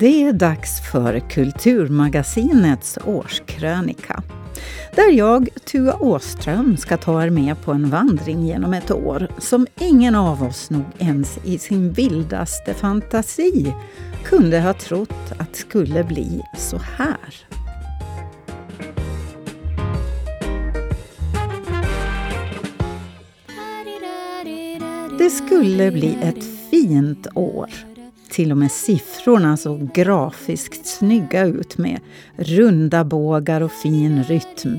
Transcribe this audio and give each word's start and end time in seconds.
Det 0.00 0.22
är 0.22 0.32
dags 0.32 0.80
för 0.92 1.20
Kulturmagasinets 1.20 2.98
årskrönika. 3.04 4.22
Där 4.96 5.12
jag, 5.12 5.48
Tua 5.64 5.94
Åström, 5.94 6.76
ska 6.76 6.96
ta 6.96 7.24
er 7.24 7.30
med 7.30 7.62
på 7.64 7.72
en 7.72 7.90
vandring 7.90 8.46
genom 8.46 8.74
ett 8.74 8.90
år 8.90 9.28
som 9.38 9.66
ingen 9.80 10.14
av 10.14 10.42
oss 10.42 10.70
nog 10.70 10.84
ens 10.98 11.38
i 11.44 11.58
sin 11.58 11.92
vildaste 11.92 12.74
fantasi 12.74 13.74
kunde 14.24 14.60
ha 14.60 14.72
trott 14.72 15.32
att 15.38 15.56
skulle 15.56 16.04
bli 16.04 16.42
så 16.58 16.78
här. 16.78 17.34
Det 25.18 25.30
skulle 25.30 25.90
bli 25.90 26.18
ett 26.22 26.44
fint 26.70 27.26
år 27.34 27.89
till 28.30 28.50
och 28.50 28.58
med 28.58 28.72
siffrorna 28.72 29.56
såg 29.56 29.92
grafiskt 29.92 30.86
snygga 30.86 31.44
ut 31.44 31.78
med 31.78 32.00
runda 32.36 33.04
bågar 33.04 33.60
och 33.60 33.72
fin 33.72 34.24
rytm. 34.24 34.78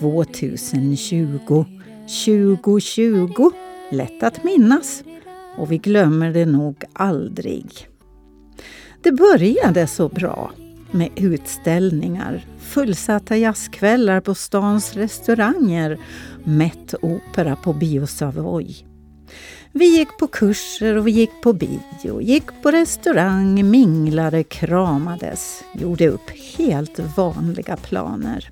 2020, 0.00 1.64
2020, 2.24 3.50
lätt 3.90 4.22
att 4.22 4.44
minnas. 4.44 5.04
Och 5.56 5.72
vi 5.72 5.78
glömmer 5.78 6.32
det 6.32 6.46
nog 6.46 6.84
aldrig. 6.92 7.88
Det 9.02 9.12
började 9.12 9.86
så 9.86 10.08
bra 10.08 10.50
med 10.90 11.08
utställningar, 11.16 12.46
fullsatta 12.58 13.36
jazzkvällar 13.36 14.20
på 14.20 14.34
stans 14.34 14.94
restauranger, 14.94 15.98
mätt 16.44 16.94
opera 17.02 17.56
på 17.56 17.72
Bio 17.72 18.06
Savoy. 18.06 18.89
Vi 19.72 19.98
gick 19.98 20.18
på 20.18 20.26
kurser 20.26 20.96
och 20.96 21.06
vi 21.06 21.10
gick 21.10 21.30
på 21.42 21.52
bio, 21.52 22.20
gick 22.20 22.62
på 22.62 22.70
restaurang, 22.70 23.70
minglade, 23.70 24.42
kramades, 24.42 25.64
gjorde 25.74 26.08
upp 26.08 26.30
helt 26.58 26.98
vanliga 27.16 27.76
planer. 27.76 28.50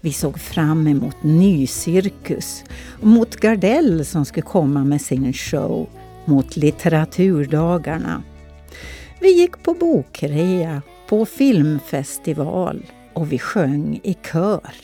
Vi 0.00 0.12
såg 0.12 0.40
fram 0.40 0.86
emot 0.86 1.22
ny 1.22 1.66
cirkus, 1.66 2.64
mot 3.00 3.36
Gardell 3.36 4.04
som 4.04 4.24
skulle 4.24 4.46
komma 4.46 4.84
med 4.84 5.00
sin 5.00 5.32
show, 5.32 5.88
mot 6.24 6.56
litteraturdagarna. 6.56 8.22
Vi 9.20 9.40
gick 9.40 9.62
på 9.62 9.74
bokrea, 9.74 10.82
på 11.08 11.26
filmfestival 11.26 12.86
och 13.12 13.32
vi 13.32 13.38
sjöng 13.38 14.00
i 14.02 14.14
kör. 14.14 14.74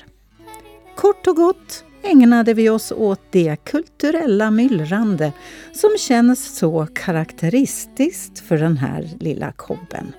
Kort 0.96 1.26
och 1.26 1.36
gott, 1.36 1.84
ägnade 2.10 2.54
vi 2.54 2.68
oss 2.68 2.92
åt 2.92 3.20
det 3.30 3.56
kulturella 3.64 4.50
myllrande 4.50 5.32
som 5.72 5.90
känns 5.98 6.56
så 6.56 6.86
karaktäristiskt 6.86 8.38
för 8.38 8.58
den 8.58 8.76
här 8.76 9.10
lilla 9.20 9.52
kobben. 9.52 10.12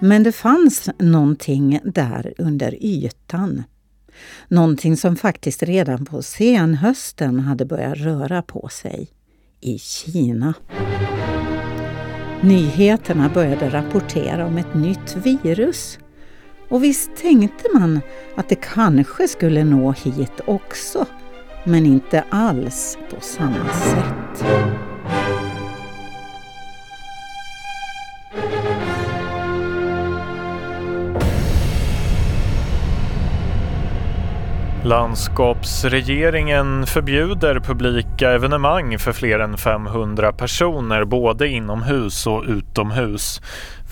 Men 0.00 0.22
det 0.22 0.32
fanns 0.32 0.90
någonting 0.98 1.80
där 1.84 2.34
under 2.38 2.84
ytan. 2.84 3.62
Någonting 4.48 4.96
som 4.96 5.16
faktiskt 5.16 5.62
redan 5.62 6.04
på 6.04 6.22
senhösten 6.22 7.40
hade 7.40 7.64
börjat 7.64 7.98
röra 7.98 8.42
på 8.42 8.68
sig. 8.68 9.08
I 9.60 9.78
Kina. 9.78 10.54
Nyheterna 12.40 13.30
började 13.34 13.68
rapportera 13.68 14.46
om 14.46 14.58
ett 14.58 14.74
nytt 14.74 15.16
virus 15.16 15.98
och 16.72 16.84
visst 16.84 17.16
tänkte 17.16 17.64
man 17.74 18.00
att 18.36 18.48
det 18.48 18.54
kanske 18.54 19.28
skulle 19.28 19.64
nå 19.64 19.92
hit 19.92 20.40
också, 20.44 21.06
men 21.64 21.86
inte 21.86 22.24
alls 22.30 22.98
på 23.10 23.20
samma 23.20 23.72
sätt. 23.72 24.44
Landskapsregeringen 34.84 36.86
förbjuder 36.86 37.60
publika 37.60 38.30
evenemang 38.30 38.98
för 38.98 39.12
fler 39.12 39.38
än 39.38 39.56
500 39.56 40.32
personer 40.32 41.04
både 41.04 41.48
inomhus 41.48 42.26
och 42.26 42.44
utomhus. 42.46 43.40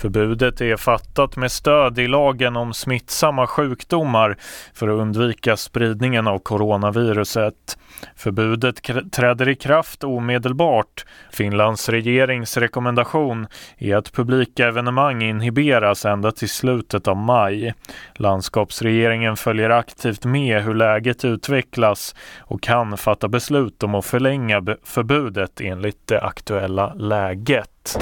Förbudet 0.01 0.61
är 0.61 0.77
fattat 0.77 1.37
med 1.37 1.51
stöd 1.51 1.99
i 1.99 2.07
lagen 2.07 2.55
om 2.55 2.73
smittsamma 2.73 3.47
sjukdomar 3.47 4.37
för 4.73 4.87
att 4.87 4.99
undvika 4.99 5.57
spridningen 5.57 6.27
av 6.27 6.39
coronaviruset. 6.39 7.77
Förbudet 8.15 8.81
träder 9.11 9.49
i 9.49 9.55
kraft 9.55 10.03
omedelbart. 10.03 11.05
Finlands 11.31 11.89
regerings 11.89 12.57
rekommendation 12.57 13.47
är 13.77 13.95
att 13.95 14.11
publika 14.11 14.67
evenemang 14.67 15.21
inhiberas 15.21 16.05
ända 16.05 16.31
till 16.31 16.49
slutet 16.49 17.07
av 17.07 17.17
maj. 17.17 17.73
Landskapsregeringen 18.15 19.37
följer 19.37 19.69
aktivt 19.69 20.25
med 20.25 20.63
hur 20.63 20.73
läget 20.73 21.25
utvecklas 21.25 22.15
och 22.39 22.61
kan 22.61 22.97
fatta 22.97 23.27
beslut 23.27 23.83
om 23.83 23.95
att 23.95 24.05
förlänga 24.05 24.63
förbudet 24.83 25.61
enligt 25.61 26.07
det 26.07 26.21
aktuella 26.21 26.93
läget. 26.93 27.97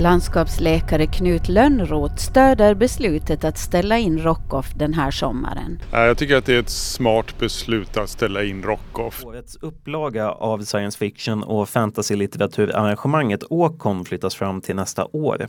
Landskapsläkare 0.00 1.06
Knut 1.06 1.48
Lönnroth 1.48 2.16
stöder 2.16 2.74
beslutet 2.74 3.44
att 3.44 3.58
ställa 3.58 3.98
in 3.98 4.18
Rockoff 4.18 4.72
den 4.74 4.94
här 4.94 5.10
sommaren. 5.10 5.82
Jag 5.92 6.18
tycker 6.18 6.36
att 6.36 6.46
det 6.46 6.54
är 6.54 6.60
ett 6.60 6.70
smart 6.70 7.38
beslut 7.38 7.96
att 7.96 8.10
ställa 8.10 8.44
in 8.44 8.62
Rockoff. 8.62 9.24
Årets 9.24 9.56
upplaga 9.56 10.30
av 10.30 10.64
science 10.64 10.98
fiction 10.98 11.42
och 11.42 11.68
fantasy-litteraturanrangemanget 11.68 13.42
Åkon 13.50 14.04
flyttas 14.04 14.34
fram 14.34 14.60
till 14.60 14.76
nästa 14.76 15.06
år. 15.12 15.48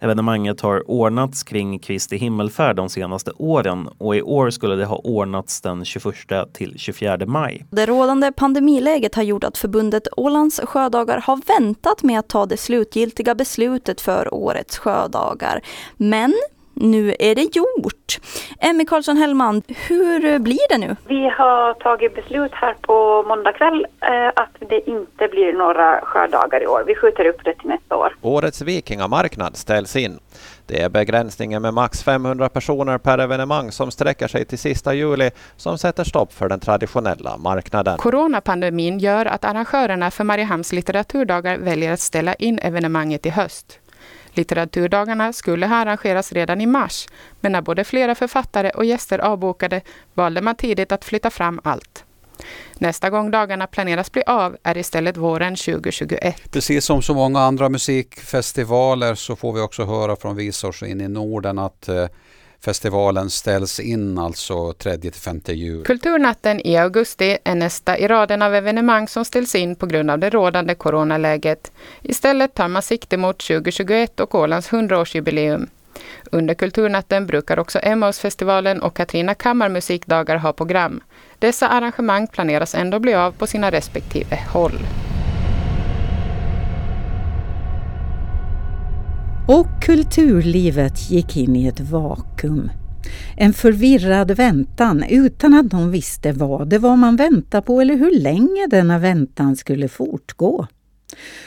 Evenemanget 0.00 0.60
har 0.60 0.90
ordnats 0.90 1.42
kring 1.42 1.78
Kristi 1.78 2.16
himmelfärd 2.16 2.76
de 2.76 2.88
senaste 2.88 3.32
åren 3.36 3.88
och 3.98 4.16
i 4.16 4.22
år 4.22 4.50
skulle 4.50 4.74
det 4.74 4.84
ha 4.84 4.96
ordnats 4.96 5.60
den 5.60 5.84
21 5.84 6.14
till 6.52 6.74
24 6.76 7.26
maj. 7.26 7.66
Det 7.70 7.86
rådande 7.86 8.32
pandemiläget 8.32 9.14
har 9.14 9.22
gjort 9.22 9.44
att 9.44 9.58
förbundet 9.58 10.08
Ålands 10.16 10.60
sjödagar 10.64 11.20
har 11.26 11.60
väntat 11.60 12.02
med 12.02 12.18
att 12.18 12.28
ta 12.28 12.46
det 12.46 12.56
slutgiltiga 12.56 13.34
beslutet 13.34 13.85
beslutet 13.86 14.00
för 14.00 14.34
årets 14.34 14.78
sjödagar. 14.78 15.60
Men 15.96 16.34
nu 16.74 17.14
är 17.18 17.34
det 17.34 17.56
gjort. 17.56 18.18
Emmy 18.60 18.84
Karlsson 18.84 19.16
Hellman, 19.16 19.62
hur 19.88 20.38
blir 20.38 20.68
det 20.68 20.78
nu? 20.78 20.96
Vi 21.08 21.28
har 21.28 21.74
tagit 21.74 22.14
beslut 22.14 22.52
här 22.54 22.74
på 22.80 23.24
måndag 23.28 23.52
kväll 23.52 23.86
eh, 24.00 24.42
att 24.42 24.68
det 24.68 24.90
inte 24.90 25.28
blir 25.28 25.52
några 25.52 26.00
sjödagar 26.02 26.62
i 26.62 26.66
år. 26.66 26.84
Vi 26.86 26.94
skjuter 26.94 27.26
upp 27.26 27.44
det 27.44 27.54
till 27.54 27.68
nästa 27.68 27.96
år. 27.96 28.16
Årets 28.22 28.62
vikingamarknad 28.62 29.56
ställs 29.56 29.96
in. 29.96 30.18
Det 30.66 30.82
är 30.82 30.88
begränsningen 30.88 31.62
med 31.62 31.74
max 31.74 32.02
500 32.02 32.48
personer 32.48 32.98
per 32.98 33.18
evenemang 33.18 33.72
som 33.72 33.90
sträcker 33.90 34.28
sig 34.28 34.44
till 34.44 34.58
sista 34.58 34.94
juli 34.94 35.30
som 35.56 35.78
sätter 35.78 36.04
stopp 36.04 36.32
för 36.32 36.48
den 36.48 36.60
traditionella 36.60 37.36
marknaden. 37.36 37.98
Coronapandemin 37.98 38.98
gör 38.98 39.26
att 39.26 39.44
arrangörerna 39.44 40.10
för 40.10 40.24
Mariehamns 40.24 40.72
litteraturdagar 40.72 41.58
väljer 41.58 41.92
att 41.92 42.00
ställa 42.00 42.34
in 42.34 42.58
evenemanget 42.58 43.26
i 43.26 43.30
höst. 43.30 43.78
Litteraturdagarna 44.36 45.32
skulle 45.32 45.66
ha 45.66 45.76
arrangerats 45.76 46.32
redan 46.32 46.60
i 46.60 46.66
mars, 46.66 47.06
men 47.40 47.52
när 47.52 47.62
både 47.62 47.84
flera 47.84 48.14
författare 48.14 48.70
och 48.70 48.84
gäster 48.84 49.18
avbokade 49.18 49.80
valde 50.14 50.40
man 50.40 50.54
tidigt 50.54 50.92
att 50.92 51.04
flytta 51.04 51.30
fram 51.30 51.60
allt. 51.64 52.05
Nästa 52.78 53.10
gång 53.10 53.30
dagarna 53.30 53.66
planeras 53.66 54.12
bli 54.12 54.22
av 54.26 54.56
är 54.62 54.76
istället 54.76 55.16
våren 55.16 55.56
2021. 55.56 56.52
Precis 56.52 56.84
som 56.84 57.02
så 57.02 57.14
många 57.14 57.40
andra 57.40 57.68
musikfestivaler 57.68 59.14
så 59.14 59.36
får 59.36 59.52
vi 59.52 59.60
också 59.60 59.84
höra 59.84 60.16
från 60.16 60.36
Visors 60.36 60.82
in 60.82 61.00
i 61.00 61.08
Norden 61.08 61.58
att 61.58 61.88
eh, 61.88 62.06
festivalen 62.60 63.30
ställs 63.30 63.80
in 63.80 64.18
alltså 64.18 64.54
3-5 64.54 65.52
juli. 65.52 65.84
Kulturnatten 65.84 66.66
i 66.66 66.76
augusti 66.76 67.38
är 67.44 67.54
nästa 67.54 67.98
i 67.98 68.08
raden 68.08 68.42
av 68.42 68.54
evenemang 68.54 69.08
som 69.08 69.24
ställs 69.24 69.54
in 69.54 69.76
på 69.76 69.86
grund 69.86 70.10
av 70.10 70.18
det 70.18 70.30
rådande 70.30 70.74
coronaläget. 70.74 71.72
Istället 72.02 72.54
tar 72.54 72.68
man 72.68 72.82
sikte 72.82 73.16
mot 73.16 73.38
2021 73.38 74.20
och 74.20 74.34
Ålands 74.34 74.70
100-årsjubileum. 74.70 75.68
Under 76.32 76.54
Kulturnatten 76.54 77.26
brukar 77.26 77.58
också 77.58 77.78
Emmausfestivalen 77.82 78.82
och 78.82 78.96
Katrina 78.96 79.34
Kammarmusikdagar 79.34 80.36
ha 80.36 80.52
program. 80.52 81.00
Dessa 81.38 81.68
arrangemang 81.68 82.26
planeras 82.26 82.74
ändå 82.74 83.00
bli 83.00 83.14
av 83.14 83.32
på 83.32 83.46
sina 83.46 83.70
respektive 83.70 84.38
håll. 84.52 84.78
Och 89.48 89.82
kulturlivet 89.82 91.10
gick 91.10 91.36
in 91.36 91.56
i 91.56 91.66
ett 91.66 91.80
vakuum. 91.80 92.70
En 93.36 93.52
förvirrad 93.52 94.30
väntan 94.30 95.04
utan 95.10 95.54
att 95.54 95.72
någon 95.72 95.90
visste 95.90 96.32
vad 96.32 96.68
det 96.68 96.78
var 96.78 96.96
man 96.96 97.16
väntade 97.16 97.66
på 97.66 97.80
eller 97.80 97.96
hur 97.96 98.20
länge 98.20 98.66
denna 98.70 98.98
väntan 98.98 99.56
skulle 99.56 99.88
fortgå. 99.88 100.66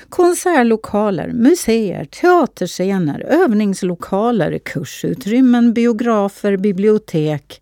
Konsertlokaler, 0.10 1.28
museer, 1.34 2.06
teaterscener, 2.06 3.20
övningslokaler, 3.20 4.60
kursutrymmen, 4.66 5.74
biografer, 5.74 6.58
bibliotek. 6.58 7.62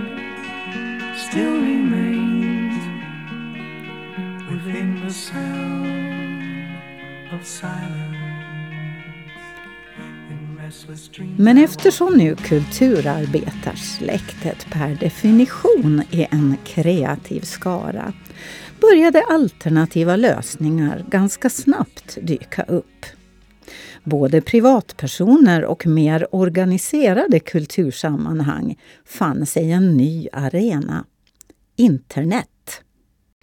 still 1.31 1.61
remains 1.61 2.83
within 4.51 5.01
the 5.07 5.13
sound 5.13 6.77
of 7.33 7.45
silence. 7.45 8.17
Men 11.37 11.57
eftersom 11.57 12.13
nu 12.13 12.35
kulturarbetarsläktet 12.35 14.65
per 14.71 14.95
definition 14.95 16.01
är 16.11 16.27
en 16.31 16.57
kreativ 16.63 17.41
skara 17.41 18.13
började 18.81 19.23
alternativa 19.29 20.15
lösningar 20.15 21.05
ganska 21.09 21.49
snabbt 21.49 22.17
dyka 22.21 22.63
upp. 22.63 23.05
Både 24.03 24.41
privatpersoner 24.41 25.65
och 25.65 25.87
mer 25.87 26.35
organiserade 26.35 27.39
kultursammanhang 27.39 28.77
fann 29.05 29.45
sig 29.45 29.71
en 29.71 29.97
ny 29.97 30.27
arena. 30.33 31.05
Internet. 31.75 32.83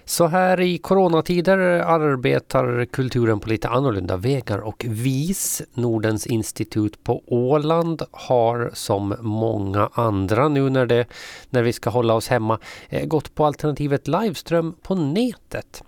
Så 0.05 0.27
här 0.27 0.61
i 0.61 0.79
coronatider 0.79 1.59
arbetar 1.59 2.85
kulturen 2.85 3.41
på 3.41 3.49
lite 3.49 3.69
annorlunda 3.69 4.17
vägar 4.17 4.59
och 4.59 4.85
VIS, 4.89 5.63
Nordens 5.75 6.27
institut 6.27 7.05
på 7.05 7.23
Åland, 7.27 8.03
har 8.11 8.71
som 8.73 9.15
många 9.21 9.91
andra 9.93 10.49
nu 10.49 10.71
när, 10.71 10.87
det, 10.87 11.07
när 11.51 11.63
vi 11.63 11.73
ska 11.73 11.91
hålla 11.91 12.15
oss 12.15 12.29
hemma 12.29 12.59
eh, 12.89 13.07
gått 13.07 13.35
på 13.35 13.47
alternativet 13.47 14.09
Liveström 14.09 14.75
på 14.83 14.95
nätet. 14.95 15.83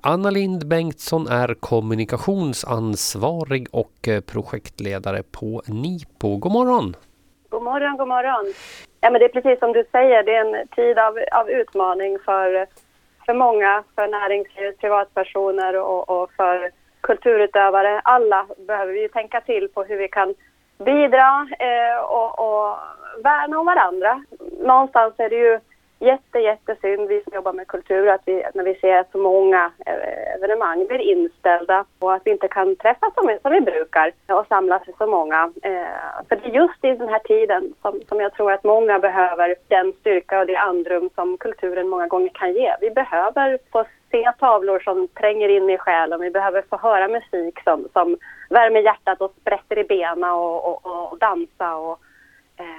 Anna 0.00 0.30
Lind 0.30 0.68
Bengtsson 0.68 1.28
är 1.28 1.54
kommunikationsansvarig 1.54 3.68
och 3.72 4.08
eh, 4.08 4.20
projektledare 4.20 5.22
på 5.22 5.62
NIPO. 5.66 6.36
God 6.36 6.52
morgon! 6.52 6.96
God 7.50 7.62
morgon, 7.62 7.96
god 7.96 8.08
morgon. 8.08 8.54
Ja, 9.04 9.10
men 9.10 9.18
det 9.18 9.24
är 9.24 9.40
precis 9.40 9.58
som 9.58 9.72
du 9.72 9.84
säger, 9.92 10.22
det 10.22 10.34
är 10.34 10.44
en 10.44 10.68
tid 10.68 10.98
av, 10.98 11.18
av 11.32 11.50
utmaning 11.50 12.18
för, 12.18 12.66
för 13.26 13.34
många, 13.34 13.84
för 13.94 14.08
näringslivet, 14.08 14.78
privatpersoner 14.78 15.76
och, 15.76 16.08
och 16.10 16.30
för 16.32 16.70
kulturutövare. 17.00 18.00
Alla 18.04 18.46
behöver 18.66 18.92
vi 18.92 19.08
tänka 19.08 19.40
till 19.40 19.68
på 19.68 19.84
hur 19.84 19.96
vi 19.96 20.08
kan 20.08 20.34
bidra 20.78 21.48
eh, 21.58 21.98
och, 22.04 22.38
och 22.38 22.76
värna 23.24 23.58
om 23.58 23.66
varandra. 23.66 24.24
Någonstans 24.60 25.14
är 25.18 25.30
det 25.30 25.36
ju 25.36 25.60
jätte, 26.04 26.38
jättesynd, 26.38 27.08
vi 27.08 27.22
som 27.22 27.34
jobbar 27.34 27.52
med 27.52 27.66
kultur, 27.66 28.08
att 28.08 28.22
vi, 28.24 28.44
när 28.54 28.64
vi 28.64 28.74
ser 28.74 28.96
att 28.96 29.10
så 29.12 29.18
många 29.18 29.72
eh, 29.86 30.34
evenemang 30.34 30.86
blir 30.86 30.98
inställda 30.98 31.84
och 31.98 32.14
att 32.14 32.22
vi 32.24 32.30
inte 32.30 32.48
kan 32.48 32.76
träffas 32.76 33.14
som, 33.14 33.38
som 33.42 33.52
vi 33.52 33.60
brukar 33.60 34.12
och 34.28 34.46
samlas 34.46 34.82
så 34.98 35.06
många. 35.06 35.52
Eh, 35.62 36.26
för 36.28 36.36
det 36.36 36.48
är 36.48 36.54
just 36.54 36.84
i 36.84 36.94
den 36.94 37.08
här 37.08 37.18
tiden 37.18 37.74
som, 37.82 38.00
som 38.08 38.20
jag 38.20 38.34
tror 38.34 38.52
att 38.52 38.64
många 38.64 38.98
behöver 38.98 39.54
den 39.68 39.92
styrka 39.92 40.40
och 40.40 40.46
det 40.46 40.56
andrum 40.56 41.10
som 41.14 41.38
kulturen 41.38 41.88
många 41.88 42.06
gånger 42.06 42.30
kan 42.34 42.52
ge. 42.52 42.74
Vi 42.80 42.90
behöver 42.90 43.58
få 43.72 43.84
se 44.10 44.32
tavlor 44.38 44.80
som 44.80 45.08
tränger 45.08 45.48
in 45.48 45.70
i 45.70 45.78
själen, 45.78 46.20
vi 46.20 46.30
behöver 46.30 46.62
få 46.70 46.76
höra 46.76 47.08
musik 47.08 47.60
som, 47.64 47.88
som 47.92 48.16
värmer 48.50 48.80
hjärtat 48.80 49.20
och 49.20 49.34
sprätter 49.40 49.78
i 49.78 49.84
benen 49.84 50.30
och, 50.30 50.68
och, 50.68 51.12
och 51.12 51.18
dansa 51.18 51.76
och 51.76 52.00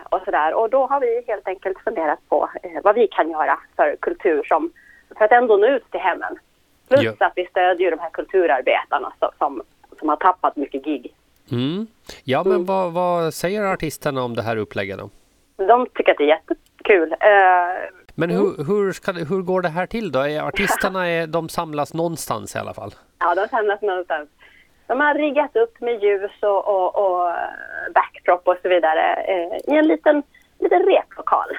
och 0.10 0.22
sådär. 0.26 0.54
Och 0.54 0.70
då 0.70 0.88
har 0.88 1.00
vi 1.00 1.24
helt 1.28 1.48
enkelt 1.48 1.80
funderat 1.80 2.20
på 2.30 2.50
eh, 2.64 2.82
vad 2.84 2.96
vi 2.96 3.08
kan 3.08 3.30
göra 3.30 3.60
för 3.76 3.96
kultur 4.02 4.44
som, 4.44 4.72
för 5.18 5.26
att 5.26 5.32
ändå 5.32 5.58
nå 5.58 5.68
ut 5.68 5.92
till 5.92 6.00
hemmen. 6.00 6.40
Plus 6.88 7.04
ja. 7.04 7.28
att 7.28 7.34
vi 7.36 7.46
stödjer 7.46 7.92
de 7.92 8.00
här 8.00 8.10
kulturarbetarna 8.10 9.14
som, 9.40 9.62
som, 10.00 10.10
har 10.10 10.16
tappat 10.16 10.56
mycket 10.56 10.86
gig. 10.86 11.14
Mm. 11.52 11.88
Ja, 12.24 12.44
men 12.44 12.54
mm. 12.54 12.66
vad, 12.66 12.94
vad, 12.94 13.34
säger 13.34 13.64
artisterna 13.64 14.24
om 14.24 14.36
det 14.36 14.42
här 14.42 14.58
upplägget 14.58 15.00
då? 15.00 15.10
De 15.66 15.88
tycker 15.94 16.12
att 16.12 16.18
det 16.18 16.24
är 16.24 16.28
jättekul. 16.28 17.12
Uh, 17.12 17.18
men 18.16 18.30
hur, 18.30 18.54
mm. 18.56 18.68
hur, 18.68 18.92
ska, 18.92 19.12
hur 19.12 19.42
går 19.42 19.62
det 19.62 19.70
här 19.70 19.86
till 19.86 20.12
då? 20.12 20.20
Artisterna 20.20 21.08
är, 21.10 21.28
de 21.28 21.50
samlas 21.50 21.94
någonstans 21.94 22.56
i 22.56 22.60
alla 22.60 22.74
fall? 22.74 22.92
Ja, 23.20 23.36
de 23.36 23.48
samlas 23.48 23.82
någonstans. 23.82 24.30
De 24.88 25.00
har 25.00 25.14
riggat 25.14 25.56
upp 25.56 25.82
med 25.82 26.04
ljus 26.04 26.32
och, 26.42 26.68
och, 26.68 26.96
och 26.96 27.34
backdrop 27.94 28.48
och 28.48 28.58
så 28.62 28.70
vidare 28.70 29.14
eh, 29.14 29.74
i 29.74 29.78
en 29.78 29.88
liten, 29.88 30.24
liten 30.60 30.84
replokal 30.84 31.58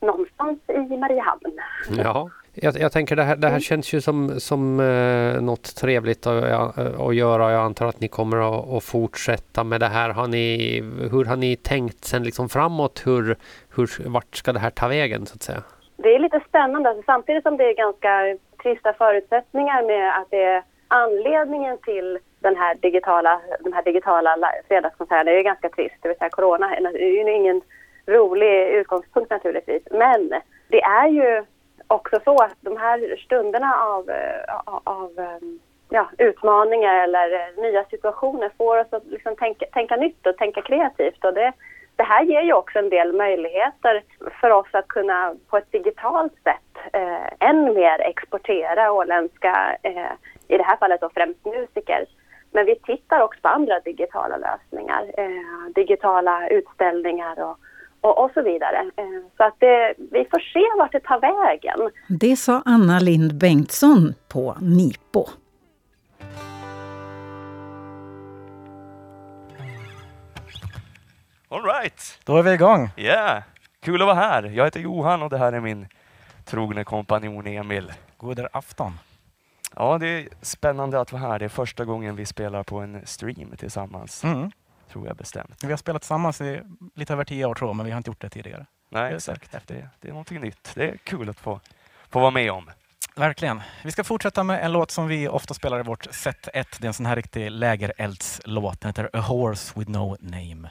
någonstans 0.00 0.58
i 0.68 0.96
Mariehamn. 0.96 1.60
Ja, 2.04 2.30
jag, 2.54 2.74
jag 2.78 2.92
tänker 2.92 3.16
det 3.16 3.22
här, 3.22 3.36
det 3.36 3.46
här 3.46 3.54
mm. 3.54 3.60
känns 3.60 3.92
ju 3.92 4.00
som, 4.00 4.40
som 4.40 4.80
eh, 4.80 5.42
något 5.42 5.76
trevligt 5.76 6.26
att, 6.26 6.78
att 6.78 7.14
göra. 7.14 7.52
Jag 7.52 7.60
antar 7.62 7.86
att 7.86 8.00
ni 8.00 8.08
kommer 8.08 8.36
att, 8.36 8.68
att, 8.68 8.84
fortsätta 8.84 9.64
med 9.64 9.80
det 9.80 9.86
här. 9.86 10.10
Har 10.10 10.26
ni, 10.26 10.80
hur 11.10 11.24
har 11.24 11.36
ni 11.36 11.56
tänkt 11.56 12.04
sen 12.04 12.22
liksom 12.22 12.48
framåt? 12.48 13.02
Hur, 13.06 13.36
hur, 13.76 14.08
vart 14.08 14.36
ska 14.36 14.52
det 14.52 14.58
här 14.58 14.70
ta 14.70 14.88
vägen 14.88 15.26
så 15.26 15.34
att 15.34 15.42
säga? 15.42 15.62
Det 15.96 16.14
är 16.14 16.18
lite 16.18 16.40
spännande. 16.48 16.88
Alltså, 16.88 17.02
samtidigt 17.06 17.42
som 17.42 17.56
det 17.56 17.64
är 17.64 17.74
ganska 17.74 18.38
trista 18.62 18.92
förutsättningar 18.92 19.82
med 19.86 20.18
att 20.18 20.30
det 20.30 20.42
är 20.42 20.62
anledningen 20.88 21.78
till 21.78 22.18
den 22.44 22.56
här 22.56 22.74
digitala, 22.74 23.40
de 23.60 23.72
här 23.72 23.82
digitala 23.82 24.52
fredagskonserterna 24.68 25.30
är 25.30 25.36
ju 25.36 25.42
ganska 25.42 25.68
trist, 25.68 25.94
det 26.00 26.08
vill 26.08 26.18
säga 26.18 26.30
corona 26.30 26.76
är 26.76 26.98
ju 26.98 27.34
ingen 27.34 27.62
rolig 28.06 28.68
utgångspunkt 28.68 29.30
naturligtvis. 29.30 29.82
Men 29.90 30.34
det 30.68 30.82
är 30.82 31.08
ju 31.08 31.44
också 31.86 32.20
så 32.24 32.42
att 32.42 32.56
de 32.60 32.76
här 32.76 33.16
stunderna 33.24 33.74
av, 33.74 34.10
eh, 34.10 34.68
av, 34.84 35.10
eh, 35.18 35.38
ja, 35.88 36.10
utmaningar 36.18 37.04
eller 37.04 37.32
eh, 37.32 37.62
nya 37.62 37.84
situationer 37.84 38.50
får 38.58 38.80
oss 38.80 38.92
att 38.92 39.06
liksom 39.06 39.36
tänka, 39.36 39.66
tänka 39.66 39.96
nytt 39.96 40.26
och 40.26 40.36
tänka 40.36 40.62
kreativt. 40.62 41.24
Och 41.24 41.34
det, 41.34 41.52
det 41.96 42.02
här 42.02 42.24
ger 42.24 42.42
ju 42.42 42.52
också 42.52 42.78
en 42.78 42.90
del 42.90 43.12
möjligheter 43.12 44.02
för 44.40 44.50
oss 44.50 44.68
att 44.72 44.88
kunna 44.88 45.34
på 45.50 45.56
ett 45.56 45.72
digitalt 45.72 46.32
sätt 46.44 46.92
eh, 46.92 47.48
än 47.48 47.74
mer 47.74 48.00
exportera 48.00 48.92
åländska, 48.92 49.76
eh, 49.82 50.12
i 50.48 50.56
det 50.58 50.64
här 50.64 50.76
fallet 50.76 51.00
då 51.00 51.10
främst 51.14 51.44
musiker, 51.44 52.06
men 52.54 52.66
vi 52.66 52.74
tittar 52.74 53.20
också 53.20 53.40
på 53.40 53.48
andra 53.48 53.80
digitala 53.80 54.36
lösningar, 54.36 55.02
eh, 55.18 55.72
digitala 55.74 56.48
utställningar 56.48 57.42
och, 57.42 57.58
och, 58.00 58.24
och 58.24 58.30
så 58.34 58.42
vidare. 58.42 58.90
Eh, 58.96 59.04
så 59.36 59.44
att 59.44 59.54
det, 59.58 59.94
vi 59.96 60.24
får 60.30 60.40
se 60.52 60.78
vart 60.78 60.92
det 60.92 61.00
tar 61.00 61.20
vägen. 61.20 61.90
Det 62.08 62.36
sa 62.36 62.62
Anna 62.64 62.98
Lind 62.98 63.34
Bengtsson 63.34 64.14
på 64.28 64.56
NIPO. 64.60 65.26
All 71.48 71.62
right. 71.62 72.20
Då 72.24 72.36
är 72.36 72.42
vi 72.42 72.52
igång. 72.52 72.90
Ja, 72.96 73.02
yeah. 73.02 73.42
kul 73.80 74.02
att 74.02 74.06
vara 74.06 74.16
här. 74.16 74.42
Jag 74.42 74.64
heter 74.64 74.80
Johan 74.80 75.22
och 75.22 75.30
det 75.30 75.38
här 75.38 75.52
är 75.52 75.60
min 75.60 75.86
trogne 76.44 76.84
kompanjon 76.84 77.46
Emil. 77.46 77.92
God 78.16 78.46
afton. 78.52 78.92
Ja, 79.76 79.98
det 79.98 80.08
är 80.08 80.28
spännande 80.42 81.00
att 81.00 81.12
vara 81.12 81.22
här. 81.22 81.38
Det 81.38 81.44
är 81.44 81.48
första 81.48 81.84
gången 81.84 82.16
vi 82.16 82.26
spelar 82.26 82.62
på 82.62 82.78
en 82.78 83.06
stream 83.06 83.56
tillsammans. 83.56 84.24
Mm. 84.24 84.50
Tror 84.92 85.06
jag 85.06 85.16
bestämt. 85.16 85.64
Vi 85.64 85.70
har 85.70 85.76
spelat 85.76 86.02
tillsammans 86.02 86.40
i 86.40 86.60
lite 86.94 87.12
över 87.12 87.24
tio 87.24 87.44
år 87.46 87.54
tror 87.54 87.68
jag, 87.68 87.76
men 87.76 87.86
vi 87.86 87.92
har 87.92 87.98
inte 87.98 88.10
gjort 88.10 88.20
det 88.20 88.28
tidigare. 88.28 88.66
Nej, 88.88 89.10
det 89.10 89.16
exakt. 89.16 89.52
Det, 89.66 89.88
det, 90.00 90.08
är 90.08 90.12
någonting 90.12 90.40
nytt. 90.40 90.72
Det 90.74 90.88
är 90.88 90.96
kul 90.96 91.28
att 91.28 91.40
få, 91.40 91.60
få 92.08 92.20
vara 92.20 92.30
med 92.30 92.52
om. 92.52 92.70
Verkligen. 93.16 93.62
Vi 93.84 93.92
ska 93.92 94.04
fortsätta 94.04 94.44
med 94.44 94.64
en 94.64 94.72
låt 94.72 94.90
som 94.90 95.06
vi 95.08 95.28
ofta 95.28 95.54
spelar 95.54 95.80
i 95.80 95.82
vårt 95.82 96.14
set 96.14 96.48
1. 96.54 96.66
Det 96.78 96.84
är 96.84 96.88
en 96.88 96.94
sån 96.94 97.06
här 97.06 97.16
riktig 97.16 97.50
lägereldslåt. 97.50 98.80
Den 98.80 98.88
heter 98.88 99.10
A 99.12 99.20
Horse 99.20 99.72
with 99.76 99.90
No 99.90 100.16
Name. 100.20 100.70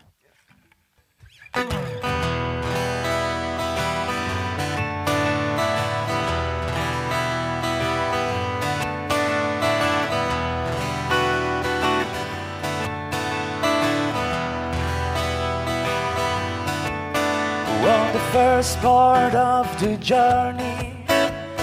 First 18.33 18.81
part 18.81 19.35
of 19.35 19.79
the 19.79 19.97
journey 20.01 21.05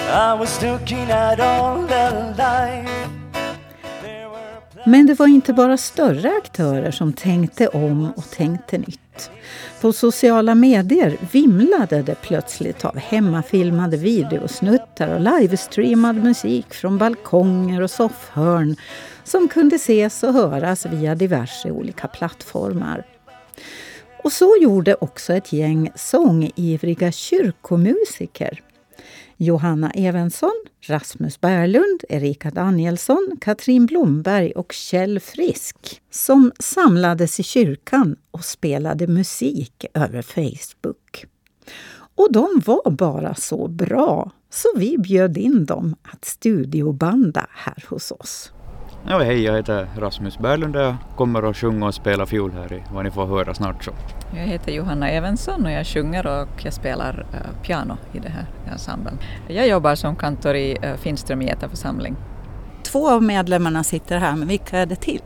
I 0.09 0.37
was 0.39 0.63
looking 0.63 1.11
at 1.11 1.41
all 1.41 1.87
the 1.87 2.35
life 2.37 3.09
Men 4.87 5.07
det 5.07 5.15
var 5.15 5.27
inte 5.27 5.53
bara 5.53 5.77
större 5.77 6.37
aktörer 6.37 6.91
som 6.91 7.13
tänkte 7.13 7.69
om 7.69 8.13
och 8.17 8.31
tänkte 8.31 8.79
nytt. 8.79 9.31
På 9.81 9.93
sociala 9.93 10.55
medier 10.55 11.17
vimlade 11.33 12.03
det 12.03 12.15
plötsligt 12.15 12.85
av 12.85 12.99
hemmafilmade 12.99 13.97
videosnuttar 13.97 15.15
och 15.15 15.21
livestreamad 15.21 16.17
musik 16.17 16.75
från 16.75 16.99
balkonger 16.99 17.83
och 17.83 17.91
soffhörn 17.91 18.77
som 19.25 19.49
kunde 19.49 19.77
ses 19.77 20.23
och 20.23 20.33
höras 20.33 20.87
via 20.87 21.15
diverse 21.15 21.71
olika 21.71 22.09
plattformar. 22.09 23.05
Och 24.25 24.33
så 24.33 24.57
gjorde 24.61 24.95
också 24.95 25.33
ett 25.33 25.53
gäng 25.53 25.91
sångivriga 25.95 27.13
kyrkomusiker. 27.13 28.63
Johanna 29.37 29.91
Evensson, 29.91 30.65
Rasmus 30.81 31.41
Berlund, 31.41 32.05
Erika 32.09 32.51
Danielsson, 32.51 33.39
Katrin 33.41 33.87
Blomberg 33.87 34.53
och 34.53 34.73
Kjell 34.73 35.21
Frisk 35.21 36.03
som 36.11 36.53
samlades 36.59 37.41
i 37.41 37.43
kyrkan 37.43 38.17
och 38.31 38.45
spelade 38.45 39.07
musik 39.07 39.85
över 39.95 40.23
Facebook. 40.23 41.25
Och 42.15 42.33
de 42.33 42.63
var 42.67 42.91
bara 42.91 43.35
så 43.35 43.69
bra, 43.69 44.31
så 44.51 44.69
vi 44.77 44.99
bjöd 44.99 45.37
in 45.37 45.65
dem 45.65 45.97
att 46.03 46.25
studiobanda 46.25 47.47
här 47.51 47.85
hos 47.89 48.11
oss. 48.13 48.53
Ja, 49.09 49.19
hej, 49.19 49.43
jag 49.43 49.57
heter 49.57 49.87
Rasmus 49.99 50.39
Berlund 50.39 50.77
och 50.77 50.83
jag 50.83 50.97
kommer 51.17 51.51
att 51.51 51.57
sjunga 51.57 51.87
och 51.87 51.95
spela 51.95 52.27
fiol 52.27 52.53
här 52.53 52.73
i 52.73 52.83
vad 52.93 53.05
ni 53.05 53.11
får 53.11 53.27
höra 53.27 53.55
snart. 53.55 53.85
Så. 53.85 53.91
Jag 54.37 54.47
heter 54.47 54.73
Johanna 54.73 55.11
Evensson 55.11 55.67
och 55.67 55.73
jag 55.73 55.87
sjunger 55.87 56.27
och 56.27 56.49
jag 56.65 56.73
spelar 56.73 57.27
uh, 57.35 57.63
piano 57.63 57.97
i 58.13 58.19
det 58.19 58.29
här 58.29 58.47
ensemblen. 58.73 59.19
Jag 59.49 59.69
jobbar 59.69 59.95
som 59.95 60.17
kantor 60.17 60.55
i 60.55 60.77
uh, 60.85 60.97
Finström 60.97 61.43
Geta 61.43 61.69
församling. 61.69 62.17
Två 62.83 63.11
av 63.11 63.23
medlemmarna 63.23 63.85
sitter 63.85 64.19
här, 64.19 64.37
men 64.37 64.49
vilka 64.49 64.79
är 64.79 64.87
det 64.87 64.97
till? 64.97 65.23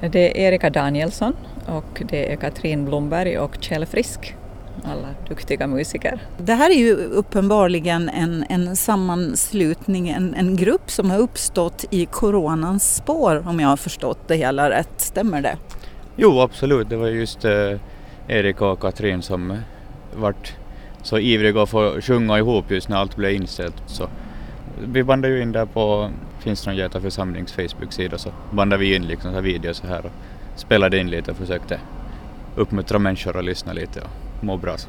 Det 0.00 0.44
är 0.44 0.48
Erika 0.48 0.70
Danielsson 0.70 1.36
och 1.66 2.02
det 2.08 2.32
är 2.32 2.36
Katrin 2.36 2.84
Blomberg 2.84 3.38
och 3.38 3.56
Kjell 3.60 3.86
Frisk 3.86 4.36
alla 4.84 5.08
duktiga 5.28 5.66
musiker. 5.66 6.20
Det 6.38 6.54
här 6.54 6.70
är 6.70 6.78
ju 6.78 6.94
uppenbarligen 6.94 8.08
en, 8.08 8.44
en 8.48 8.76
sammanslutning, 8.76 10.08
en, 10.08 10.34
en 10.34 10.56
grupp 10.56 10.90
som 10.90 11.10
har 11.10 11.18
uppstått 11.18 11.84
i 11.90 12.06
coronans 12.06 12.96
spår 12.96 13.42
om 13.48 13.60
jag 13.60 13.68
har 13.68 13.76
förstått 13.76 14.28
det 14.28 14.36
hela 14.36 14.70
rätt. 14.70 15.00
Stämmer 15.00 15.42
det? 15.42 15.56
Jo, 16.16 16.40
absolut. 16.40 16.88
Det 16.88 16.96
var 16.96 17.06
just 17.06 17.44
eh, 17.44 17.80
Erik 18.28 18.60
och 18.60 18.80
Katrin 18.80 19.22
som 19.22 19.58
vart 20.16 20.54
så 21.02 21.18
ivriga 21.18 21.62
att 21.62 21.70
få 21.70 22.00
sjunga 22.00 22.38
ihop 22.38 22.70
just 22.70 22.88
när 22.88 22.96
allt 22.96 23.16
blev 23.16 23.32
inställt. 23.32 23.82
Så 23.86 24.08
vi 24.84 25.04
bandade 25.04 25.34
ju 25.34 25.42
in 25.42 25.52
där 25.52 25.66
på 25.66 26.10
Finstrand 26.38 26.78
Göta 26.78 27.00
församlings 27.00 27.52
Facebook-sida 27.52 28.18
så 28.18 28.30
bandade 28.50 28.80
vi 28.80 28.94
in 28.94 29.06
liksom 29.06 29.30
så 29.30 29.34
här 29.34 29.42
videos 29.42 29.76
så 29.76 29.86
här 29.86 30.06
och 30.06 30.12
spelade 30.56 30.98
in 30.98 31.10
lite 31.10 31.30
och 31.30 31.36
försökte 31.36 31.80
uppmuntra 32.56 32.98
människor 32.98 33.38
att 33.38 33.44
lyssna 33.44 33.72
lite 33.72 34.00
och 34.00 34.25
må 34.40 34.56
bra. 34.56 34.76
Så. 34.78 34.88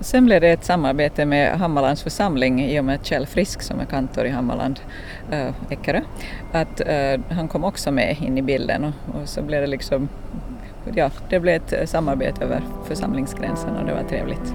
Sen 0.00 0.26
blev 0.26 0.40
det 0.40 0.48
ett 0.48 0.64
samarbete 0.64 1.24
med 1.24 1.58
Hammarlands 1.58 2.02
församling 2.02 2.64
i 2.64 2.80
och 2.80 2.84
med 2.84 3.06
Kjell 3.06 3.26
Frisk 3.26 3.62
som 3.62 3.80
är 3.80 3.84
kantor 3.84 4.24
i 4.24 4.30
Hammarland, 4.30 4.80
äh, 5.30 5.54
Eckerö, 5.70 6.00
att 6.52 6.80
äh, 6.80 7.20
han 7.30 7.48
kom 7.48 7.64
också 7.64 7.90
med 7.90 8.16
in 8.22 8.38
i 8.38 8.42
bilden 8.42 8.84
och, 8.84 9.20
och, 9.20 9.28
så 9.28 9.42
blev 9.42 9.60
det 9.60 9.66
liksom, 9.66 10.08
ja, 10.94 11.10
det 11.28 11.40
blev 11.40 11.62
ett 11.62 11.72
eh, 11.72 11.86
samarbete 11.86 12.44
över 12.44 12.62
församlingsgränsen 12.88 13.76
och 13.76 13.86
det 13.86 13.94
var 13.94 14.02
trevligt. 14.02 14.54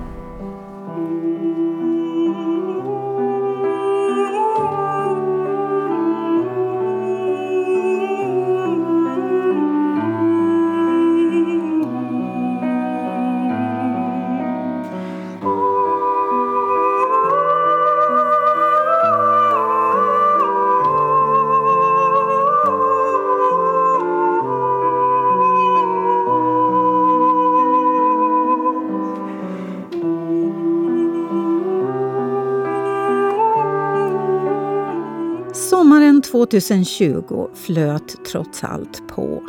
2020 36.46 37.50
flöt 37.54 38.26
trots 38.32 38.64
allt 38.64 39.08
på. 39.08 39.44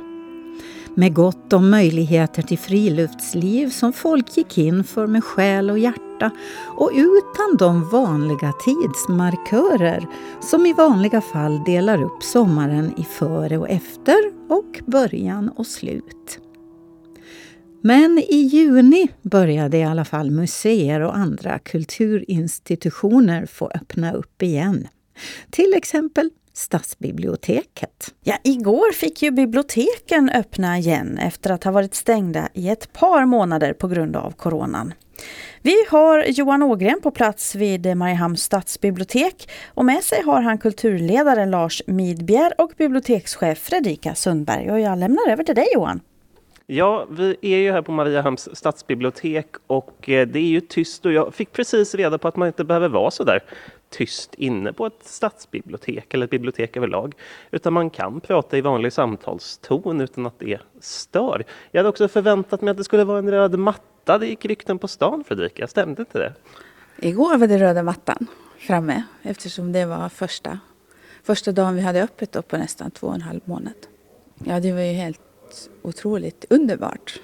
Med 0.94 1.14
gott 1.14 1.52
om 1.52 1.70
möjligheter 1.70 2.42
till 2.42 2.58
friluftsliv 2.58 3.68
som 3.68 3.92
folk 3.92 4.36
gick 4.36 4.58
in 4.58 4.84
för 4.84 5.06
med 5.06 5.24
själ 5.24 5.70
och 5.70 5.78
hjärta 5.78 6.30
och 6.76 6.90
utan 6.94 7.56
de 7.58 7.88
vanliga 7.88 8.52
tidsmarkörer 8.52 10.06
som 10.40 10.66
i 10.66 10.72
vanliga 10.72 11.20
fall 11.20 11.64
delar 11.64 12.02
upp 12.02 12.22
sommaren 12.22 12.94
i 12.96 13.04
före 13.04 13.58
och 13.58 13.70
efter 13.70 14.16
och 14.48 14.80
början 14.86 15.48
och 15.48 15.66
slut. 15.66 16.38
Men 17.80 18.18
i 18.18 18.36
juni 18.36 19.08
började 19.22 19.76
i 19.76 19.84
alla 19.84 20.04
fall 20.04 20.30
museer 20.30 21.00
och 21.00 21.16
andra 21.16 21.58
kulturinstitutioner 21.58 23.46
få 23.46 23.70
öppna 23.74 24.12
upp 24.12 24.42
igen. 24.42 24.88
Till 25.50 25.74
exempel 25.76 26.30
Stadsbiblioteket. 26.56 28.14
Ja, 28.24 28.36
igår 28.44 28.92
fick 28.92 29.22
ju 29.22 29.30
biblioteken 29.30 30.30
öppna 30.30 30.78
igen 30.78 31.18
efter 31.18 31.50
att 31.50 31.64
ha 31.64 31.72
varit 31.72 31.94
stängda 31.94 32.48
i 32.54 32.68
ett 32.68 32.92
par 32.92 33.24
månader 33.26 33.72
på 33.72 33.88
grund 33.88 34.16
av 34.16 34.30
coronan. 34.30 34.94
Vi 35.62 35.74
har 35.90 36.24
Johan 36.24 36.62
Ågren 36.62 37.00
på 37.02 37.10
plats 37.10 37.54
vid 37.54 37.96
Mariehamns 37.96 38.42
stadsbibliotek 38.42 39.50
och 39.74 39.84
med 39.84 40.02
sig 40.02 40.22
har 40.22 40.42
han 40.42 40.58
kulturledaren 40.58 41.50
Lars 41.50 41.82
Midbjer 41.86 42.52
och 42.58 42.72
bibliotekschef 42.78 43.58
Fredrika 43.58 44.14
Sundberg. 44.14 44.70
Och 44.70 44.80
jag 44.80 44.98
lämnar 44.98 45.30
över 45.30 45.44
till 45.44 45.54
dig 45.54 45.66
Johan. 45.74 46.00
Ja, 46.66 47.06
vi 47.10 47.36
är 47.40 47.56
ju 47.56 47.72
här 47.72 47.82
på 47.82 47.92
Mariehamns 47.92 48.56
stadsbibliotek 48.56 49.46
och 49.66 50.10
eh, 50.10 50.26
det 50.26 50.38
är 50.38 50.48
ju 50.48 50.60
tyst 50.60 51.06
och 51.06 51.12
jag 51.12 51.34
fick 51.34 51.52
precis 51.52 51.94
reda 51.94 52.18
på 52.18 52.28
att 52.28 52.36
man 52.36 52.48
inte 52.48 52.64
behöver 52.64 52.88
vara 52.88 53.10
så 53.10 53.24
där 53.24 53.42
tyst 53.90 54.34
inne 54.34 54.72
på 54.72 54.86
ett 54.86 55.04
stadsbibliotek 55.04 56.14
eller 56.14 56.24
ett 56.24 56.30
bibliotek 56.30 56.76
överlag. 56.76 57.14
Utan 57.50 57.72
man 57.72 57.90
kan 57.90 58.20
prata 58.20 58.58
i 58.58 58.60
vanlig 58.60 58.92
samtalston 58.92 60.00
utan 60.00 60.26
att 60.26 60.38
det 60.38 60.60
stör. 60.80 61.44
Jag 61.70 61.78
hade 61.78 61.88
också 61.88 62.08
förväntat 62.08 62.60
mig 62.60 62.70
att 62.70 62.76
det 62.76 62.84
skulle 62.84 63.04
vara 63.04 63.18
en 63.18 63.30
röd 63.30 63.58
matta. 63.58 64.18
Det 64.18 64.26
gick 64.26 64.44
rykten 64.44 64.78
på 64.78 64.88
stan 64.88 65.24
Fredrika, 65.26 65.66
stämde 65.66 66.02
inte 66.02 66.18
det? 66.18 66.34
Igår 66.98 67.38
var 67.38 67.46
det 67.46 67.58
röda 67.58 67.82
mattan 67.82 68.26
framme 68.58 69.02
eftersom 69.22 69.72
det 69.72 69.86
var 69.86 70.08
första, 70.08 70.58
första 71.22 71.52
dagen 71.52 71.74
vi 71.74 71.80
hade 71.80 72.02
öppet 72.02 72.32
då 72.32 72.42
på 72.42 72.56
nästan 72.56 72.90
två 72.90 73.06
och 73.06 73.14
en 73.14 73.22
halv 73.22 73.40
månad. 73.44 73.74
Ja, 74.44 74.60
det 74.60 74.72
var 74.72 74.80
ju 74.80 74.92
helt 74.92 75.20
otroligt 75.82 76.44
underbart. 76.50 77.20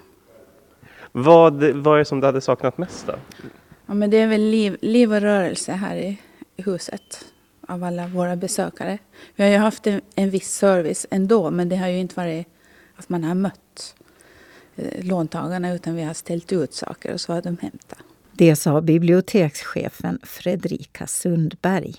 Vad 1.13 1.63
var 1.63 1.99
det 1.99 2.05
som 2.05 2.21
du 2.21 2.27
hade 2.27 2.41
saknat 2.41 2.79
mest 2.79 3.07
då? 3.07 3.15
Ja, 3.87 3.95
men 3.95 4.11
det 4.11 4.17
är 4.17 4.27
väl 4.27 4.41
liv, 4.41 4.77
liv 4.81 5.13
och 5.13 5.21
rörelse 5.21 5.73
här 5.73 5.97
i 5.97 6.19
huset 6.63 7.25
av 7.69 7.85
alla 7.85 8.07
våra 8.07 8.37
besökare. 8.37 8.99
Vi 9.37 9.45
har 9.45 9.51
ju 9.51 9.57
haft 9.57 9.87
en, 9.87 10.01
en 10.15 10.31
viss 10.31 10.55
service 10.55 11.07
ändå, 11.11 11.51
men 11.51 11.69
det 11.69 11.77
har 11.77 11.89
ju 11.89 11.99
inte 11.99 12.15
varit 12.15 12.47
att 12.97 13.09
man 13.09 13.25
har 13.25 13.35
mött 13.35 13.95
eh, 14.77 15.05
låntagarna 15.05 15.75
utan 15.75 15.97
vi 15.97 16.03
har 16.03 16.15
ställt 16.15 16.53
ut 16.53 16.75
saker 16.75 17.13
och 17.13 17.21
så 17.21 17.33
har 17.33 17.43
de 17.43 17.59
hämtat. 17.61 17.99
Det 18.33 18.57
sa 18.57 18.81
bibliotekschefen 18.81 20.19
Fredrika 20.23 21.07
Sundberg. 21.07 21.95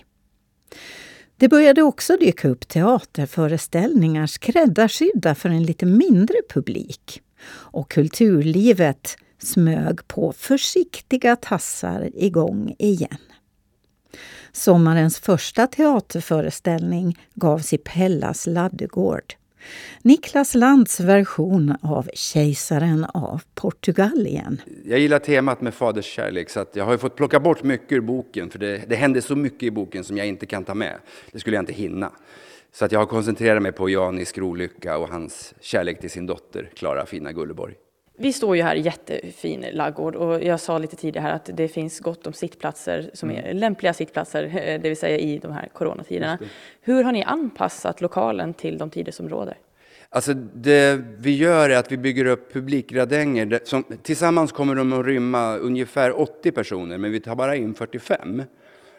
Det 1.38 1.50
började 1.50 1.84
också 1.84 2.18
dyka 2.18 2.48
upp 2.48 2.68
teaterföreställningar 2.68 4.28
skräddarsydda 4.28 5.36
för 5.36 5.50
en 5.50 5.64
lite 5.64 5.86
mindre 5.86 6.38
publik. 6.50 7.22
Och 7.46 7.92
kulturlivet 7.92 9.18
smög 9.38 10.08
på 10.08 10.34
försiktiga 10.38 11.36
tassar 11.36 12.10
igång 12.14 12.76
igen. 12.80 13.18
Sommarens 14.56 15.20
första 15.20 15.68
teaterföreställning 15.68 17.18
gavs 17.34 17.74
i 17.74 17.78
Pellas 17.78 18.48
laddegård. 18.48 19.34
Niklas 20.02 20.56
Lantz 20.56 21.00
version 21.00 21.76
av 21.82 22.10
Kejsaren 22.14 23.06
av 23.06 23.42
Portugalien. 23.56 24.62
Jag 24.86 25.00
gillar 25.00 25.20
temat 25.20 25.62
med 25.62 25.74
faderskärlek 25.74 26.50
så 26.50 26.60
att 26.60 26.76
jag 26.76 26.86
har 26.86 26.98
fått 26.98 27.16
plocka 27.16 27.40
bort 27.40 27.64
mycket 27.64 27.92
ur 27.92 28.02
boken 28.02 28.50
för 28.50 28.60
det, 28.60 28.90
det 28.90 28.96
händer 28.96 29.22
så 29.22 29.36
mycket 29.36 29.64
i 29.64 29.72
boken 29.72 30.04
som 30.04 30.18
jag 30.18 30.28
inte 30.28 30.46
kan 30.46 30.64
ta 30.64 30.74
med. 30.74 31.00
Det 31.32 31.40
skulle 31.40 31.56
jag 31.56 31.62
inte 31.62 31.74
hinna. 31.74 32.12
Så 32.74 32.86
att 32.86 32.92
jag 32.92 33.00
har 33.00 33.06
koncentrerat 33.06 33.62
mig 33.62 33.72
på 33.72 33.90
Jan 33.90 34.26
Skrolycka 34.26 34.98
och 34.98 35.10
hans 35.10 35.54
kärlek 35.62 36.00
till 36.00 36.10
sin 36.10 36.26
dotter 36.26 36.70
Klara 36.76 37.06
Fina 37.06 37.32
Gulleborg. 37.32 37.76
Vi 38.24 38.34
står 38.34 38.56
ju 38.56 38.64
här 38.64 38.76
i 38.76 38.80
jättefin 38.80 39.66
laggård 39.72 40.16
och 40.16 40.44
jag 40.44 40.60
sa 40.60 40.78
lite 40.78 40.96
tidigare 40.96 41.24
här 41.24 41.34
att 41.34 41.50
det 41.54 41.68
finns 41.68 42.00
gott 42.00 42.28
om 42.28 42.34
sittplatser 42.34 43.12
som 43.14 43.32
är 43.32 43.44
mm. 43.44 43.58
lämpliga 43.58 43.94
sittplatser, 43.94 44.44
det 44.82 44.90
vill 44.90 44.98
säga 44.98 45.18
i 45.18 45.38
de 45.38 45.52
här 45.52 45.70
coronatiderna. 45.74 46.40
Hur 46.82 47.04
har 47.04 47.12
ni 47.12 47.24
anpassat 47.24 48.02
lokalen 48.02 48.54
till 48.54 48.78
de 48.78 48.90
tider 48.90 49.12
som 49.12 49.30
råder? 49.30 49.58
Alltså 50.10 50.34
det 50.54 51.02
vi 51.18 51.36
gör 51.36 51.70
är 51.70 51.78
att 51.78 51.92
vi 51.92 51.98
bygger 51.98 52.26
upp 52.26 52.54
publikgradänger. 52.54 53.60
Som, 53.64 53.84
tillsammans 54.02 54.52
kommer 54.52 54.76
de 54.76 54.94
att 54.94 55.06
rymma 55.06 55.56
ungefär 55.56 56.22
80 56.22 56.52
personer, 56.52 56.98
men 56.98 57.12
vi 57.12 57.20
tar 57.20 57.36
bara 57.36 57.56
in 57.56 57.74
45. 57.74 58.44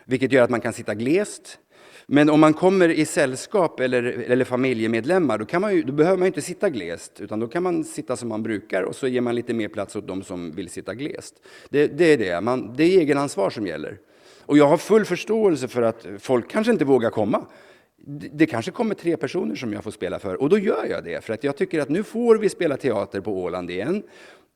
Vilket 0.05 0.33
gör 0.33 0.43
att 0.43 0.51
man 0.51 0.61
kan 0.61 0.73
sitta 0.73 0.95
glest. 0.95 1.59
Men 2.07 2.31
om 2.31 2.41
man 2.41 2.55
kommer 2.55 2.89
i 2.89 3.05
sällskap 3.05 3.81
eller, 3.81 4.03
eller 4.03 4.45
familjemedlemmar, 4.45 5.39
då, 5.39 5.45
kan 5.45 5.61
man 5.61 5.75
ju, 5.75 5.83
då 5.83 5.93
behöver 5.93 6.19
man 6.19 6.27
inte 6.27 6.43
sitta 6.43 6.71
glest, 6.71 7.21
utan 7.21 7.41
då 7.41 7.49
kan 7.49 7.63
man 7.63 7.85
sitta 7.85 8.17
som 8.17 8.29
man 8.29 8.43
brukar 8.43 8.83
och 8.83 8.97
så 8.97 9.07
ger 9.07 9.21
man 9.21 9.35
lite 9.35 9.55
mer 9.55 9.69
plats 9.69 9.97
åt 9.97 10.07
de 10.07 10.23
som 10.23 10.53
vill 10.53 10.69
sitta 10.69 10.95
glest. 10.95 11.35
Det, 11.69 11.87
det 11.87 12.05
är 12.05 12.19
det, 12.19 12.41
man, 12.41 12.75
det 12.77 12.85
är 12.85 13.01
egenansvar 13.01 13.51
som 13.51 13.67
gäller. 13.67 13.99
Och 14.47 14.59
jag 14.59 14.67
har 14.67 14.77
full 14.77 15.05
förståelse 15.05 15.69
för 15.69 15.83
att 15.83 16.07
folk 16.19 16.51
kanske 16.51 16.73
inte 16.73 16.85
vågar 16.85 17.11
komma. 17.11 17.47
Det 18.33 18.47
kanske 18.47 18.71
kommer 18.71 18.95
tre 18.95 19.17
personer 19.17 19.55
som 19.55 19.73
jag 19.73 19.85
får 19.85 19.91
spela 19.91 20.19
för 20.19 20.35
och 20.35 20.49
då 20.49 20.59
gör 20.59 20.87
jag 20.91 21.05
det. 21.05 21.25
För 21.25 21.35
att 21.35 21.45
jag 21.45 21.57
tycker 21.57 21.81
att 21.81 21.89
nu 21.89 22.03
får 22.03 22.37
vi 22.37 22.49
spela 22.49 22.77
teater 22.77 23.21
på 23.21 23.43
Åland 23.43 23.71
igen. 23.71 24.03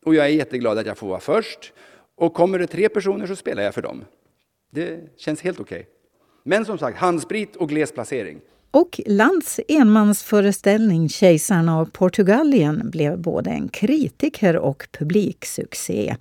Och 0.05 0.15
jag 0.15 0.27
är 0.27 0.31
jätteglad 0.31 0.79
att 0.79 0.87
jag 0.87 0.99
får 0.99 1.09
vara 1.09 1.21
först. 1.21 1.73
Och 2.15 2.35
kommer 2.35 2.59
det 2.59 2.67
tre 2.67 2.89
personer 2.89 3.27
så 3.27 3.37
spelar 3.37 3.63
jag 3.63 3.75
för 3.75 3.83
dem. 3.83 4.05
Det 4.71 5.01
känns 5.17 5.43
helt 5.43 5.61
okej. 5.61 5.87
Men 6.49 6.65
som 6.65 6.79
sagt, 6.79 6.99
handsprit 6.99 7.57
och 7.57 7.69
gles 7.69 7.93
placering. 7.93 8.41
Och 8.71 9.01
Lands 9.07 9.61
enmansföreställning 9.69 11.09
Kejsaren 11.09 11.69
av 11.69 11.85
Portugalien 11.85 12.91
blev 12.91 13.19
både 13.19 13.51
en 13.51 13.69
kritiker 13.69 14.57
och 14.57 14.89
publiksuccé. 14.93 16.17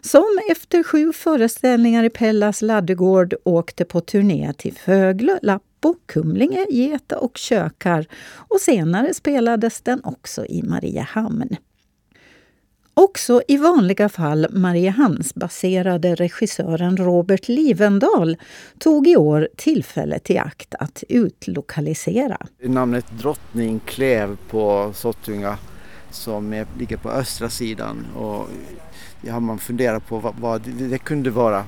Som 0.00 0.38
efter 0.50 0.82
sju 0.82 1.12
föreställningar 1.12 2.04
i 2.04 2.10
Pellas 2.10 2.62
laddegård 2.62 3.34
åkte 3.44 3.84
på 3.84 4.00
turné 4.00 4.52
till 4.58 4.74
Föglö, 4.76 5.38
Lappo, 5.42 5.94
Kumlinge, 6.06 6.66
Geta 6.70 7.18
och 7.18 7.36
Kökar 7.36 8.06
och 8.48 8.60
senare 8.60 9.14
spelades 9.14 9.80
den 9.80 10.04
också 10.04 10.46
i 10.46 10.62
Mariehamn. 10.62 11.56
Också 13.00 13.42
i 13.48 13.56
vanliga 13.56 14.08
fall 14.08 14.46
Mariehamnsbaserade 14.50 16.14
regissören 16.14 16.96
Robert 16.96 17.48
Livendal 17.48 18.36
tog 18.78 19.06
i 19.06 19.16
år 19.16 19.48
tillfället 19.56 20.30
i 20.30 20.38
akt 20.38 20.74
att 20.74 21.04
utlokalisera. 21.08 22.38
Namnet 22.62 23.06
Drottning 23.10 23.80
Kläv 23.86 24.36
på 24.50 24.92
Sottunga 24.94 25.58
som 26.10 26.52
är, 26.52 26.66
ligger 26.78 26.96
på 26.96 27.10
östra 27.10 27.50
sidan 27.50 28.06
och 28.16 28.48
det 29.22 29.30
har 29.30 29.40
man 29.40 29.58
funderat 29.58 30.06
på 30.06 30.18
vad, 30.18 30.34
vad 30.40 30.60
det, 30.60 30.88
det 30.88 30.98
kunde 30.98 31.30
vara. 31.30 31.64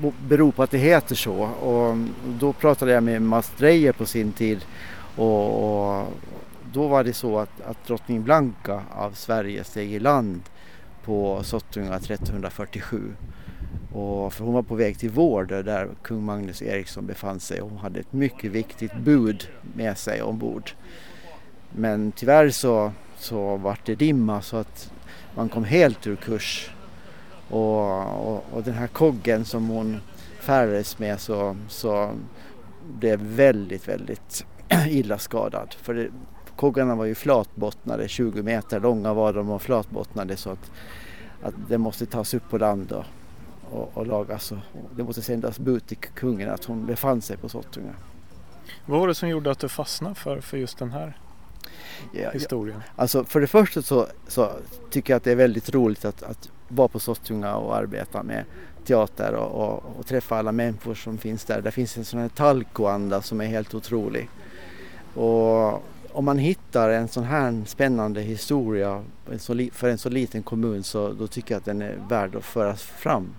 bero 0.00 0.12
Beror 0.28 0.52
på 0.52 0.62
att 0.62 0.70
det 0.70 0.78
heter 0.78 1.14
så 1.14 1.34
och 1.42 1.96
då 2.40 2.52
pratade 2.52 2.92
jag 2.92 3.02
med 3.02 3.22
Mats 3.22 3.52
Dreyer 3.58 3.92
på 3.92 4.06
sin 4.06 4.32
tid 4.32 4.58
och, 5.16 5.96
och 5.96 6.06
då 6.76 6.88
var 6.88 7.04
det 7.04 7.12
så 7.12 7.38
att, 7.38 7.60
att 7.60 7.86
drottning 7.86 8.22
Blanka 8.22 8.82
av 8.90 9.10
Sverige 9.10 9.64
steg 9.64 9.92
i 9.92 9.98
land 9.98 10.42
på 11.04 11.42
Sottunga 11.42 11.94
1347. 11.94 13.14
Och 13.92 14.32
för 14.32 14.44
hon 14.44 14.54
var 14.54 14.62
på 14.62 14.74
väg 14.74 14.98
till 14.98 15.10
Vårder 15.10 15.62
där 15.62 15.88
kung 16.02 16.24
Magnus 16.24 16.62
Eriksson 16.62 17.06
befann 17.06 17.40
sig 17.40 17.60
och 17.60 17.70
hon 17.70 17.78
hade 17.78 18.00
ett 18.00 18.12
mycket 18.12 18.50
viktigt 18.50 18.96
bud 18.96 19.48
med 19.74 19.98
sig 19.98 20.22
ombord. 20.22 20.70
Men 21.72 22.12
tyvärr 22.12 22.50
så, 22.50 22.92
så 23.16 23.56
var 23.56 23.78
det 23.84 23.94
dimma 23.94 24.42
så 24.42 24.56
att 24.56 24.92
man 25.34 25.48
kom 25.48 25.64
helt 25.64 26.06
ur 26.06 26.16
kurs. 26.16 26.70
Och, 27.48 28.28
och, 28.28 28.44
och 28.52 28.62
den 28.62 28.74
här 28.74 28.86
koggen 28.86 29.44
som 29.44 29.68
hon 29.68 30.00
färdades 30.40 30.98
med 30.98 31.20
så, 31.20 31.56
så 31.68 32.10
blev 32.98 33.20
väldigt, 33.20 33.88
väldigt 33.88 34.46
illa 34.88 35.18
skadad. 35.18 35.74
För 35.82 35.94
det, 35.94 36.08
koggarna 36.56 36.94
var 36.94 37.04
ju 37.04 37.14
flatbottnade, 37.14 38.08
20 38.08 38.42
meter 38.42 38.80
långa 38.80 39.14
var 39.14 39.32
de 39.32 39.50
och 39.50 39.62
flatbottnade 39.62 40.36
så 40.36 40.50
att, 40.50 40.70
att 41.42 41.54
det 41.68 41.78
måste 41.78 42.06
tas 42.06 42.34
upp 42.34 42.50
på 42.50 42.58
land 42.58 42.92
och, 42.92 43.04
och, 43.70 43.90
och 43.94 44.06
lagas. 44.06 44.52
Och 44.52 44.58
det 44.96 45.02
måste 45.04 45.22
sändas 45.22 45.58
bud 45.58 45.86
till 45.86 45.96
kungen 45.96 46.50
att 46.50 46.64
hon 46.64 46.86
befann 46.86 47.22
sig 47.22 47.36
på 47.36 47.48
Sottunga. 47.48 47.94
Vad 48.86 49.00
var 49.00 49.08
det 49.08 49.14
som 49.14 49.28
gjorde 49.28 49.50
att 49.50 49.58
du 49.58 49.68
fastnade 49.68 50.14
för, 50.14 50.40
för 50.40 50.56
just 50.56 50.78
den 50.78 50.90
här 50.90 51.18
Ja, 52.12 52.30
historien? 52.30 52.82
Alltså 52.96 53.24
för 53.24 53.40
det 53.40 53.46
första 53.46 53.82
så, 53.82 54.06
så 54.28 54.50
tycker 54.90 55.12
jag 55.12 55.16
att 55.16 55.24
det 55.24 55.32
är 55.32 55.36
väldigt 55.36 55.74
roligt 55.74 56.04
att, 56.04 56.22
att 56.22 56.50
vara 56.68 56.88
på 56.88 56.98
Sottunga 56.98 57.56
och 57.56 57.76
arbeta 57.76 58.22
med 58.22 58.44
teater 58.84 59.34
och, 59.34 59.64
och, 59.64 59.98
och 59.98 60.06
träffa 60.06 60.38
alla 60.38 60.52
människor 60.52 60.94
som 60.94 61.18
finns 61.18 61.44
där. 61.44 61.60
Det 61.60 61.70
finns 61.70 61.96
en 61.96 62.04
sån 62.04 62.20
här 62.20 62.28
talkoanda 62.28 63.22
som 63.22 63.40
är 63.40 63.46
helt 63.46 63.74
otrolig. 63.74 64.28
Och 65.14 65.82
om 66.16 66.24
man 66.24 66.38
hittar 66.38 66.90
en 66.90 67.08
sån 67.08 67.24
här 67.24 67.62
spännande 67.66 68.20
historia 68.20 69.04
för 69.72 69.88
en 69.88 69.98
så 69.98 70.08
liten 70.08 70.42
kommun 70.42 70.82
så 70.82 71.12
då 71.12 71.26
tycker 71.26 71.54
jag 71.54 71.58
att 71.58 71.64
den 71.64 71.82
är 71.82 71.98
värd 72.08 72.36
att 72.36 72.44
föras 72.44 72.82
fram. 72.82 73.34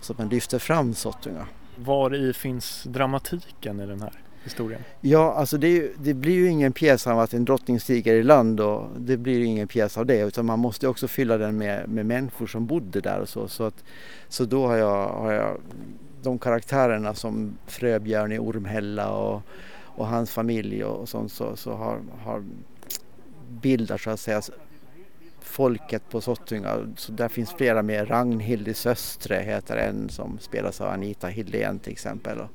Så 0.00 0.12
att 0.12 0.18
man 0.18 0.28
lyfter 0.28 0.58
fram 0.58 0.94
Sottunga. 0.94 1.46
Var 1.76 2.14
i 2.14 2.32
finns 2.32 2.84
dramatiken 2.84 3.80
i 3.80 3.86
den 3.86 4.00
här 4.00 4.12
historien? 4.44 4.80
Ja, 5.00 5.34
alltså 5.34 5.58
det, 5.58 5.92
det 5.98 6.14
blir 6.14 6.34
ju 6.34 6.48
ingen 6.48 6.72
pjäs 6.72 7.06
av 7.06 7.18
att 7.18 7.34
en 7.34 7.44
drottning 7.44 7.80
stiger 7.80 8.14
i 8.14 8.22
land 8.22 8.60
och 8.60 8.88
det 8.98 9.16
blir 9.16 9.38
ju 9.38 9.44
ingen 9.44 9.68
pjäs 9.68 9.98
av 9.98 10.06
det 10.06 10.20
utan 10.20 10.46
man 10.46 10.58
måste 10.58 10.88
också 10.88 11.08
fylla 11.08 11.36
den 11.36 11.58
med, 11.58 11.88
med 11.88 12.06
människor 12.06 12.46
som 12.46 12.66
bodde 12.66 13.00
där 13.00 13.20
och 13.20 13.28
så. 13.28 13.48
Så, 13.48 13.64
att, 13.64 13.84
så 14.28 14.44
då 14.44 14.66
har 14.66 14.76
jag, 14.76 15.08
har 15.08 15.32
jag 15.32 15.60
de 16.22 16.38
karaktärerna 16.38 17.14
som 17.14 17.58
Fröbjörn 17.66 18.32
i 18.32 18.38
Ormhälla 18.38 19.10
och, 19.10 19.42
och 20.00 20.06
hans 20.06 20.30
familj 20.30 20.84
och, 20.84 21.08
sånt 21.08 21.32
så, 21.32 21.56
så 21.56 21.72
har, 21.72 22.00
har 22.24 22.44
bildar 23.48 23.98
så 23.98 24.10
att 24.10 24.20
säga 24.20 24.42
folket 25.40 26.02
på 26.10 26.20
Sottunga. 26.20 26.94
Så 26.96 27.12
där 27.12 27.28
finns 27.28 27.52
flera 27.52 27.82
med. 27.82 28.10
Ragnhild 28.10 28.68
i 28.68 28.74
Söstre 28.74 29.34
heter 29.34 29.76
en 29.76 30.08
som 30.08 30.38
spelas 30.38 30.80
av 30.80 30.88
Anita 30.88 31.26
Hildén 31.26 31.78
till 31.78 31.92
exempel. 31.92 32.38
Och, 32.38 32.50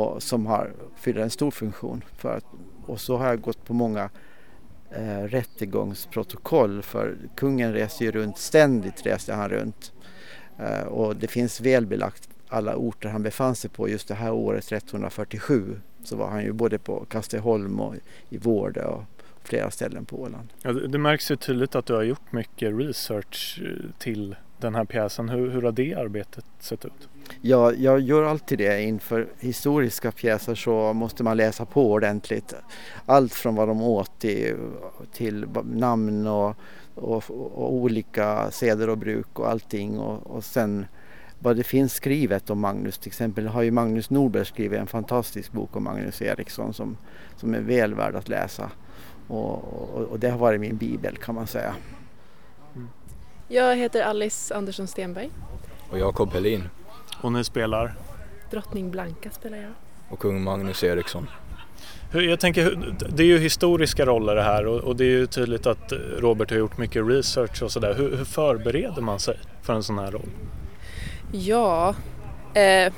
och 0.00 0.22
som 0.22 0.46
har, 0.46 0.72
fyller 0.96 1.20
en 1.20 1.30
stor 1.30 1.50
funktion. 1.50 2.04
För 2.16 2.36
att, 2.36 2.46
och 2.86 3.00
så 3.00 3.16
har 3.16 3.26
jag 3.26 3.40
gått 3.40 3.64
på 3.64 3.74
många 3.74 4.10
eh, 4.90 5.22
rättegångsprotokoll 5.22 6.82
för 6.82 7.16
kungen 7.36 7.72
reste 7.72 8.04
ju 8.04 8.10
runt, 8.10 8.38
ständigt 8.38 9.06
reste 9.06 9.34
han 9.34 9.48
runt. 9.48 9.92
Eh, 10.58 10.86
och 10.86 11.16
det 11.16 11.28
finns 11.28 11.60
välbelagt 11.60 12.28
alla 12.48 12.76
orter 12.76 13.08
han 13.08 13.22
befann 13.22 13.54
sig 13.54 13.70
på 13.70 13.88
just 13.88 14.08
det 14.08 14.14
här 14.14 14.32
året 14.32 14.72
1347 14.72 15.80
så 16.04 16.16
var 16.16 16.28
han 16.28 16.42
ju 16.42 16.52
både 16.52 16.78
på 16.78 17.04
Kasteholm 17.04 17.80
och 17.80 17.94
i 18.28 18.38
Vårde 18.38 18.84
och 18.84 19.02
flera 19.44 19.70
ställen 19.70 20.04
på 20.04 20.20
Åland. 20.20 20.48
Ja, 20.62 20.72
det, 20.72 20.98
märks 20.98 21.30
ju 21.30 21.36
tydligt 21.36 21.74
att 21.74 21.86
du 21.86 21.94
har 21.94 22.02
gjort 22.02 22.32
mycket 22.32 22.78
research 22.78 23.62
eh, 23.64 23.90
till 23.98 24.36
den 24.58 24.74
här 24.74 24.84
pjäsen. 24.84 25.28
Hur, 25.28 25.50
hur 25.50 25.62
har 25.62 25.72
det 25.72 25.94
arbetet 25.94 26.44
sett 26.60 26.84
ut? 26.84 27.08
Ja, 27.40 27.72
jag 27.72 28.00
gör 28.00 28.22
alltid 28.22 28.58
det. 28.58 28.82
Inför 28.82 29.28
historiska 29.40 30.12
pjäser 30.12 30.54
så 30.54 30.92
måste 30.92 31.22
man 31.22 31.36
läsa 31.36 31.64
på 31.64 31.92
ordentligt. 31.92 32.54
Allt 33.06 33.32
från 33.32 33.54
vad 33.54 33.68
de 33.68 33.82
åt 33.82 34.18
till, 34.18 34.56
till 35.12 35.46
namn 35.64 36.26
och, 36.26 36.56
och, 36.94 37.30
och 37.30 37.72
olika 37.72 38.50
seder 38.50 38.88
och 38.88 38.98
bruk 38.98 39.38
och 39.38 39.50
allting. 39.50 39.98
Och, 39.98 40.36
och 40.36 40.44
sen 40.44 40.86
vad 41.44 41.56
det 41.56 41.64
finns 41.64 41.92
skrivet 41.92 42.50
om 42.50 42.60
Magnus. 42.60 42.98
Till 42.98 43.08
exempel 43.08 43.46
har 43.46 43.62
ju 43.62 43.70
Magnus 43.70 44.10
Norberg 44.10 44.44
skrivit 44.44 44.78
en 44.78 44.86
fantastisk 44.86 45.52
bok 45.52 45.76
om 45.76 45.84
Magnus 45.84 46.22
Eriksson 46.22 46.74
som, 46.74 46.96
som 47.36 47.54
är 47.54 47.60
väl 47.60 47.94
värd 47.94 48.14
att 48.14 48.28
läsa. 48.28 48.70
Och, 49.28 49.54
och, 49.54 50.02
och 50.02 50.18
det 50.18 50.30
har 50.30 50.38
varit 50.38 50.60
min 50.60 50.76
bibel 50.76 51.16
kan 51.16 51.34
man 51.34 51.46
säga. 51.46 51.74
Jag 53.48 53.76
heter 53.76 54.02
Alice 54.02 54.54
Andersson 54.54 54.86
Stenberg. 54.86 55.30
Och 55.90 55.98
Jakob 55.98 56.32
Helin. 56.32 56.68
Och 57.22 57.32
ni 57.32 57.44
spelar? 57.44 57.94
Drottning 58.50 58.90
Blanka 58.90 59.30
spelar 59.30 59.58
jag. 59.58 59.72
Och 60.08 60.18
kung 60.18 60.42
Magnus 60.42 60.84
Eriksson. 60.84 61.26
Jag 62.12 62.40
tänker, 62.40 62.94
det 63.08 63.22
är 63.22 63.26
ju 63.26 63.38
historiska 63.38 64.06
roller 64.06 64.34
det 64.34 64.42
här 64.42 64.66
och, 64.66 64.80
och 64.80 64.96
det 64.96 65.04
är 65.04 65.08
ju 65.08 65.26
tydligt 65.26 65.66
att 65.66 65.92
Robert 66.18 66.50
har 66.50 66.58
gjort 66.58 66.78
mycket 66.78 67.06
research 67.06 67.62
och 67.62 67.72
sådär. 67.72 67.94
Hur, 67.94 68.16
hur 68.16 68.24
förbereder 68.24 69.02
man 69.02 69.20
sig 69.20 69.38
för 69.62 69.72
en 69.72 69.82
sån 69.82 69.98
här 69.98 70.10
roll? 70.10 70.28
Ja, 71.36 71.94
eh, 72.54 72.92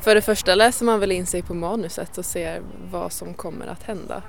för 0.00 0.14
det 0.14 0.22
första 0.22 0.54
läser 0.54 0.84
man 0.84 1.00
väl 1.00 1.12
in 1.12 1.26
sig 1.26 1.42
på 1.42 1.54
manuset 1.54 2.18
och 2.18 2.24
ser 2.24 2.62
vad 2.90 3.12
som 3.12 3.34
kommer 3.34 3.66
att 3.66 3.82
hända. 3.82 4.22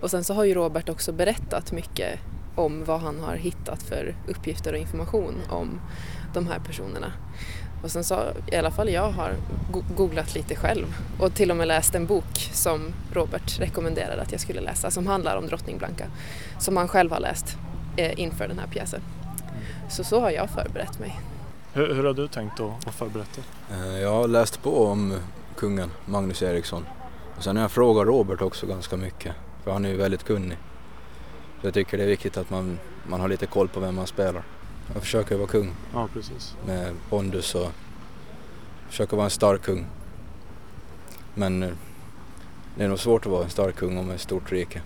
Och 0.00 0.10
sen 0.10 0.24
så 0.24 0.34
har 0.34 0.44
ju 0.44 0.54
Robert 0.54 0.88
också 0.88 1.12
berättat 1.12 1.72
mycket 1.72 2.18
om 2.56 2.84
vad 2.84 3.00
han 3.00 3.20
har 3.20 3.34
hittat 3.36 3.82
för 3.82 4.14
uppgifter 4.28 4.72
och 4.72 4.78
information 4.78 5.34
om 5.48 5.80
de 6.34 6.46
här 6.46 6.58
personerna. 6.58 7.12
Och 7.82 7.90
sen 7.90 8.04
så, 8.04 8.20
i 8.52 8.56
alla 8.56 8.70
fall 8.70 8.88
jag 8.90 9.10
har 9.10 9.34
go- 9.72 9.84
googlat 9.96 10.34
lite 10.34 10.56
själv 10.56 10.86
och 11.20 11.34
till 11.34 11.50
och 11.50 11.56
med 11.56 11.68
läst 11.68 11.94
en 11.94 12.06
bok 12.06 12.50
som 12.52 12.92
Robert 13.12 13.60
rekommenderade 13.60 14.22
att 14.22 14.32
jag 14.32 14.40
skulle 14.40 14.60
läsa 14.60 14.90
som 14.90 15.06
handlar 15.06 15.36
om 15.36 15.46
drottning 15.46 15.78
Blanka. 15.78 16.06
Som 16.58 16.76
han 16.76 16.88
själv 16.88 17.12
har 17.12 17.20
läst 17.20 17.56
eh, 17.96 18.20
inför 18.20 18.48
den 18.48 18.58
här 18.58 18.66
pjäsen. 18.66 19.00
Så 19.90 20.04
så 20.04 20.20
har 20.20 20.30
jag 20.30 20.50
förberett 20.50 20.98
mig. 20.98 21.20
Hur, 21.72 21.94
hur 21.94 22.04
har 22.04 22.14
du 22.14 22.28
tänkt 22.28 22.60
att, 22.60 22.88
att 22.88 22.94
förbereda 22.94 23.26
dig? 23.34 23.44
Eh, 23.94 24.00
Jag 24.00 24.10
har 24.12 24.28
läst 24.28 24.62
på 24.62 24.86
om 24.86 25.18
kungen 25.56 25.90
Magnus 26.06 26.42
Eriksson. 26.42 26.86
Och 27.36 27.44
sen 27.44 27.56
har 27.56 27.62
jag 27.62 27.70
frågat 27.70 28.06
Robert 28.06 28.42
också 28.42 28.66
ganska 28.66 28.96
mycket. 28.96 29.34
För 29.64 29.70
han 29.72 29.84
är 29.84 29.88
ju 29.88 29.96
väldigt 29.96 30.24
kunnig. 30.24 30.58
Så 31.60 31.66
jag 31.66 31.74
tycker 31.74 31.96
det 31.98 32.02
är 32.04 32.08
viktigt 32.08 32.36
att 32.36 32.50
man, 32.50 32.78
man 33.06 33.20
har 33.20 33.28
lite 33.28 33.46
koll 33.46 33.68
på 33.68 33.80
vem 33.80 33.94
man 33.94 34.06
spelar. 34.06 34.42
Jag 34.94 35.02
försöker 35.02 35.36
vara 35.36 35.46
kung 35.48 35.72
Ja, 35.94 36.08
precis. 36.12 36.54
med 36.66 36.92
pondus 37.10 37.54
och 37.54 37.70
försöker 38.88 39.16
vara 39.16 39.24
en 39.24 39.30
stark 39.30 39.62
kung. 39.62 39.86
Men 41.34 41.62
eh, 41.62 41.70
det 42.76 42.84
är 42.84 42.88
nog 42.88 42.98
svårt 42.98 43.26
att 43.26 43.32
vara 43.32 43.44
en 43.44 43.50
stark 43.50 43.76
kung 43.76 43.98
om 43.98 44.10
ett 44.10 44.20
stort 44.20 44.52
rike. 44.52 44.82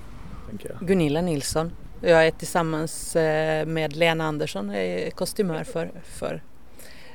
tänker 0.48 0.68
jag. 0.78 0.88
Gunilla 0.88 1.20
Nilsson. 1.20 1.72
Jag 2.00 2.26
är 2.26 2.30
tillsammans 2.30 3.16
eh, 3.16 3.66
med 3.66 3.96
Lena 3.96 4.24
Andersson, 4.24 4.68
jag 4.68 4.84
är 4.84 5.10
kostymör 5.10 5.64
för, 5.64 5.90
för 6.04 6.42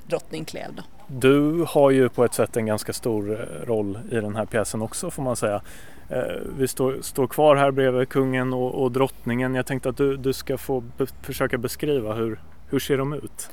drottning 0.07 0.45
Klev. 0.45 0.75
Då. 0.75 0.83
Du 1.07 1.65
har 1.67 1.91
ju 1.91 2.09
på 2.09 2.25
ett 2.25 2.33
sätt 2.33 2.57
en 2.57 2.65
ganska 2.65 2.93
stor 2.93 3.31
eh, 3.31 3.67
roll 3.67 3.99
i 4.11 4.15
den 4.15 4.35
här 4.35 4.45
pjäsen 4.45 4.81
också 4.81 5.11
får 5.11 5.23
man 5.23 5.35
säga. 5.35 5.61
Eh, 6.09 6.21
Vi 6.57 6.67
står, 6.67 6.97
står 7.01 7.27
kvar 7.27 7.55
här 7.55 7.71
bredvid 7.71 8.09
kungen 8.09 8.53
och, 8.53 8.83
och 8.83 8.91
drottningen. 8.91 9.55
Jag 9.55 9.65
tänkte 9.65 9.89
att 9.89 9.97
du, 9.97 10.17
du 10.17 10.33
ska 10.33 10.57
få 10.57 10.79
be, 10.79 11.07
försöka 11.21 11.57
beskriva 11.57 12.13
hur, 12.13 12.39
hur 12.69 12.79
ser 12.79 12.97
de 12.97 13.13
ut? 13.13 13.49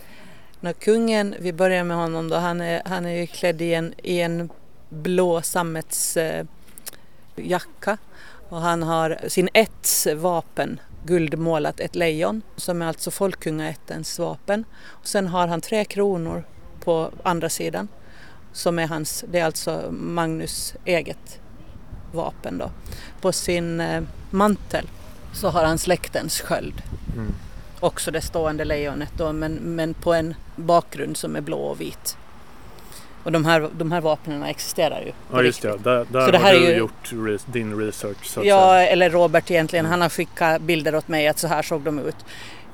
När 0.60 0.72
kungen, 0.72 1.34
vi 1.40 1.52
börjar 1.52 1.84
med 1.84 1.96
honom 1.96 2.28
då, 2.28 2.36
han 2.36 2.60
är, 2.60 2.82
han 2.84 3.06
är 3.06 3.20
ju 3.20 3.26
klädd 3.26 3.62
i 3.62 3.74
en, 3.74 3.94
i 4.02 4.20
en 4.20 4.50
blå 4.88 5.42
sammetsjacka 5.42 7.90
eh, 7.90 7.96
och 8.48 8.60
han 8.60 8.82
har 8.82 9.18
sin 9.28 9.48
ätts 9.52 10.06
vapen 10.16 10.80
guldmålat 11.08 11.80
ett 11.80 11.94
lejon 11.94 12.42
som 12.56 12.82
är 12.82 12.86
alltså 12.86 13.10
folkungaättens 13.10 14.18
vapen. 14.18 14.64
Och 14.86 15.06
sen 15.06 15.26
har 15.26 15.48
han 15.48 15.60
tre 15.60 15.84
kronor 15.84 16.44
på 16.84 17.10
andra 17.22 17.48
sidan 17.48 17.88
som 18.52 18.78
är 18.78 18.86
hans, 18.86 19.24
det 19.28 19.38
är 19.38 19.44
alltså 19.44 19.88
Magnus 19.90 20.74
eget 20.84 21.40
vapen 22.12 22.58
då. 22.58 22.70
På 23.20 23.32
sin 23.32 23.80
eh, 23.80 24.02
mantel 24.30 24.88
så 25.32 25.48
har 25.48 25.64
han 25.64 25.78
släktens 25.78 26.40
sköld. 26.40 26.82
Mm. 27.14 27.34
Också 27.80 28.10
det 28.10 28.20
stående 28.20 28.64
lejonet 28.64 29.12
då 29.16 29.32
men, 29.32 29.54
men 29.54 29.94
på 29.94 30.14
en 30.14 30.34
bakgrund 30.56 31.16
som 31.16 31.36
är 31.36 31.40
blå 31.40 31.58
och 31.58 31.80
vit. 31.80 32.16
Och 33.24 33.32
de 33.32 33.44
här, 33.44 33.68
de 33.78 33.92
här 33.92 34.00
vapnen 34.00 34.42
existerar 34.42 35.00
ju. 35.00 35.12
Ja 35.32 35.42
just 35.42 35.62
det, 35.62 35.76
där, 35.78 36.06
där 36.12 36.26
Så 36.26 36.30
det 36.32 36.38
har 36.38 36.52
du 36.52 36.58
ju- 36.70 36.76
gjort 36.76 37.12
re, 37.12 37.38
din 37.46 37.78
research 37.80 38.24
så 38.26 38.40
att 38.40 38.46
Ja, 38.46 38.60
säga. 38.60 38.80
Mm. 38.82 38.92
eller 38.92 39.10
Robert 39.10 39.50
egentligen. 39.50 39.86
Han 39.86 40.00
har 40.00 40.08
skickat 40.08 40.62
bilder 40.62 40.94
åt 40.94 41.08
mig 41.08 41.28
att 41.28 41.38
så 41.38 41.46
här 41.48 41.62
såg 41.62 41.82
de 41.82 41.98
ut. 41.98 42.16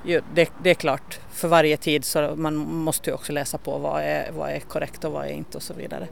Jo, 0.05 0.21
det, 0.35 0.51
det 0.63 0.71
är 0.71 0.75
klart, 0.75 1.19
för 1.33 1.49
varje 1.49 1.77
tid 1.77 2.05
så 2.05 2.35
man 2.37 2.55
måste 2.57 3.11
ju 3.11 3.15
också 3.15 3.33
läsa 3.33 3.59
på 3.59 3.79
vad 3.79 4.03
är, 4.03 4.31
vad 4.33 4.51
är 4.51 4.61
korrekt 4.61 5.05
och 5.05 5.13
vad 5.13 5.25
är 5.27 5.31
inte 5.31 5.57
och 5.57 5.63
så 5.63 5.75
vidare. 5.75 6.09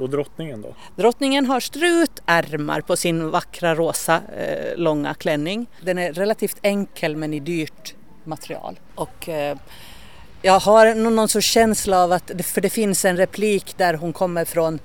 Och 0.00 0.10
drottningen 0.10 0.62
då? 0.62 0.74
Drottningen 0.96 1.46
har 1.46 1.60
strutärmar 1.60 2.80
på 2.80 2.96
sin 2.96 3.30
vackra 3.30 3.74
rosa 3.74 4.20
eh, 4.38 4.76
långa 4.76 5.14
klänning. 5.14 5.66
Den 5.80 5.98
är 5.98 6.12
relativt 6.12 6.56
enkel 6.62 7.16
men 7.16 7.34
i 7.34 7.40
dyrt 7.40 7.94
material. 8.24 8.78
Och 8.94 9.28
eh, 9.28 9.56
jag 10.42 10.60
har 10.60 10.94
nå- 10.94 11.10
någon 11.10 11.28
sorts 11.28 11.46
känsla 11.46 12.02
av 12.04 12.12
att, 12.12 12.30
för 12.44 12.60
det 12.60 12.70
finns 12.70 13.04
en 13.04 13.16
replik 13.16 13.74
där 13.76 13.94
hon 13.94 14.12
kommer 14.12 14.44
från, 14.44 14.78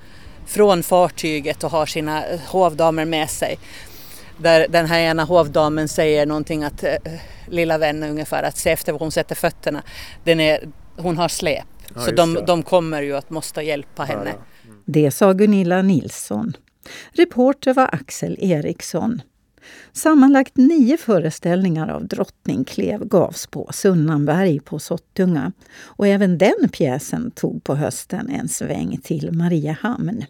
från 0.46 0.84
fartyget 0.84 1.64
och 1.64 1.72
har 1.72 1.86
sina 1.86 2.26
eh, 2.28 2.40
hovdamer 2.48 3.06
med 3.06 3.30
sig. 3.30 3.60
Där 4.38 4.68
den 4.70 4.86
här 4.86 5.00
ena 5.00 5.24
hovdamen 5.24 5.88
säger 5.88 6.26
någonting 6.26 6.64
att 6.64 6.84
eh, 6.84 6.94
lilla 7.48 7.78
vän 7.78 8.04
ungefär 8.04 8.44
att 8.44 8.58
se 8.58 8.70
efter 8.72 8.92
var 8.92 9.00
hon 9.00 9.12
sätter 9.12 9.36
fötterna. 9.36 9.84
Den 10.24 10.40
är, 10.40 10.60
hon 10.98 11.18
har 11.18 11.28
släp. 11.28 11.64
Ja, 11.96 12.02
så 12.02 12.12
de, 12.12 12.34
de 12.48 12.64
kommer 12.64 13.02
ju 13.02 13.16
att 13.18 13.30
måste 13.30 13.62
hjälpa 13.62 14.04
henne. 14.04 14.34
Det 14.86 15.12
sa 15.12 15.34
Gunilla 15.34 15.82
Nilsson. 15.82 16.54
Reporter 17.12 17.74
var 17.74 17.90
Axel 17.92 18.38
Eriksson. 18.40 19.22
Sammanlagt 19.94 20.58
nio 20.58 20.98
föreställningar 20.98 21.88
av 21.88 22.08
Drottning 22.08 22.64
Klev 22.64 23.08
gavs 23.08 23.48
på 23.48 23.70
Sunnanberg 23.74 24.60
på 24.60 24.80
Sottunga. 24.80 25.52
Och 25.84 26.08
även 26.08 26.38
den 26.38 26.70
pjäsen 26.72 27.32
tog 27.32 27.64
på 27.64 27.76
hösten 27.76 28.30
en 28.30 28.50
sväng 28.50 29.00
till 29.04 29.32
Mariehamn. 29.32 30.26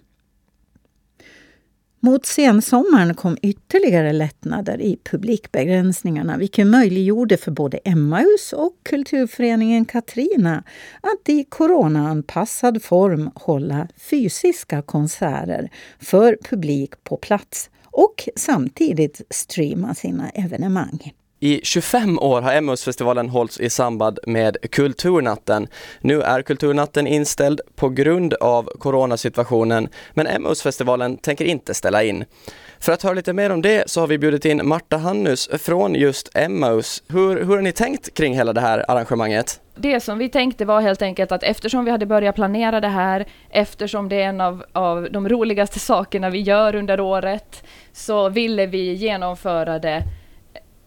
Mot 2.06 2.26
sensommaren 2.26 3.13
kom 3.15 3.38
ytterligare 3.41 4.13
lättnader 4.13 4.82
i 4.82 5.00
publikbegränsningarna 5.04 6.38
vilket 6.38 6.67
möjliggjorde 6.67 7.38
för 7.38 7.52
både 7.52 7.78
Emmaus 7.78 8.54
och 8.54 8.74
kulturföreningen 8.84 9.86
Katrina 9.86 10.63
att 11.02 11.30
i 11.30 11.43
coronaanpassad 11.43 12.84
form 12.84 13.32
hålla 13.36 13.88
fysiska 13.98 14.82
konserter 14.82 15.69
för 16.00 16.38
publik 16.50 17.04
på 17.04 17.17
plats 17.17 17.69
och 17.96 18.30
samtidigt 18.36 19.22
streama 19.30 19.96
sina 19.96 20.30
evenemang. 20.30 21.14
I 21.46 21.60
25 21.64 22.20
år 22.20 22.42
har 22.42 22.54
Emmausfestivalen 22.54 23.30
hållits 23.30 23.60
i 23.60 23.70
samband 23.70 24.20
med 24.28 24.58
Kulturnatten. 24.72 25.68
Nu 26.02 26.22
är 26.22 26.42
Kulturnatten 26.42 27.08
inställd 27.08 27.62
på 27.76 27.90
grund 27.90 28.34
av 28.34 28.70
coronasituationen, 28.80 29.90
men 30.14 30.28
Emmausfestivalen 30.28 31.18
tänker 31.18 31.46
inte 31.46 31.74
ställa 31.74 32.04
in. 32.04 32.26
För 32.80 32.92
att 32.92 33.04
höra 33.04 33.14
lite 33.14 33.34
mer 33.34 33.50
om 33.50 33.62
det 33.62 33.90
så 33.90 34.00
har 34.00 34.08
vi 34.08 34.18
bjudit 34.18 34.46
in 34.46 34.62
Marta 34.68 34.98
Hannus 34.98 35.50
från 35.60 35.96
just 35.96 36.38
Emmaus. 36.38 37.04
Hur, 37.08 37.46
hur 37.46 37.56
har 37.56 37.62
ni 37.62 37.72
tänkt 37.72 38.14
kring 38.14 38.34
hela 38.34 38.54
det 38.54 38.62
här 38.62 38.92
arrangemanget? 38.92 39.62
Det 39.76 40.00
som 40.00 40.18
vi 40.18 40.30
tänkte 40.30 40.66
var 40.66 40.82
helt 40.82 41.02
enkelt 41.02 41.32
att 41.32 41.44
eftersom 41.44 41.86
vi 41.86 41.92
hade 41.92 42.06
börjat 42.06 42.36
planera 42.36 42.82
det 42.82 42.88
här, 42.88 43.26
eftersom 43.50 44.10
det 44.10 44.22
är 44.22 44.30
en 44.30 44.42
av, 44.42 44.64
av 44.74 45.08
de 45.12 45.30
roligaste 45.30 45.80
sakerna 45.80 46.30
vi 46.30 46.42
gör 46.42 46.76
under 46.76 47.00
året, 47.00 47.64
så 47.94 48.30
ville 48.30 48.66
vi 48.66 48.94
genomföra 48.94 49.80
det 49.80 50.04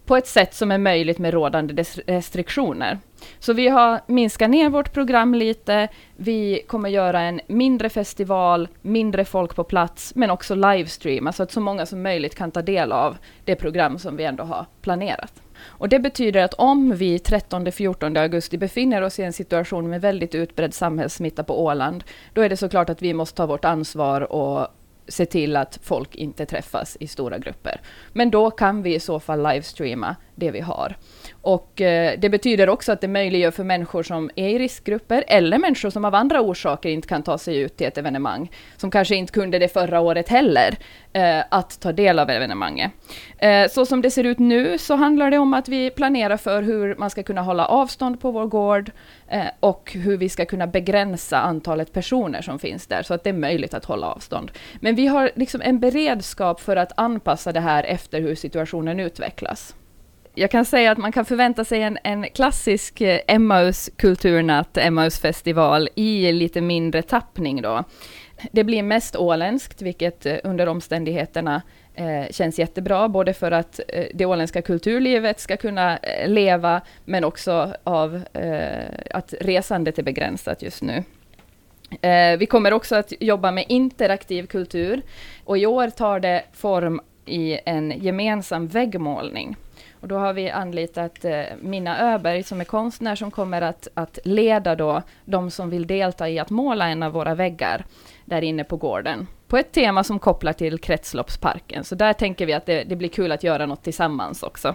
på 0.08 0.16
ett 0.16 0.26
sätt 0.26 0.54
som 0.54 0.70
är 0.70 0.78
möjligt 0.78 1.18
med 1.18 1.34
rådande 1.34 1.84
restriktioner. 2.06 2.98
Så 3.38 3.52
vi 3.52 3.68
har 3.68 4.00
minskat 4.06 4.50
ner 4.50 4.68
vårt 4.68 4.92
program 4.92 5.34
lite. 5.34 5.88
Vi 6.16 6.62
kommer 6.66 6.88
göra 6.88 7.20
en 7.20 7.40
mindre 7.46 7.88
festival, 7.88 8.68
mindre 8.82 9.24
folk 9.24 9.54
på 9.54 9.64
plats, 9.64 10.14
men 10.14 10.30
också 10.30 10.54
livestreama 10.54 11.22
så 11.22 11.28
alltså 11.28 11.42
att 11.42 11.52
så 11.52 11.60
många 11.60 11.86
som 11.86 12.02
möjligt 12.02 12.34
kan 12.34 12.50
ta 12.50 12.62
del 12.62 12.92
av 12.92 13.16
det 13.44 13.56
program 13.56 13.98
som 13.98 14.16
vi 14.16 14.24
ändå 14.24 14.44
har 14.44 14.66
planerat. 14.82 15.42
Och 15.64 15.88
det 15.88 15.98
betyder 15.98 16.42
att 16.42 16.54
om 16.54 16.96
vi 16.96 17.18
13-14 17.18 18.20
augusti 18.20 18.58
befinner 18.58 19.02
oss 19.02 19.18
i 19.18 19.22
en 19.22 19.32
situation 19.32 19.90
med 19.90 20.00
väldigt 20.00 20.34
utbredd 20.34 20.74
samhällssmitta 20.74 21.44
på 21.44 21.64
Åland, 21.64 22.04
då 22.32 22.40
är 22.40 22.48
det 22.48 22.56
såklart 22.56 22.90
att 22.90 23.02
vi 23.02 23.14
måste 23.14 23.36
ta 23.36 23.46
vårt 23.46 23.64
ansvar 23.64 24.32
och 24.32 24.68
se 25.08 25.26
till 25.26 25.56
att 25.56 25.78
folk 25.82 26.14
inte 26.14 26.46
träffas 26.46 26.96
i 27.00 27.06
stora 27.06 27.38
grupper. 27.38 27.80
Men 28.12 28.30
då 28.30 28.50
kan 28.50 28.82
vi 28.82 28.94
i 28.94 29.00
så 29.00 29.20
fall 29.20 29.42
livestreama 29.42 30.16
det 30.34 30.50
vi 30.50 30.60
har. 30.60 30.96
Och 31.42 31.80
eh, 31.80 32.18
det 32.18 32.28
betyder 32.28 32.68
också 32.68 32.92
att 32.92 33.00
det 33.00 33.08
möjliggör 33.08 33.50
för 33.50 33.64
människor 33.64 34.02
som 34.02 34.30
är 34.36 34.48
i 34.48 34.58
riskgrupper 34.58 35.24
eller 35.26 35.58
människor 35.58 35.90
som 35.90 36.04
av 36.04 36.14
andra 36.14 36.40
orsaker 36.40 36.88
inte 36.88 37.08
kan 37.08 37.22
ta 37.22 37.38
sig 37.38 37.58
ut 37.58 37.76
till 37.76 37.86
ett 37.86 37.98
evenemang, 37.98 38.50
som 38.76 38.90
kanske 38.90 39.16
inte 39.16 39.32
kunde 39.32 39.58
det 39.58 39.68
förra 39.68 40.00
året 40.00 40.28
heller, 40.28 40.76
eh, 41.12 41.40
att 41.50 41.80
ta 41.80 41.92
del 41.92 42.18
av 42.18 42.30
evenemanget. 42.30 42.92
Eh, 43.38 43.68
så 43.68 43.86
som 43.86 44.02
det 44.02 44.10
ser 44.10 44.24
ut 44.24 44.38
nu 44.38 44.78
så 44.78 44.94
handlar 44.94 45.30
det 45.30 45.38
om 45.38 45.54
att 45.54 45.68
vi 45.68 45.90
planerar 45.90 46.36
för 46.36 46.62
hur 46.62 46.96
man 46.96 47.10
ska 47.10 47.22
kunna 47.22 47.42
hålla 47.42 47.66
avstånd 47.66 48.20
på 48.20 48.30
vår 48.30 48.46
gård 48.46 48.90
eh, 49.28 49.44
och 49.60 49.92
hur 49.92 50.16
vi 50.16 50.28
ska 50.28 50.44
kunna 50.44 50.66
begränsa 50.66 51.38
antalet 51.38 51.92
personer 51.92 52.42
som 52.42 52.58
finns 52.58 52.86
där 52.86 53.02
så 53.02 53.14
att 53.14 53.24
det 53.24 53.30
är 53.30 53.34
möjligt 53.34 53.74
att 53.74 53.84
hålla 53.84 54.06
avstånd. 54.06 54.50
Men 54.80 54.94
vi 54.94 55.06
har 55.06 55.30
liksom 55.34 55.60
en 55.64 55.80
beredskap 55.80 56.60
för 56.60 56.76
att 56.76 56.92
anpassa 56.96 57.52
det 57.52 57.60
här 57.60 57.84
efter 57.84 58.20
hur 58.20 58.34
situationen 58.34 59.00
utvecklas. 59.00 59.74
Jag 60.38 60.50
kan 60.50 60.64
säga 60.64 60.90
att 60.90 60.98
man 60.98 61.12
kan 61.12 61.24
förvänta 61.24 61.64
sig 61.64 61.82
en, 61.82 61.98
en 62.04 62.24
klassisk 62.24 63.00
eh, 63.00 63.20
Emmaus 63.26 63.90
kulturnatt, 63.96 64.76
Emmaus 64.76 65.18
festival 65.20 65.88
i 65.94 66.32
lite 66.32 66.60
mindre 66.60 67.02
tappning 67.02 67.62
då. 67.62 67.84
Det 68.52 68.64
blir 68.64 68.82
mest 68.82 69.16
åländskt, 69.16 69.82
vilket 69.82 70.26
eh, 70.26 70.36
under 70.44 70.66
omständigheterna 70.66 71.62
eh, 71.94 72.24
känns 72.30 72.58
jättebra, 72.58 73.08
både 73.08 73.34
för 73.34 73.52
att 73.52 73.80
eh, 73.88 74.04
det 74.14 74.26
åländska 74.26 74.62
kulturlivet 74.62 75.40
ska 75.40 75.56
kunna 75.56 75.96
eh, 75.96 76.28
leva, 76.28 76.80
men 77.04 77.24
också 77.24 77.74
av 77.84 78.22
eh, 78.32 78.84
att 79.10 79.34
resandet 79.40 79.98
är 79.98 80.02
begränsat 80.02 80.62
just 80.62 80.82
nu. 80.82 81.04
Eh, 82.00 82.38
vi 82.38 82.46
kommer 82.46 82.72
också 82.72 82.96
att 82.96 83.12
jobba 83.20 83.50
med 83.50 83.64
interaktiv 83.68 84.46
kultur 84.46 85.02
och 85.44 85.58
i 85.58 85.66
år 85.66 85.90
tar 85.90 86.20
det 86.20 86.42
form 86.52 87.00
i 87.26 87.58
en 87.64 87.90
gemensam 87.90 88.66
väggmålning. 88.66 89.56
Och 90.00 90.08
då 90.08 90.16
har 90.16 90.32
vi 90.32 90.50
anlitat 90.50 91.24
eh, 91.24 91.42
Minna 91.60 92.14
Öberg 92.14 92.42
som 92.42 92.60
är 92.60 92.64
konstnär 92.64 93.16
som 93.16 93.30
kommer 93.30 93.62
att, 93.62 93.88
att 93.94 94.18
leda 94.24 94.74
då 94.74 95.02
de 95.24 95.50
som 95.50 95.70
vill 95.70 95.86
delta 95.86 96.28
i 96.28 96.38
att 96.38 96.50
måla 96.50 96.88
en 96.88 97.02
av 97.02 97.12
våra 97.12 97.34
väggar 97.34 97.84
där 98.24 98.42
inne 98.42 98.64
på 98.64 98.76
gården. 98.76 99.26
På 99.46 99.56
ett 99.56 99.72
tema 99.72 100.04
som 100.04 100.18
kopplar 100.18 100.52
till 100.52 100.78
kretsloppsparken. 100.78 101.84
Så 101.84 101.94
där 101.94 102.12
tänker 102.12 102.46
vi 102.46 102.52
att 102.52 102.66
det, 102.66 102.84
det 102.84 102.96
blir 102.96 103.08
kul 103.08 103.32
att 103.32 103.42
göra 103.42 103.66
något 103.66 103.82
tillsammans 103.82 104.42
också. 104.42 104.74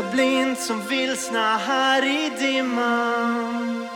Så 0.00 0.06
blint 0.12 0.60
som 0.60 0.82
vilsna 0.88 1.56
här 1.56 2.04
i 2.04 2.30
dimman. 2.38 3.86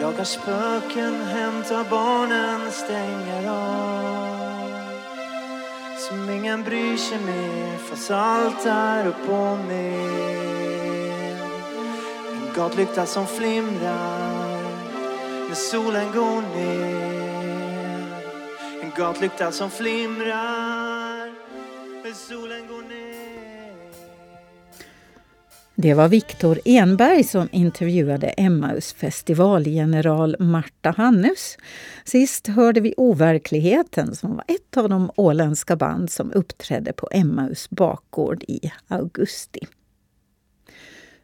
Jagar 0.00 0.24
spöken, 0.24 1.24
hämtar 1.24 1.84
barnen, 1.90 2.72
stänger 2.72 3.50
av. 3.50 4.78
Som 5.98 6.30
ingen 6.30 6.62
bryr 6.62 6.96
sig 6.96 7.18
mer 7.18 7.78
fast 7.78 8.10
allt 8.10 8.66
är 8.66 9.06
upp 9.06 9.28
och 9.28 9.58
ner. 9.58 11.42
En 12.32 12.54
gatlykta 12.56 13.06
som 13.06 13.26
flimrar 13.26 14.62
när 15.48 15.54
solen 15.54 16.12
går 16.12 16.42
ner. 16.56 17.42
En 18.82 18.92
gatlykta 18.96 19.52
som 19.52 19.70
flimrar. 19.70 20.71
Det 25.82 25.94
var 25.94 26.08
Viktor 26.08 26.60
Enberg 26.64 27.24
som 27.24 27.48
intervjuade 27.52 28.28
Emmaus 28.28 28.92
festivalgeneral 28.92 30.36
Marta 30.38 30.94
Hannus. 30.96 31.58
Sist 32.04 32.46
hörde 32.46 32.80
vi 32.80 32.94
Overkligheten 32.96 34.14
som 34.14 34.36
var 34.36 34.44
ett 34.48 34.76
av 34.76 34.88
de 34.88 35.10
åländska 35.16 35.76
band 35.76 36.10
som 36.10 36.32
uppträdde 36.32 36.92
på 36.92 37.08
Emmaus 37.12 37.70
bakgård 37.70 38.44
i 38.48 38.60
augusti. 38.88 39.60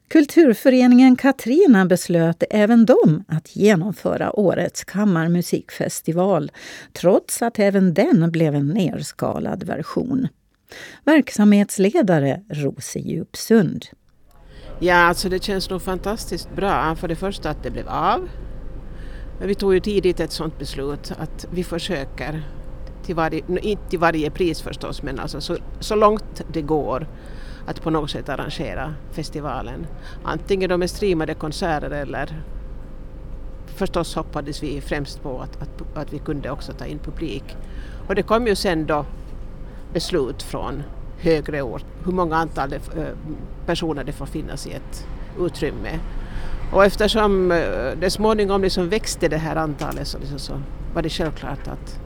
Kulturföreningen 0.09 1.17
Katrina 1.17 1.87
beslöt 1.87 2.43
även 2.51 2.87
de 2.87 3.25
att 3.29 3.57
genomföra 3.57 4.41
årets 4.41 4.85
kammarmusikfestival 4.85 6.53
trots 6.93 7.43
att 7.43 7.59
även 7.59 7.95
den 7.95 8.31
blev 8.31 8.55
en 8.55 8.69
nerskalad 8.69 9.63
version. 9.63 10.29
Verksamhetsledare 11.05 12.43
Rosie 12.49 13.03
Djupsund. 13.03 13.87
Ja, 14.81 14.95
alltså 14.95 15.29
det 15.29 15.45
känns 15.45 15.71
nog 15.71 15.83
fantastiskt 15.83 16.55
bra. 16.57 16.95
För 16.95 17.09
det 17.09 17.17
första 17.17 17.51
att 17.51 17.63
det 17.63 17.71
blev 17.71 17.89
av. 17.89 18.29
Men 19.39 19.49
vi 19.49 19.55
tog 19.55 19.75
ju 19.75 19.81
tidigt 19.81 20.21
ett 20.21 20.33
sådant 20.33 20.59
beslut 20.59 21.13
att 21.19 21.47
vi 21.51 21.65
försöker, 21.65 22.43
till 23.03 23.15
varje, 23.15 23.43
inte 23.61 23.89
till 23.91 23.99
varje 23.99 24.31
pris 24.31 24.63
förstås, 24.63 25.03
men 25.03 25.19
alltså 25.21 25.41
så, 25.41 25.57
så 25.81 25.95
långt 25.95 26.43
det 26.53 26.63
går 26.63 27.07
att 27.67 27.83
på 27.83 27.91
något 27.91 28.11
sätt 28.11 28.29
arrangera 28.29 28.95
festivalen. 29.13 29.87
Antingen 30.25 30.71
de 30.71 30.83
är 30.83 30.87
streamade 30.87 31.35
konserter 31.35 31.91
eller 31.91 32.43
förstås 33.67 34.15
hoppades 34.15 34.63
vi 34.63 34.81
främst 34.81 35.23
på 35.23 35.41
att, 35.41 35.63
att, 35.63 35.97
att 35.97 36.13
vi 36.13 36.19
kunde 36.19 36.51
också 36.51 36.73
ta 36.73 36.87
in 36.87 36.99
publik. 36.99 37.57
Och 38.09 38.15
det 38.15 38.23
kom 38.23 38.47
ju 38.47 38.55
sen 38.55 38.87
då 38.87 39.07
beslut 39.93 40.43
från 40.43 40.83
högre 41.19 41.63
ort, 41.63 41.85
hur 42.05 42.13
många 42.13 42.37
antal 42.37 42.71
det, 42.71 42.81
personer 43.67 44.05
det 44.05 44.13
får 44.13 44.27
finnas 44.27 44.67
i 44.67 44.73
ett 44.73 45.07
utrymme. 45.41 45.99
Och 46.73 46.85
eftersom 46.85 47.49
det 48.01 48.11
småningom 48.11 48.63
liksom 48.63 48.89
växte 48.89 49.29
det 49.29 49.37
här 49.37 49.57
antalet 49.57 50.09
så, 50.09 50.19
liksom 50.19 50.39
så 50.39 50.53
var 50.95 51.03
det 51.03 51.09
självklart 51.09 51.69
att, 51.69 52.01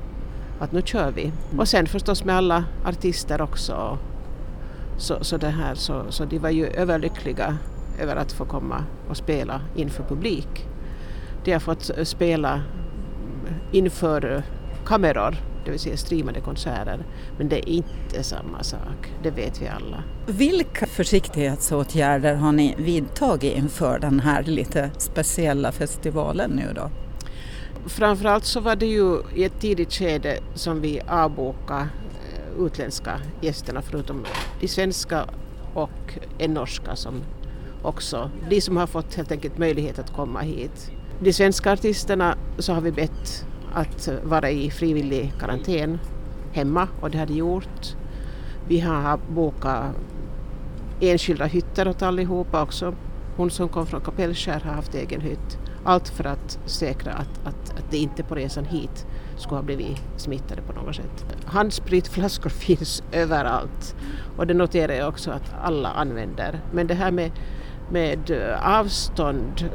att 0.59 0.73
nu 0.73 0.83
kör 0.85 1.11
vi. 1.11 1.33
Och 1.59 1.69
sen 1.69 1.87
förstås 1.87 2.25
med 2.25 2.37
alla 2.37 2.65
artister 2.85 3.43
också. 3.43 3.99
Så, 4.97 5.25
så, 5.25 5.37
det 5.37 5.49
här, 5.49 5.75
så, 5.75 6.05
så 6.09 6.25
de 6.25 6.39
var 6.39 6.51
ju 6.51 6.67
överlyckliga 6.67 7.59
över 8.01 8.17
att 8.17 8.33
få 8.33 8.45
komma 8.45 8.85
och 9.09 9.17
spela 9.17 9.61
inför 9.77 10.03
publik. 10.03 10.67
De 11.45 11.53
har 11.53 11.61
fått 11.61 11.91
spela 12.03 12.63
inför 13.73 14.43
kameror 14.85 15.37
det 15.65 15.71
vill 15.71 15.81
säga 15.81 15.97
streamade 15.97 16.41
konserter. 16.41 17.07
Men 17.39 17.49
det 17.49 17.57
är 17.57 17.69
inte 17.69 18.23
samma 18.23 18.63
sak, 18.63 19.13
det 19.23 19.31
vet 19.31 19.63
vi 19.63 19.69
alla. 19.69 20.05
Vilka 20.27 20.87
försiktighetsåtgärder 20.87 22.35
har 22.35 22.53
ni 22.53 22.75
vidtagit 22.79 23.57
inför 23.57 23.99
den 23.99 24.21
här 24.21 24.43
lite 24.43 24.91
speciella 24.99 25.73
festivalen 25.73 26.51
nu 26.51 26.73
då? 26.75 26.91
Framförallt 27.87 28.45
så 28.45 28.61
var 28.61 28.77
det 28.77 28.87
ju 28.87 29.23
i 29.35 29.45
ett 29.45 29.61
tidigt 29.61 29.93
skede 29.93 30.39
som 30.55 30.81
vi 30.81 31.01
avbokade 31.09 31.89
utländska 32.59 33.21
gästerna 33.41 33.83
förutom 33.83 34.25
de 34.61 34.69
svenska 34.69 35.27
och 35.75 36.19
en 36.39 36.55
norska 36.55 36.97
som 36.97 37.15
också, 37.83 38.31
de 38.51 38.61
som 38.61 38.77
har 38.77 38.87
fått 38.87 39.15
helt 39.15 39.33
enkelt 39.33 39.59
möjlighet 39.59 39.99
att 39.99 40.13
komma 40.13 40.41
hit. 40.41 40.91
De 41.21 41.33
svenska 41.33 41.73
artisterna 41.73 42.37
så 42.59 42.73
har 42.73 42.81
vi 42.81 42.93
bett 42.93 43.47
att 43.75 44.09
vara 44.25 44.51
i 44.51 44.71
frivillig 44.71 45.33
karantän 45.41 45.99
hemma 46.53 46.89
och 47.01 47.11
det 47.11 47.19
har 47.19 47.27
de 47.27 47.35
gjort. 47.35 47.97
Vi 48.69 48.81
har 48.81 49.19
bokat 49.29 49.97
enskilda 51.01 51.45
hytter 51.45 51.89
åt 51.89 52.03
allihopa 52.03 52.63
också. 52.63 52.95
Hon 53.37 53.51
som 53.51 53.69
kom 53.69 53.87
från 53.87 54.01
Kapellskär 54.01 54.61
har 54.61 54.73
haft 54.73 54.95
egen 54.95 55.21
hytt. 55.21 55.59
Allt 55.85 56.09
för 56.09 56.27
att 56.27 56.59
säkra 56.67 57.13
att, 57.13 57.41
att, 57.45 57.79
att 57.79 57.91
det 57.91 57.99
inte 57.99 58.23
på 58.23 58.35
resan 58.35 58.65
hit 58.65 59.07
skulle 59.37 59.57
ha 59.57 59.63
blivit 59.63 60.03
smittade 60.17 60.63
på 60.63 60.73
något 60.73 60.97
sätt. 60.97 61.27
Handspritflaskor 61.45 62.51
finns 62.67 63.03
överallt 63.13 63.97
och 64.37 64.47
det 64.47 64.55
noterar 64.55 64.93
jag 64.93 65.09
också 65.09 65.31
att 65.31 65.55
alla 65.63 65.89
använder. 65.89 66.61
Men 66.73 66.87
det 66.87 66.95
här 66.95 67.11
med, 67.11 67.31
med 67.91 68.31
avstånd 68.63 69.71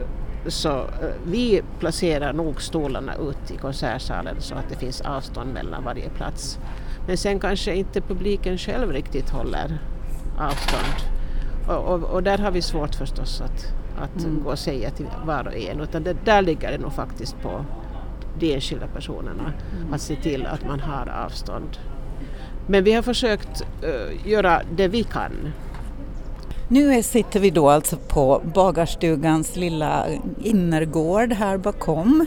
så 0.47 0.85
vi 1.25 1.61
placerar 1.79 2.33
nog 2.33 2.61
stolarna 2.61 3.15
ut 3.15 3.51
i 3.51 3.57
konsertsalen 3.57 4.35
så 4.39 4.55
att 4.55 4.69
det 4.69 4.75
finns 4.75 5.01
avstånd 5.01 5.53
mellan 5.53 5.83
varje 5.83 6.09
plats. 6.09 6.59
Men 7.07 7.17
sen 7.17 7.39
kanske 7.39 7.75
inte 7.75 8.01
publiken 8.01 8.57
själv 8.57 8.91
riktigt 8.91 9.29
håller 9.29 9.79
avstånd. 10.39 10.93
Och, 11.67 11.93
och, 11.93 12.03
och 12.03 12.23
där 12.23 12.37
har 12.37 12.51
vi 12.51 12.61
svårt 12.61 12.95
förstås 12.95 13.41
att, 13.41 13.73
att 13.99 14.23
mm. 14.23 14.43
gå 14.43 14.49
och 14.49 14.59
säga 14.59 14.89
till 14.89 15.07
var 15.25 15.47
och 15.47 15.55
en 15.55 15.81
utan 15.81 16.03
det, 16.03 16.15
där 16.25 16.41
ligger 16.41 16.71
det 16.71 16.77
nog 16.77 16.93
faktiskt 16.93 17.41
på 17.41 17.65
de 18.39 18.53
enskilda 18.53 18.87
personerna 18.87 19.53
mm. 19.77 19.93
att 19.93 20.01
se 20.01 20.15
till 20.15 20.45
att 20.45 20.65
man 20.65 20.79
har 20.79 21.09
avstånd. 21.25 21.77
Men 22.67 22.83
vi 22.83 22.93
har 22.93 23.01
försökt 23.01 23.61
uh, 23.83 24.29
göra 24.29 24.61
det 24.75 24.87
vi 24.87 25.03
kan. 25.03 25.31
Nu 26.69 27.03
sitter 27.03 27.39
vi 27.39 27.49
då 27.49 27.69
alltså 27.69 27.97
på 27.97 28.41
bagarstugans 28.53 29.55
lilla 29.55 30.05
innergård 30.43 31.33
här 31.33 31.57
bakom. 31.57 32.25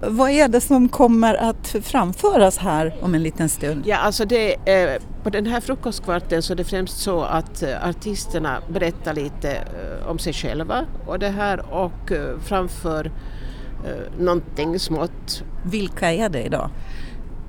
Vad 0.00 0.30
är 0.30 0.48
det 0.48 0.60
som 0.60 0.88
kommer 0.88 1.34
att 1.34 1.76
framföras 1.82 2.58
här 2.58 2.94
om 3.02 3.14
en 3.14 3.22
liten 3.22 3.48
stund? 3.48 3.82
Ja, 3.86 3.96
alltså 3.96 4.24
det, 4.24 4.54
eh, 4.54 5.02
på 5.22 5.30
den 5.30 5.46
här 5.46 5.60
frukostkvarten 5.60 6.42
så 6.42 6.52
är 6.52 6.56
det 6.56 6.64
främst 6.64 6.98
så 6.98 7.22
att 7.22 7.62
eh, 7.62 7.88
artisterna 7.88 8.58
berättar 8.68 9.14
lite 9.14 9.52
eh, 9.52 10.08
om 10.08 10.18
sig 10.18 10.32
själva 10.32 10.84
och 11.06 11.18
det 11.18 11.28
här 11.28 11.74
och 11.74 12.12
eh, 12.12 12.38
framför 12.40 13.06
eh, 13.86 14.22
någonting 14.24 14.78
smått. 14.78 15.44
Vilka 15.64 16.12
är 16.12 16.28
det 16.28 16.42
idag? 16.42 16.70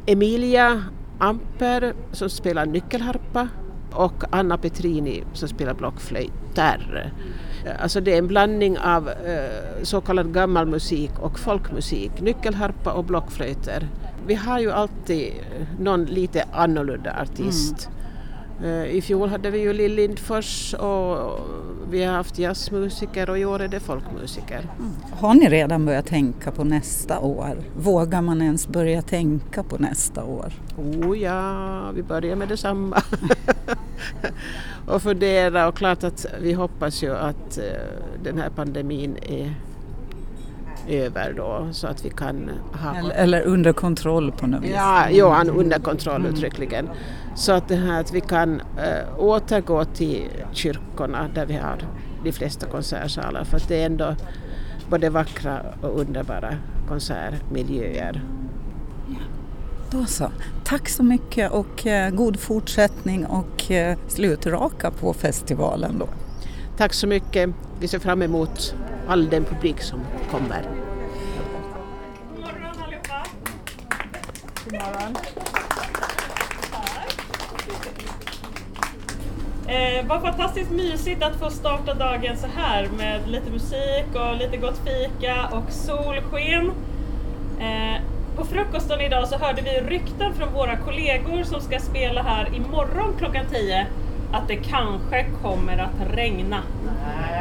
Emilia 0.06 0.84
Amper 1.20 1.94
som 2.12 2.30
spelar 2.30 2.66
nyckelharpa 2.66 3.48
och 3.96 4.24
Anna 4.30 4.58
Petrini 4.58 5.24
som 5.34 5.48
spelar 5.48 5.74
blockflöjter. 5.74 7.12
Alltså 7.80 8.02
det 8.02 8.14
är 8.14 8.18
en 8.18 8.28
blandning 8.28 8.80
av 8.80 9.10
eh, 9.10 9.84
så 9.84 10.02
kallad 10.02 10.34
gammal 10.34 10.66
musik 10.68 11.12
och 11.20 11.40
folkmusik, 11.40 12.22
nyckelharpa 12.22 12.92
och 12.92 13.04
blockflöjter. 13.04 13.88
Vi 14.28 14.36
har 14.36 14.60
ju 14.60 14.72
alltid 14.72 15.28
eh, 15.28 15.68
någon 15.80 16.06
lite 16.06 16.46
annorlunda 16.52 17.22
artist. 17.22 17.88
Mm. 17.88 18.03
I 18.90 19.02
fjol 19.02 19.30
hade 19.30 19.50
vi 19.50 19.60
ju 19.60 19.74
Lill 19.74 19.96
Lindfors 19.96 20.74
och 20.74 21.40
vi 21.90 22.04
har 22.04 22.14
haft 22.14 22.40
jazzmusiker 22.40 23.30
och 23.30 23.40
i 23.40 23.46
år 23.46 23.62
är 23.62 23.68
det 23.68 23.80
folkmusiker. 23.80 24.60
Mm. 24.60 24.92
Har 25.12 25.34
ni 25.34 25.50
redan 25.50 25.86
börjat 25.86 26.06
tänka 26.06 26.52
på 26.52 26.64
nästa 26.64 27.20
år? 27.20 27.58
Vågar 27.78 28.22
man 28.22 28.42
ens 28.42 28.68
börja 28.68 29.02
tänka 29.02 29.64
på 29.64 29.78
nästa 29.78 30.24
år? 30.24 30.54
Oh 30.78 31.20
ja, 31.20 31.92
vi 31.92 32.04
börjar 32.04 32.36
med 32.36 32.48
detsamma. 32.48 33.02
och 34.88 35.02
fundera 35.02 35.68
och 35.68 35.76
klart 35.76 36.04
att 36.04 36.26
vi 36.42 36.54
hoppas 36.54 37.04
ju 37.04 37.16
att 37.16 37.60
den 38.24 38.38
här 38.38 38.50
pandemin 38.50 39.18
är 39.22 39.54
över 40.88 41.34
då 41.34 41.68
så 41.72 41.88
att 41.88 42.06
vi 42.06 42.10
kan 42.10 42.50
ha... 42.74 42.96
Eller, 42.96 43.16
eller 43.16 43.42
under 43.42 43.74
kontroll 43.74 44.32
på 44.32 44.48
något 44.48 44.64
vis? 44.64 44.72
Ja, 44.76 45.10
ja 45.10 45.44
under 45.56 45.80
kontroll 45.80 46.22
mm. 46.22 46.34
uttryckligen. 46.34 46.90
Så 47.36 47.52
att, 47.52 47.68
det 47.68 47.76
här, 47.76 48.00
att 48.02 48.14
vi 48.14 48.22
kan 48.22 48.62
äh, 48.62 49.20
återgå 49.20 49.86
till 49.86 50.30
kyrkorna 50.52 51.30
där 51.36 51.46
vi 51.46 51.54
har 51.54 51.78
de 52.24 52.32
flesta 52.32 52.68
konsertsalar 52.68 53.44
för 53.44 53.58
att 53.58 53.68
det 53.68 53.82
är 53.82 53.86
ändå 53.86 54.16
både 54.90 55.10
vackra 55.10 55.62
och 55.82 56.00
underbara 56.00 56.56
konsertmiljöer. 56.88 58.22
Då 59.92 60.06
så. 60.06 60.32
Tack 60.64 60.90
så 60.90 61.04
mycket 61.04 61.52
och 61.52 61.88
eh, 61.88 62.10
god 62.10 62.40
fortsättning 62.40 63.26
och 63.26 63.72
eh, 63.72 63.98
slutraka 64.08 64.92
på 64.92 65.14
festivalen 65.14 66.00
då. 66.00 66.08
Tack 66.78 66.94
så 66.94 67.08
mycket 67.08 67.50
vi 67.84 67.88
ser 67.88 68.00
fram 68.00 68.22
emot 68.22 68.76
all 69.08 69.30
den 69.30 69.46
publik 69.46 69.82
som 69.82 70.00
kommer. 70.32 70.64
God 74.66 74.74
morgon. 74.74 75.16
Eh, 79.68 80.08
vad 80.08 80.22
fantastiskt 80.22 80.72
mysigt 80.72 81.24
att 81.24 81.40
få 81.40 81.50
starta 81.50 81.94
dagen 81.94 82.38
så 82.38 82.48
här 82.48 82.90
med 82.98 83.28
lite 83.28 83.52
musik 83.52 84.06
och 84.14 84.38
lite 84.38 84.58
gott 84.58 84.82
fika 84.86 85.50
och 85.52 85.72
solsken. 85.72 86.72
Eh, 87.60 88.02
på 88.36 88.46
frukosten 88.46 89.02
idag 89.02 89.28
så 89.28 89.38
hörde 89.38 89.62
vi 89.62 89.70
rykten 89.70 90.34
från 90.34 90.54
våra 90.54 90.78
kollegor 90.78 91.44
som 91.44 91.62
ska 91.62 91.80
spela 91.80 92.22
här 92.22 92.56
imorgon 92.56 93.16
klockan 93.18 93.46
10 93.52 93.88
att 94.32 94.48
det 94.48 94.56
kanske 94.56 95.26
kommer 95.42 95.78
att 95.78 96.16
regna. 96.16 96.64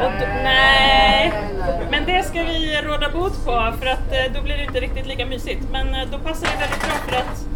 Och 0.00 0.12
nej, 0.44 1.32
men 1.90 2.04
det 2.06 2.22
ska 2.22 2.42
vi 2.42 2.80
råda 2.82 3.10
bot 3.10 3.44
på 3.44 3.72
för 3.80 3.86
att 3.86 4.12
eh, 4.12 4.32
då 4.34 4.42
blir 4.42 4.56
det 4.56 4.64
inte 4.64 4.80
riktigt 4.80 5.06
lika 5.06 5.26
mysigt. 5.26 5.62
Men 5.72 5.94
eh, 5.94 6.08
då 6.12 6.18
passar 6.18 6.46
det 6.46 6.60
väldigt 6.60 6.80
bra 6.80 6.92
för 7.08 7.16
att 7.16 7.46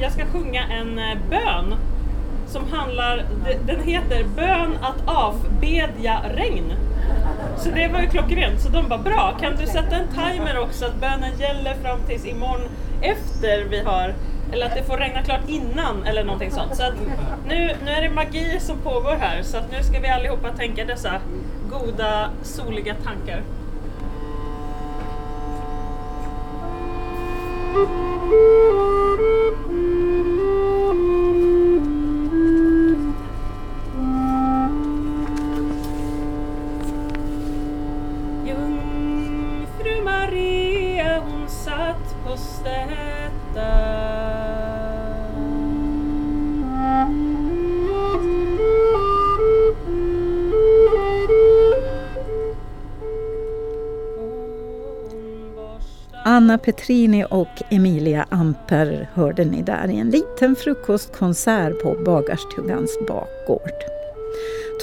jag 0.00 0.12
ska 0.12 0.26
sjunga 0.26 0.62
en 0.62 0.98
eh, 0.98 1.18
bön 1.30 1.74
som 2.46 2.72
handlar, 2.72 3.24
den 3.66 3.82
heter 3.82 4.24
Bön 4.36 4.78
att 4.82 5.08
avbedja 5.08 6.20
regn. 6.34 6.72
Så 7.58 7.70
det 7.70 7.88
var 7.88 8.00
ju 8.00 8.08
klockrent, 8.08 8.60
så 8.60 8.68
de 8.68 8.88
bara, 8.88 8.98
bra. 8.98 9.36
Kan 9.40 9.56
du 9.56 9.66
sätta 9.66 9.96
en 9.96 10.08
timer 10.08 10.58
också 10.58 10.86
att 10.86 11.00
bönen 11.00 11.38
gäller 11.38 11.74
fram 11.74 11.98
tills 12.06 12.26
imorgon 12.26 12.68
efter 13.02 13.64
vi 13.70 13.80
har 13.80 14.14
eller 14.52 14.66
att 14.66 14.74
det 14.74 14.82
får 14.82 14.96
regna 14.96 15.22
klart 15.22 15.48
innan 15.48 16.04
eller 16.04 16.24
någonting 16.24 16.50
sånt. 16.50 16.76
Så 16.76 16.82
att 16.82 16.94
nu, 17.48 17.76
nu 17.84 17.90
är 17.90 18.02
det 18.02 18.10
magi 18.10 18.60
som 18.60 18.78
pågår 18.78 19.16
här 19.20 19.42
så 19.42 19.56
att 19.56 19.70
nu 19.72 19.82
ska 19.82 20.00
vi 20.00 20.08
allihopa 20.08 20.50
tänka 20.50 20.84
dessa 20.84 21.20
goda 21.72 22.30
soliga 22.44 22.94
tankar. 23.04 23.42
Mm. 27.74 29.61
Petrini 56.64 57.24
och 57.30 57.62
Emilia 57.70 58.26
Amper 58.30 59.08
hörde 59.14 59.44
ni 59.44 59.62
där 59.62 59.90
i 59.90 59.98
en 59.98 60.10
liten 60.10 60.56
frukostkonsert 60.56 61.82
på 61.82 61.94
Bagarstugans 62.04 62.98
bakgård. 63.08 63.84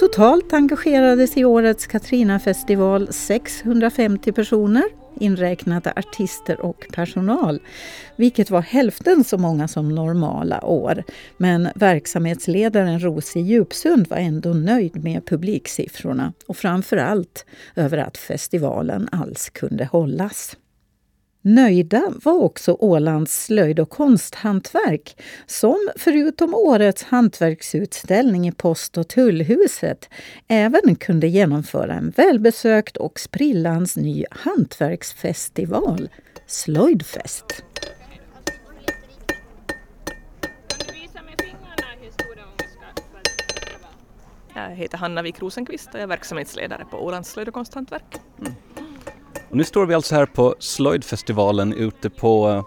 Totalt 0.00 0.52
engagerades 0.52 1.36
i 1.36 1.44
årets 1.44 1.86
Katrinafestival 1.86 3.12
650 3.12 4.32
personer, 4.32 4.84
inräknat 5.20 5.86
artister 5.86 6.60
och 6.60 6.86
personal, 6.92 7.60
vilket 8.16 8.50
var 8.50 8.60
hälften 8.60 9.24
så 9.24 9.38
många 9.38 9.68
som 9.68 9.94
normala 9.94 10.64
år. 10.64 11.04
Men 11.36 11.68
verksamhetsledaren 11.74 13.00
Rosie 13.00 13.42
Djupsund 13.42 14.08
var 14.08 14.16
ändå 14.16 14.50
nöjd 14.50 15.04
med 15.04 15.26
publiksiffrorna 15.26 16.32
och 16.46 16.56
framför 16.56 16.96
allt 16.96 17.46
över 17.76 17.98
att 17.98 18.16
festivalen 18.16 19.08
alls 19.12 19.50
kunde 19.50 19.84
hållas. 19.84 20.56
Nöjda 21.42 22.02
var 22.24 22.32
också 22.32 22.76
Ålands 22.80 23.44
slöjd 23.44 23.80
och 23.80 23.90
konsthantverk 23.90 25.20
som 25.46 25.88
förutom 25.96 26.54
årets 26.54 27.02
hantverksutställning 27.02 28.48
i 28.48 28.52
Post 28.52 28.98
och 28.98 29.08
tullhuset 29.08 30.08
även 30.48 30.96
kunde 30.96 31.26
genomföra 31.28 31.94
en 31.94 32.10
välbesökt 32.10 32.96
och 32.96 33.20
sprillans 33.20 33.96
ny 33.96 34.24
hantverksfestival, 34.30 36.08
Slöjdfest. 36.46 37.64
Jag 44.54 44.70
heter 44.70 44.98
Hanna 44.98 45.22
Wik 45.22 45.40
Rosenqvist 45.40 45.88
och 45.88 45.94
jag 45.94 46.02
är 46.02 46.06
verksamhetsledare 46.06 46.84
på 46.90 47.04
Ålands 47.04 47.30
slöjd 47.30 47.48
och 47.48 47.54
konsthantverk. 47.54 48.16
Mm. 48.38 48.52
Och 49.50 49.56
nu 49.56 49.64
står 49.64 49.86
vi 49.86 49.94
alltså 49.94 50.14
här 50.14 50.26
på 50.26 50.54
slöjdfestivalen 50.58 51.72
ute 51.72 52.10
på 52.10 52.48
eh, 52.48 52.64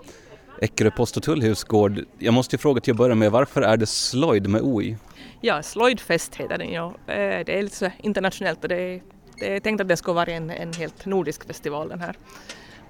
Eckerö 0.61 0.91
post 0.91 1.17
och 1.17 1.23
tullhusgård. 1.23 2.05
Jag 2.19 2.33
måste 2.33 2.55
ju 2.55 2.57
fråga 2.57 2.81
till 2.81 2.91
att 2.91 2.97
börja 2.97 3.15
med, 3.15 3.31
varför 3.31 3.61
är 3.61 3.77
det 3.77 3.85
slöjd 3.85 4.49
med 4.49 4.61
OI? 4.61 4.97
Ja, 5.41 5.63
slöjdfest 5.63 6.35
heter 6.35 6.57
den 6.57 6.71
ja. 6.71 6.93
Eh, 7.07 7.45
det 7.45 7.57
är 7.57 7.63
lite 7.63 7.75
så 7.75 7.89
internationellt 7.97 8.63
och 8.63 8.69
det 8.69 8.75
är, 8.75 9.01
det 9.39 9.55
är 9.55 9.59
tänkt 9.59 9.81
att 9.81 9.87
det 9.87 9.97
ska 9.97 10.13
vara 10.13 10.31
en, 10.31 10.49
en 10.49 10.73
helt 10.73 11.05
nordisk 11.05 11.47
festival 11.47 11.89
den 11.89 11.99
här. 11.99 12.15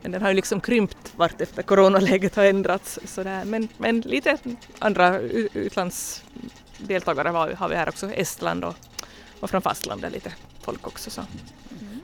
Men 0.01 0.11
den 0.11 0.21
har 0.21 0.29
ju 0.29 0.35
liksom 0.35 0.61
krympt 0.61 1.13
vart 1.15 1.41
efter 1.41 1.63
coronaläget 1.63 2.35
har 2.35 2.45
ändrats. 2.45 2.99
Sådär. 3.05 3.45
Men, 3.45 3.67
men 3.77 4.01
lite 4.01 4.37
andra 4.79 5.19
utlandsdeltagare 5.19 7.29
har 7.29 7.69
vi 7.69 7.75
här 7.75 7.89
också, 7.89 8.11
Estland 8.11 8.63
och, 8.63 8.75
och 9.39 9.49
från 9.49 9.61
fastlandet 9.61 10.11
lite 10.11 10.33
folk 10.61 10.87
också. 10.87 11.09
Så 11.09 11.21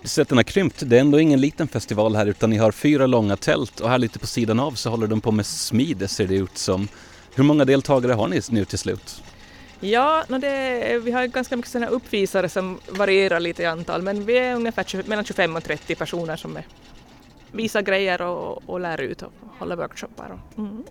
sätten 0.03 0.21
att 0.21 0.29
den 0.29 0.37
har 0.37 0.43
krympt. 0.43 0.83
Det 0.85 0.95
är 0.95 1.01
ändå 1.01 1.19
ingen 1.19 1.41
liten 1.41 1.67
festival 1.67 2.15
här 2.15 2.25
utan 2.25 2.49
ni 2.49 2.57
har 2.57 2.71
fyra 2.71 3.07
långa 3.07 3.35
tält 3.35 3.79
och 3.79 3.89
här 3.89 3.97
lite 3.97 4.19
på 4.19 4.27
sidan 4.27 4.59
av 4.59 4.71
så 4.71 4.89
håller 4.89 5.07
de 5.07 5.21
på 5.21 5.31
med 5.31 5.45
smide 5.45 6.07
ser 6.07 6.27
det 6.27 6.35
ut 6.35 6.57
som. 6.57 6.87
Hur 7.35 7.43
många 7.43 7.65
deltagare 7.65 8.13
har 8.13 8.27
ni 8.27 8.41
nu 8.49 8.65
till 8.65 8.79
slut? 8.79 9.23
Ja, 9.79 10.23
no 10.27 10.37
det, 10.37 10.99
vi 11.03 11.11
har 11.11 11.27
ganska 11.27 11.55
mycket 11.55 11.71
sådana 11.71 11.87
uppvisare 11.87 12.49
som 12.49 12.79
varierar 12.89 13.39
lite 13.39 13.63
i 13.63 13.65
antal 13.65 14.01
men 14.01 14.25
vi 14.25 14.37
är 14.37 14.55
ungefär 14.55 14.83
20, 14.83 15.03
mellan 15.09 15.25
25 15.25 15.55
och 15.55 15.63
30 15.63 15.95
personer 15.95 16.35
som 16.35 16.57
är, 16.57 16.65
visar 17.51 17.81
grejer 17.81 18.21
och, 18.21 18.69
och 18.69 18.79
lär 18.79 19.01
ut 19.01 19.21
och 19.21 19.31
håller 19.59 19.75
workshoppar. 19.75 20.29
Och, 20.29 20.59
mm. 20.59 20.83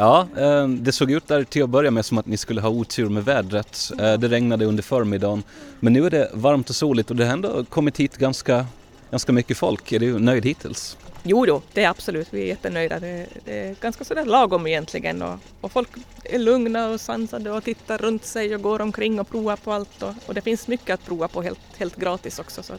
Ja, 0.00 0.26
ehm, 0.38 0.84
det 0.84 0.92
såg 0.92 1.10
ut 1.10 1.28
där 1.28 1.44
till 1.44 1.62
att 1.62 1.70
börja 1.70 1.90
med 1.90 2.04
som 2.04 2.18
att 2.18 2.26
ni 2.26 2.36
skulle 2.36 2.60
ha 2.60 2.68
otur 2.68 3.08
med 3.08 3.24
vädret. 3.24 3.90
Eh, 4.00 4.14
det 4.14 4.28
regnade 4.28 4.64
under 4.64 4.82
förmiddagen. 4.82 5.42
Men 5.80 5.92
nu 5.92 6.06
är 6.06 6.10
det 6.10 6.30
varmt 6.32 6.70
och 6.70 6.76
soligt 6.76 7.10
och 7.10 7.16
det 7.16 7.24
har 7.24 7.32
ändå 7.32 7.64
kommit 7.64 8.00
hit 8.00 8.16
ganska, 8.16 8.66
ganska 9.10 9.32
mycket 9.32 9.56
folk. 9.56 9.92
Är 9.92 9.98
du 9.98 10.18
nöjd 10.18 10.44
hittills? 10.44 10.96
Jo 11.22 11.46
då, 11.46 11.62
det 11.72 11.84
är 11.84 11.88
absolut. 11.88 12.28
Vi 12.30 12.42
är 12.42 12.46
jättenöjda. 12.46 13.00
Det, 13.00 13.26
det 13.44 13.58
är 13.58 13.74
ganska 13.80 14.04
sådär 14.04 14.24
lagom 14.24 14.66
egentligen 14.66 15.22
och, 15.22 15.38
och, 15.60 15.72
folk 15.72 15.88
är 16.24 16.38
lugna 16.38 16.88
och 16.88 17.00
sansade 17.00 17.50
och 17.50 17.64
tittar 17.64 17.98
runt 17.98 18.24
sig 18.24 18.54
och 18.54 18.62
går 18.62 18.80
omkring 18.80 19.20
och 19.20 19.30
provar 19.30 19.56
på 19.56 19.72
allt 19.72 20.02
och, 20.02 20.14
och 20.26 20.34
det 20.34 20.40
finns 20.40 20.68
mycket 20.68 20.94
att 20.94 21.06
prova 21.06 21.28
på 21.28 21.42
helt, 21.42 21.60
helt 21.76 21.96
gratis 21.96 22.38
också. 22.38 22.62
Så, 22.62 22.74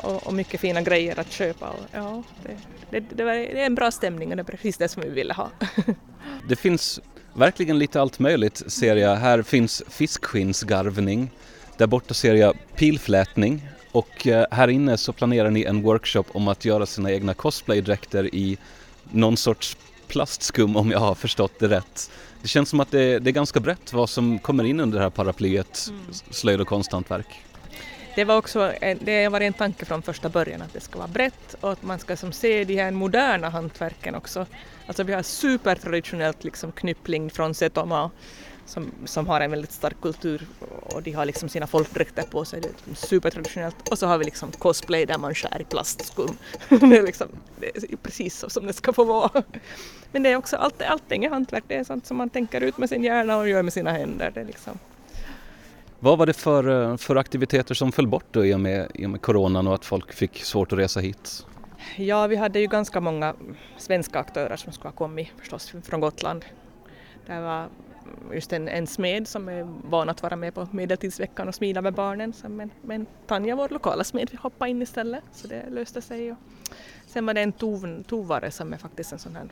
och, 0.00 0.26
och 0.26 0.34
mycket 0.34 0.60
fina 0.60 0.82
grejer 0.82 1.20
att 1.20 1.32
köpa. 1.32 1.68
Och, 1.68 1.84
ja, 1.92 2.22
det, 2.42 2.56
det, 2.90 3.00
det, 3.00 3.24
det 3.24 3.60
är 3.60 3.66
en 3.66 3.74
bra 3.74 3.90
stämning 3.90 4.30
och 4.30 4.36
det 4.36 4.42
är 4.42 4.44
precis 4.44 4.76
det 4.76 4.88
som 4.88 5.02
vi 5.02 5.08
ville 5.08 5.34
ha. 5.34 5.50
det 6.48 6.56
finns 6.56 7.00
verkligen 7.34 7.78
lite 7.78 8.00
allt 8.00 8.18
möjligt 8.18 8.62
ser 8.66 8.96
jag. 8.96 9.16
Här 9.16 9.42
finns 9.42 9.82
fiskskinnsgarvning. 9.88 11.30
Där 11.76 11.86
borta 11.86 12.14
ser 12.14 12.34
jag 12.34 12.56
pilflätning 12.76 13.68
och 13.92 14.26
eh, 14.26 14.46
här 14.50 14.68
inne 14.68 14.98
så 14.98 15.12
planerar 15.12 15.50
ni 15.50 15.64
en 15.64 15.82
workshop 15.82 16.24
om 16.28 16.48
att 16.48 16.64
göra 16.64 16.86
sina 16.86 17.12
egna 17.12 17.34
cosplaydräkter 17.34 18.34
i 18.34 18.58
någon 19.12 19.36
sorts 19.36 19.76
plastskum 20.08 20.76
om 20.76 20.90
jag 20.90 20.98
har 20.98 21.14
förstått 21.14 21.52
det 21.58 21.68
rätt. 21.68 22.10
Det 22.42 22.48
känns 22.48 22.68
som 22.68 22.80
att 22.80 22.90
det, 22.90 23.18
det 23.18 23.30
är 23.30 23.32
ganska 23.32 23.60
brett 23.60 23.92
vad 23.92 24.10
som 24.10 24.38
kommer 24.38 24.64
in 24.64 24.80
under 24.80 24.98
det 24.98 25.04
här 25.04 25.10
paraplyet 25.10 25.86
mm. 25.88 26.00
slöjd 26.30 26.60
och 26.60 26.66
konsthantverk 26.66 27.44
det 28.16 28.24
var 28.24 28.36
också 28.36 28.72
en, 28.80 28.98
det 29.00 29.28
var 29.28 29.40
en 29.40 29.52
tanke 29.52 29.84
från 29.84 30.02
första 30.02 30.28
början 30.28 30.62
att 30.62 30.72
det 30.72 30.80
ska 30.80 30.98
vara 30.98 31.08
brett 31.08 31.54
och 31.60 31.72
att 31.72 31.82
man 31.82 31.98
ska 31.98 32.16
som 32.16 32.32
se 32.32 32.64
de 32.64 32.76
här 32.76 32.90
moderna 32.90 33.48
hantverken 33.48 34.14
också. 34.14 34.46
Alltså 34.86 35.02
vi 35.02 35.12
har 35.12 35.22
supertraditionellt 35.22 36.44
liksom 36.44 36.72
knyppling 36.72 37.30
från 37.30 37.54
Setoma 37.54 38.10
som, 38.66 38.92
som 39.04 39.26
har 39.26 39.40
en 39.40 39.50
väldigt 39.50 39.72
stark 39.72 40.00
kultur 40.02 40.46
och 40.82 41.02
de 41.02 41.12
har 41.12 41.24
liksom 41.24 41.48
sina 41.48 41.66
folkdräkter 41.66 42.22
på 42.22 42.44
sig, 42.44 42.60
det 42.60 42.68
är 42.68 42.94
supertraditionellt. 42.94 43.88
Och 43.90 43.98
så 43.98 44.06
har 44.06 44.18
vi 44.18 44.24
liksom 44.24 44.52
cosplay 44.52 45.06
där 45.06 45.18
man 45.18 45.34
skär 45.34 45.60
i 45.60 45.64
plastskum. 45.64 46.36
det, 46.68 46.96
är 46.96 47.02
liksom, 47.02 47.28
det 47.60 47.66
är 47.66 47.96
precis 47.96 48.38
så 48.38 48.50
som 48.50 48.66
det 48.66 48.72
ska 48.72 48.92
få 48.92 49.04
vara. 49.04 49.42
Men 50.12 50.22
det 50.22 50.30
är 50.30 50.36
också 50.36 50.56
allt, 50.56 50.82
allting 50.82 51.24
är 51.24 51.30
hantverk, 51.30 51.64
det 51.66 51.74
är 51.74 51.84
sånt 51.84 52.06
som 52.06 52.16
man 52.16 52.30
tänker 52.30 52.60
ut 52.60 52.78
med 52.78 52.88
sin 52.88 53.04
hjärna 53.04 53.36
och 53.36 53.48
gör 53.48 53.62
med 53.62 53.72
sina 53.72 53.92
händer. 53.92 54.30
Det 54.34 54.40
är 54.40 54.44
liksom, 54.44 54.78
vad 56.00 56.18
var 56.18 56.26
det 56.26 56.32
för, 56.32 56.90
eh, 56.90 56.96
för 56.96 57.16
aktiviteter 57.16 57.74
som 57.74 57.92
föll 57.92 58.06
bort 58.06 58.26
då 58.30 58.46
i 58.46 58.54
och, 58.54 58.60
med, 58.60 58.90
i 58.94 59.06
och 59.06 59.10
med 59.10 59.22
coronan 59.22 59.66
och 59.66 59.74
att 59.74 59.84
folk 59.84 60.12
fick 60.12 60.44
svårt 60.44 60.72
att 60.72 60.78
resa 60.78 61.00
hit? 61.00 61.46
Ja, 61.96 62.26
vi 62.26 62.36
hade 62.36 62.60
ju 62.60 62.66
ganska 62.66 63.00
många 63.00 63.34
svenska 63.76 64.18
aktörer 64.18 64.56
som 64.56 64.72
skulle 64.72 64.88
ha 64.88 64.96
kommit 64.96 65.28
förstås 65.38 65.74
från 65.82 66.00
Gotland. 66.00 66.44
Det 67.26 67.40
var 67.40 67.68
just 68.32 68.52
en, 68.52 68.68
en 68.68 68.86
smed 68.86 69.28
som 69.28 69.48
är 69.48 69.68
van 69.90 70.08
att 70.08 70.22
vara 70.22 70.36
med 70.36 70.54
på 70.54 70.68
medeltidsveckan 70.70 71.48
och 71.48 71.54
smida 71.54 71.82
med 71.82 71.94
barnen. 71.94 72.32
Så, 72.32 72.48
men, 72.48 72.70
men 72.82 73.06
Tanja, 73.26 73.56
vår 73.56 73.68
lokala 73.68 74.04
smed, 74.04 74.28
vi 74.30 74.36
hoppade 74.36 74.70
in 74.70 74.82
istället 74.82 75.24
så 75.32 75.48
det 75.48 75.70
löste 75.70 76.02
sig. 76.02 76.32
Och 76.32 76.38
sen 77.06 77.26
var 77.26 77.34
det 77.34 77.40
en 77.40 77.52
tov, 77.52 78.02
tovare 78.02 78.50
som 78.50 78.72
är 78.72 78.76
faktiskt 78.76 79.12
en 79.12 79.18
sån 79.18 79.36
här 79.36 79.48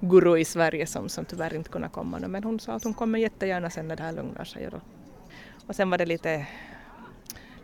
guru 0.00 0.38
i 0.38 0.44
Sverige 0.44 0.86
som, 0.86 1.08
som 1.08 1.24
tyvärr 1.24 1.54
inte 1.54 1.70
kunde 1.70 1.88
komma 1.88 2.18
nu 2.18 2.28
men 2.28 2.44
hon 2.44 2.60
sa 2.60 2.72
att 2.72 2.84
hon 2.84 2.94
kommer 2.94 3.18
jättegärna 3.18 3.70
sen 3.70 3.88
när 3.88 3.96
det 3.96 4.02
här 4.02 4.12
lugnar 4.12 4.44
sig. 4.44 4.68
Och, 4.68 4.74
och 5.66 5.76
sen 5.76 5.90
var 5.90 5.98
det 5.98 6.06
lite, 6.06 6.46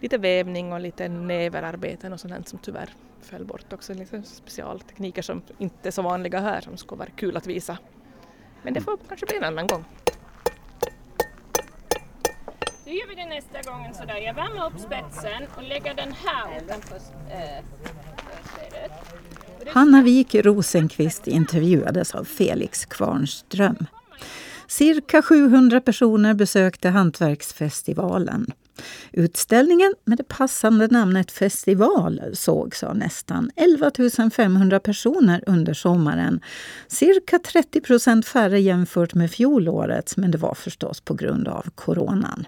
lite 0.01 0.19
vävning 0.19 0.73
och 0.73 0.81
lite 0.81 1.09
näverarbeten 1.09 2.13
och 2.13 2.21
sånt 2.21 2.49
som 2.49 2.59
tyvärr 2.59 2.91
föll 3.23 3.45
bort 3.45 3.73
också. 3.73 3.95
Liksom 3.95 4.23
specialtekniker 4.23 5.23
som 5.23 5.43
inte 5.59 5.89
är 5.89 5.93
så 5.93 6.03
vanliga 6.03 6.41
här 6.41 6.61
som 6.61 6.77
skulle 6.77 6.99
vara 6.99 7.11
kul 7.11 7.37
att 7.37 7.47
visa. 7.47 7.79
Men 8.63 8.75
det 8.75 8.81
får 8.81 8.99
kanske 9.09 9.27
bli 9.27 9.37
en 9.37 9.45
annan 9.45 9.67
gång. 9.67 9.85
Då 12.85 12.91
gör 12.91 13.09
vi 13.09 13.15
det 13.15 13.27
nästa 13.27 13.71
gång 13.71 13.95
sådär. 13.95 14.17
Jag 14.17 14.35
värmer 14.35 14.67
upp 14.67 14.81
spetsen 14.81 15.43
och 15.57 15.63
lägger 15.63 15.95
den 15.95 16.13
här 16.13 16.63
äh, 16.69 16.81
försädet. 16.81 17.65
Hanna 19.67 20.03
Wik 20.03 20.35
Rosenqvist 20.35 21.27
intervjuades 21.27 22.15
av 22.15 22.25
Felix 22.25 22.87
Kvarnström. 22.87 23.87
Cirka 24.71 25.23
700 25.23 25.81
personer 25.81 26.35
besökte 26.35 26.89
Hantverksfestivalen. 26.89 28.47
Utställningen 29.13 29.95
med 30.05 30.19
det 30.19 30.25
passande 30.25 30.87
namnet 30.87 31.31
festival 31.31 32.23
sågs 32.33 32.83
av 32.83 32.97
nästan 32.97 33.51
11 33.57 33.91
500 34.31 34.81
personer 34.81 35.45
under 35.47 35.75
sommaren. 35.75 36.41
Cirka 36.89 37.39
30 37.39 37.81
procent 37.81 38.27
färre 38.27 38.61
jämfört 38.61 39.15
med 39.15 39.31
fjolårets, 39.31 40.17
men 40.17 40.31
det 40.31 40.39
var 40.39 40.55
förstås 40.55 41.01
på 41.01 41.15
grund 41.15 41.49
av 41.49 41.67
coronan. 41.75 42.47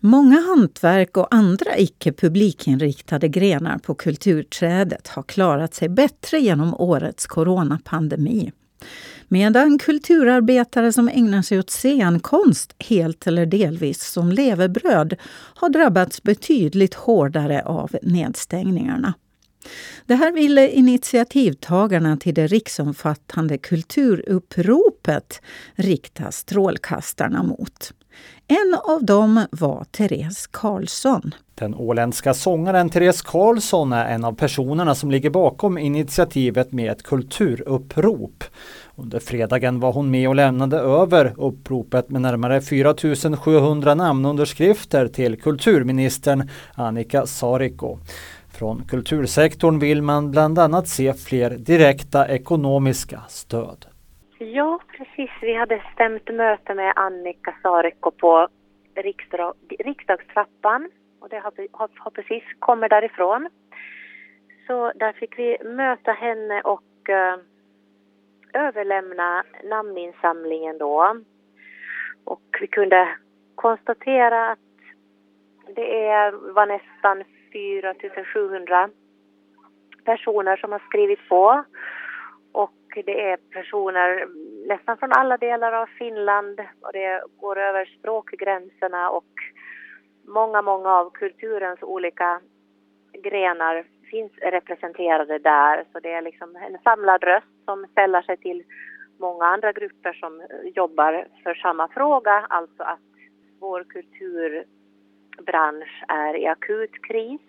Många 0.00 0.40
hantverk 0.40 1.16
och 1.16 1.34
andra 1.34 1.78
icke 1.78 2.12
publikinriktade 2.12 3.28
grenar 3.28 3.78
på 3.78 3.94
kulturträdet 3.94 5.08
har 5.08 5.22
klarat 5.22 5.74
sig 5.74 5.88
bättre 5.88 6.38
genom 6.38 6.74
årets 6.74 7.26
coronapandemi. 7.26 8.52
Medan 9.28 9.78
kulturarbetare 9.78 10.92
som 10.92 11.08
ägnar 11.08 11.42
sig 11.42 11.58
åt 11.58 11.70
scenkonst 11.70 12.74
helt 12.78 13.26
eller 13.26 13.46
delvis 13.46 14.04
som 14.04 14.32
levebröd 14.32 15.14
har 15.54 15.68
drabbats 15.68 16.22
betydligt 16.22 16.94
hårdare 16.94 17.62
av 17.62 17.96
nedstängningarna. 18.02 19.14
Det 20.06 20.14
här 20.14 20.32
ville 20.32 20.68
initiativtagarna 20.68 22.16
till 22.16 22.34
det 22.34 22.46
riksomfattande 22.46 23.58
kulturuppropet 23.58 25.42
rikta 25.74 26.30
strålkastarna 26.30 27.42
mot. 27.42 27.92
En 28.48 28.78
av 28.88 29.04
dem 29.04 29.46
var 29.50 29.84
Therese 29.84 30.46
Karlsson. 30.46 31.34
Den 31.54 31.74
åländska 31.74 32.34
sångaren 32.34 32.90
Therese 32.90 33.22
Karlsson 33.22 33.92
är 33.92 34.04
en 34.14 34.24
av 34.24 34.32
personerna 34.32 34.94
som 34.94 35.10
ligger 35.10 35.30
bakom 35.30 35.78
initiativet 35.78 36.72
med 36.72 36.92
ett 36.92 37.02
kulturupprop. 37.02 38.44
Under 39.02 39.20
fredagen 39.20 39.80
var 39.80 39.92
hon 39.92 40.10
med 40.10 40.28
och 40.28 40.34
lämnade 40.34 40.76
över 40.76 41.32
uppropet 41.36 42.10
med 42.10 42.22
närmare 42.22 42.60
4700 42.60 43.94
namnunderskrifter 43.94 45.08
till 45.08 45.42
kulturministern 45.42 46.48
Annika 46.76 47.26
Sariko. 47.26 47.98
Från 48.58 48.84
kultursektorn 48.88 49.78
vill 49.78 50.02
man 50.02 50.30
bland 50.30 50.58
annat 50.58 50.88
se 50.88 51.12
fler 51.12 51.50
direkta 51.50 52.28
ekonomiska 52.28 53.20
stöd. 53.28 53.86
Ja, 54.38 54.80
precis. 54.96 55.30
Vi 55.42 55.54
hade 55.54 55.82
stämt 55.94 56.28
möte 56.34 56.74
med 56.74 56.92
Annika 56.96 57.54
Sariko 57.62 58.10
på 58.10 58.48
riksdag, 58.94 59.54
riksdagstrappan 59.78 60.90
och 61.20 61.28
det 61.28 61.38
har, 61.38 61.52
har, 61.72 61.88
har, 61.94 62.10
precis 62.10 62.42
kommit 62.58 62.90
därifrån. 62.90 63.48
Så 64.66 64.92
där 64.94 65.12
fick 65.12 65.38
vi 65.38 65.56
möta 65.64 66.12
henne 66.12 66.60
och 66.60 67.08
uh, 67.08 67.42
överlämna 68.58 69.44
namninsamlingen 69.64 70.78
då. 70.78 71.16
Och 72.24 72.42
vi 72.60 72.66
kunde 72.66 73.08
konstatera 73.54 74.50
att 74.50 74.58
det 75.74 76.06
är, 76.06 76.32
var 76.32 76.66
nästan 76.66 77.24
4 77.52 77.94
700 78.34 78.90
personer 80.04 80.56
som 80.56 80.72
har 80.72 80.82
skrivit 80.88 81.28
på. 81.28 81.64
Och 82.52 83.02
det 83.06 83.30
är 83.30 83.36
personer 83.36 84.28
nästan 84.68 84.98
från 84.98 85.12
alla 85.12 85.36
delar 85.36 85.72
av 85.72 85.86
Finland 85.86 86.60
och 86.80 86.92
det 86.92 87.22
går 87.36 87.58
över 87.58 87.84
språkgränserna 87.98 89.10
och 89.10 89.32
många, 90.26 90.62
många 90.62 90.90
av 90.92 91.10
kulturens 91.10 91.82
olika 91.82 92.40
grenar 93.12 93.84
finns 94.10 94.32
representerade 94.38 95.38
där. 95.38 95.84
Så 95.92 96.00
det 96.00 96.12
är 96.12 96.22
liksom 96.22 96.56
en 96.56 96.78
samlad 96.84 97.24
röst 97.24 97.57
som 97.68 97.86
sällar 97.94 98.22
sig 98.22 98.36
till 98.36 98.62
många 99.18 99.44
andra 99.44 99.72
grupper 99.72 100.12
som 100.12 100.40
eh, 100.40 100.46
jobbar 100.74 101.26
för 101.42 101.54
samma 101.54 101.88
fråga, 101.88 102.46
alltså 102.48 102.82
att 102.82 103.00
vår 103.60 103.84
kulturbransch 103.84 106.04
är 106.08 106.36
i 106.36 106.46
akut 106.46 107.02
kris. 107.02 107.40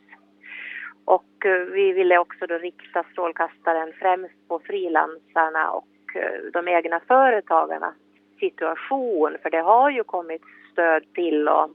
Och 1.06 1.46
eh, 1.46 1.60
vi 1.60 1.92
ville 1.92 2.18
också 2.18 2.48
då 2.48 2.58
rikta 2.58 3.04
strålkastaren 3.12 3.94
främst 4.00 4.48
på 4.48 4.60
frilansarna 4.60 5.72
och 5.72 6.16
eh, 6.16 6.42
de 6.54 6.68
egna 6.68 7.00
företagarnas 7.00 7.96
situation, 8.40 9.38
för 9.42 9.50
det 9.50 9.62
har 9.62 9.90
ju 9.90 10.04
kommit 10.04 10.42
stöd 10.72 11.14
till 11.14 11.48
och 11.48 11.70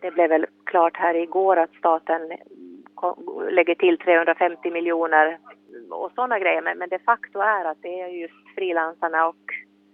det 0.00 0.10
blev 0.10 0.28
väl 0.28 0.46
klart 0.64 0.96
här 0.96 1.14
igår 1.14 1.56
att 1.56 1.74
staten 1.78 2.32
lägger 3.50 3.74
till 3.74 3.98
350 3.98 4.70
miljoner 4.70 5.38
och 5.90 6.12
sådana 6.14 6.38
grejer. 6.38 6.62
Men, 6.62 6.78
men 6.78 6.88
de 6.88 6.98
facto 6.98 7.38
är 7.38 7.64
att 7.64 7.82
det 7.82 8.00
är 8.00 8.08
just 8.08 8.54
frilansarna 8.54 9.26
och 9.26 9.44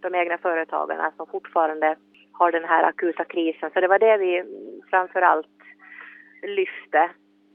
de 0.01 0.14
egna 0.14 0.39
företagarna 0.39 1.12
som 1.16 1.26
fortfarande 1.26 1.97
har 2.33 2.53
den 2.53 2.64
här 2.64 2.85
akuta 2.85 3.24
krisen. 3.24 3.70
Så 3.74 3.81
det 3.81 3.89
var 3.89 3.99
det 3.99 4.16
vi 4.16 4.45
framför 4.91 5.22
allt 5.22 5.47
lyfte. 6.43 7.11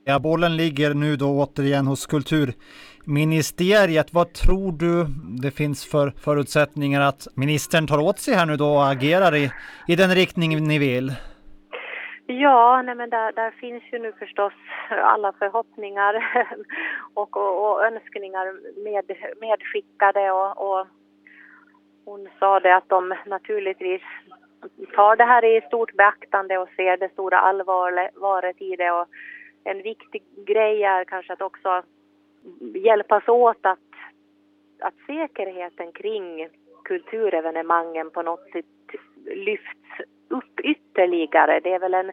Ja, 0.06 0.20
bollen 0.20 0.58
ligger 0.58 0.94
nu 0.94 1.16
då 1.16 1.26
återigen 1.26 1.88
hos 1.88 2.06
kulturministeriet. 2.06 4.14
Vad 4.14 4.34
tror 4.34 4.72
du 4.72 5.06
det 5.42 5.52
finns 5.52 5.86
för 5.86 6.10
förutsättningar 6.10 7.02
att 7.02 7.28
ministern 7.36 7.88
tar 7.88 8.00
åt 8.00 8.20
sig 8.20 8.34
här 8.34 8.46
nu 8.46 8.56
då 8.56 8.66
och 8.66 8.92
agerar 8.92 9.36
i, 9.36 9.52
i 9.88 9.96
den 9.96 10.16
riktning 10.16 10.68
ni 10.68 10.80
vill? 10.80 11.14
Ja, 12.28 12.82
nej 12.82 12.96
men 12.96 13.10
där, 13.10 13.32
där 13.32 13.52
finns 13.52 13.84
ju 13.92 14.00
nu 14.00 14.12
förstås 14.12 14.54
alla 14.90 15.32
förhoppningar 15.32 16.16
och, 17.14 17.38
och, 17.38 17.72
och 17.72 17.86
önskningar 17.86 18.54
med, 18.84 19.18
medskickade 19.42 20.32
och, 20.32 20.72
och 20.72 20.88
hon 22.06 22.30
sa 22.40 22.60
det 22.60 22.76
att 22.76 22.90
de 22.90 23.16
naturligtvis 23.26 24.02
tar 24.96 25.16
det 25.16 25.24
här 25.24 25.46
i 25.46 25.62
stort 25.62 25.94
beaktande 25.94 26.58
och 26.58 26.70
ser 26.76 26.98
det 26.98 27.14
stora 27.14 27.40
allvaret 27.40 28.62
i 28.62 28.76
det. 28.76 28.92
Och 28.92 29.08
en 29.64 29.82
viktig 29.82 30.24
grej 30.46 30.84
är 30.84 31.06
kanske 31.06 31.34
att 31.34 31.42
också 31.42 31.84
hjälpas 32.76 33.28
åt 33.28 33.66
att, 33.66 33.80
att 34.80 34.96
säkerheten 35.08 35.92
kring 35.92 36.50
kulturevenemangen 36.84 38.12
på 38.12 38.22
något 38.22 38.52
sätt 38.52 38.66
lyfts 39.26 40.13
upp 40.34 40.60
ytterligare. 40.60 41.60
Det 41.60 41.74
är 41.74 41.80
väl 41.80 41.94
en 41.94 42.12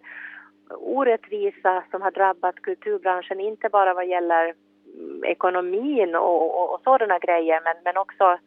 orättvisa 0.79 1.85
som 1.91 2.03
har 2.03 2.11
drabbat 2.11 2.55
kulturbranschen, 2.55 3.41
inte 3.41 3.69
bara 3.69 3.95
vad 3.95 4.07
gäller 4.07 4.55
mm, 4.95 5.25
ekonomin 5.25 6.15
och, 6.15 6.61
och, 6.61 6.75
och 6.75 6.81
sådana 6.85 7.19
grejer, 7.19 7.61
men, 7.65 7.77
men 7.85 7.97
också 7.97 8.39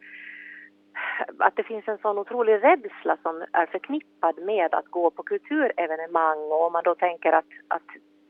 att 1.38 1.56
det 1.56 1.62
finns 1.62 1.88
en 1.88 1.98
sån 1.98 2.18
otrolig 2.18 2.64
rädsla 2.64 3.16
som 3.22 3.44
är 3.52 3.66
förknippad 3.66 4.38
med 4.38 4.74
att 4.74 4.86
gå 4.86 5.10
på 5.10 5.22
kulturevenemang 5.22 6.38
och 6.38 6.66
om 6.66 6.72
man 6.72 6.84
då 6.84 6.94
tänker 6.94 7.32
att, 7.32 7.44
att 7.68 7.88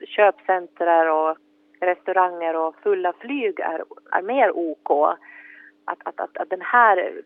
köpcenter 0.08 1.10
och 1.10 1.36
restauranger 1.80 2.56
och 2.56 2.76
fulla 2.82 3.12
flyg 3.12 3.60
är, 3.60 3.84
är 4.10 4.22
mer 4.22 4.56
OK. 4.56 4.90
Att, 5.84 5.98
att, 6.04 6.20
att, 6.20 6.36
att 6.36 6.50
den 6.50 6.62
här 6.62 7.22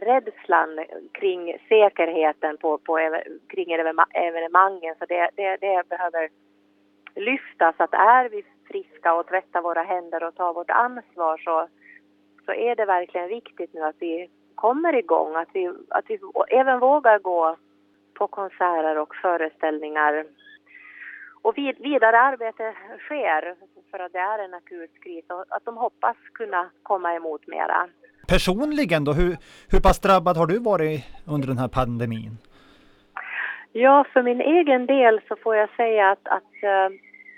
rädslan 0.00 0.84
kring 1.12 1.58
säkerheten 1.68 2.56
på, 2.56 2.78
på, 2.78 3.20
kring 3.48 3.72
evenemangen, 4.14 4.94
så 4.98 5.04
det, 5.06 5.30
det, 5.36 5.56
det 5.56 5.88
behöver 5.88 6.28
lyftas. 7.14 7.74
Att 7.78 7.94
är 7.94 8.28
vi 8.28 8.44
friska 8.68 9.14
och 9.14 9.26
tvättar 9.26 9.62
våra 9.62 9.82
händer 9.82 10.24
och 10.24 10.34
tar 10.34 10.54
vårt 10.54 10.70
ansvar 10.70 11.38
så, 11.38 11.68
så 12.44 12.52
är 12.52 12.76
det 12.76 12.84
verkligen 12.84 13.28
viktigt 13.28 13.74
nu 13.74 13.80
att 13.80 13.96
vi 13.98 14.30
kommer 14.54 14.94
igång, 14.94 15.34
att 15.36 15.48
vi, 15.52 15.72
att 15.88 16.04
vi 16.08 16.18
även 16.48 16.78
vågar 16.78 17.18
gå 17.18 17.56
på 18.14 18.26
konserter 18.26 18.98
och 18.98 19.16
föreställningar 19.16 20.24
och 21.42 21.58
vid, 21.58 21.78
vidare 21.78 22.20
arbete 22.20 22.74
sker 22.98 23.54
för 23.90 23.98
att 23.98 24.12
det 24.12 24.18
är 24.18 24.38
en 24.38 24.54
akut 24.54 25.02
kris 25.02 25.24
och 25.28 25.44
att 25.48 25.64
de 25.64 25.76
hoppas 25.76 26.16
kunna 26.34 26.70
komma 26.82 27.14
emot 27.14 27.46
mera 27.46 27.88
Personligen 28.28 29.04
då, 29.04 29.12
hur, 29.12 29.36
hur 29.70 29.80
pass 29.80 30.00
drabbad 30.00 30.36
har 30.36 30.46
du 30.46 30.58
varit 30.58 31.04
under 31.26 31.48
den 31.48 31.58
här 31.58 31.68
pandemin? 31.68 32.38
Ja, 33.72 34.04
för 34.12 34.22
min 34.22 34.40
egen 34.40 34.86
del 34.86 35.20
så 35.28 35.36
får 35.36 35.56
jag 35.56 35.68
säga 35.76 36.10
att, 36.10 36.28
att 36.28 36.54
eh, 36.62 36.88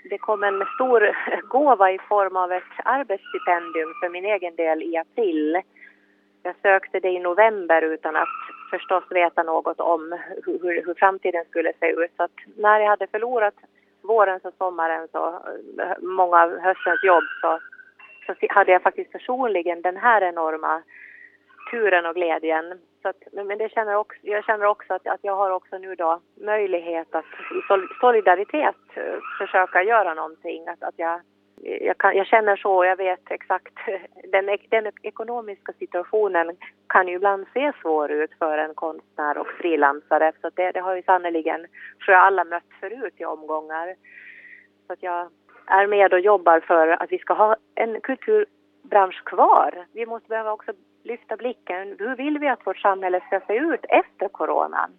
det 0.09 0.17
kom 0.17 0.43
en 0.43 0.63
stor 0.75 0.99
gåva 1.49 1.91
i 1.91 1.99
form 2.09 2.35
av 2.35 2.51
ett 2.51 2.73
arbetsstipendium 2.85 3.89
för 4.01 4.09
min 4.09 4.25
egen 4.25 4.55
del 4.55 4.83
i 4.83 4.97
april. 4.97 5.61
Jag 6.43 6.55
sökte 6.61 6.99
det 6.99 7.09
i 7.09 7.19
november 7.19 7.81
utan 7.81 8.15
att 8.15 8.37
förstås 8.71 9.03
veta 9.09 9.43
något 9.43 9.79
om 9.79 10.19
hur, 10.45 10.85
hur 10.85 10.93
framtiden 10.93 11.45
skulle 11.49 11.73
se 11.79 11.87
ut. 11.87 12.11
Så 12.17 12.23
att 12.23 12.37
när 12.57 12.79
jag 12.79 12.89
hade 12.89 13.07
förlorat 13.07 13.55
vårens 14.01 14.45
och 14.45 14.53
sommarens 14.57 15.11
och 15.11 15.33
eh, 15.83 15.97
många 16.01 16.37
av 16.43 16.49
höstens 16.59 17.03
jobb 17.03 17.23
så, 17.41 17.59
så 18.27 18.33
hade 18.49 18.71
jag 18.71 18.81
faktiskt 18.81 19.11
personligen 19.11 19.81
den 19.81 19.97
här 19.97 20.21
enorma 20.21 20.83
turen 21.71 22.05
och 22.05 22.15
glädjen. 22.15 22.79
Så 23.01 23.09
att, 23.09 23.23
men 23.31 23.57
det 23.57 23.71
känner 23.71 23.95
också, 23.95 24.19
jag 24.21 24.45
känner 24.45 24.65
också 24.65 24.93
att, 24.93 25.07
att 25.07 25.19
jag 25.21 25.35
har 25.35 25.51
också 25.51 25.77
nu 25.77 25.95
då 25.95 26.19
möjlighet 26.41 27.15
att 27.15 27.25
i 27.25 27.61
solidaritet 28.01 28.75
eh, 28.93 29.17
försöka 29.39 29.83
göra 29.83 30.13
någonting. 30.13 30.67
Att, 30.67 30.83
att 30.83 30.93
jag, 30.97 31.21
jag, 31.61 31.97
kan, 31.97 32.17
jag 32.17 32.27
känner 32.27 32.55
så 32.55 32.75
och 32.75 32.85
jag 32.85 32.95
vet 32.95 33.31
exakt. 33.31 33.73
Den, 34.31 34.57
den 34.69 34.91
ekonomiska 35.03 35.73
situationen 35.73 36.57
kan 36.89 37.07
ju 37.07 37.15
ibland 37.15 37.45
se 37.53 37.71
svår 37.81 38.11
ut 38.11 38.31
för 38.39 38.57
en 38.57 38.73
konstnär 38.73 39.37
och 39.37 39.47
frilansare. 39.47 40.31
Så 40.41 40.49
det, 40.55 40.71
det 40.71 40.79
har 40.79 40.95
ju 40.95 41.03
sannerligen, 41.03 41.67
tror 42.05 42.15
jag, 42.15 42.25
alla 42.25 42.43
mött 42.43 42.71
förut 42.79 43.13
i 43.17 43.25
omgångar. 43.25 43.95
Så 44.87 44.93
att 44.93 45.03
jag 45.03 45.29
är 45.67 45.87
med 45.87 46.13
och 46.13 46.19
jobbar 46.19 46.59
för 46.59 46.87
att 46.87 47.11
vi 47.11 47.17
ska 47.17 47.33
ha 47.33 47.55
en 47.75 48.01
kulturbransch 48.01 49.23
kvar. 49.23 49.85
Vi 49.93 50.05
måste 50.05 50.27
behöva 50.27 50.51
också 50.51 50.71
lyfta 51.03 51.37
blicken. 51.37 51.95
Hur 51.99 52.15
vill 52.15 52.39
vi 52.39 52.47
att 52.47 52.67
vårt 52.67 52.77
samhälle 52.77 53.21
ska 53.27 53.39
se 53.47 53.57
ut 53.57 53.85
efter 53.89 54.27
coronan? 54.27 54.91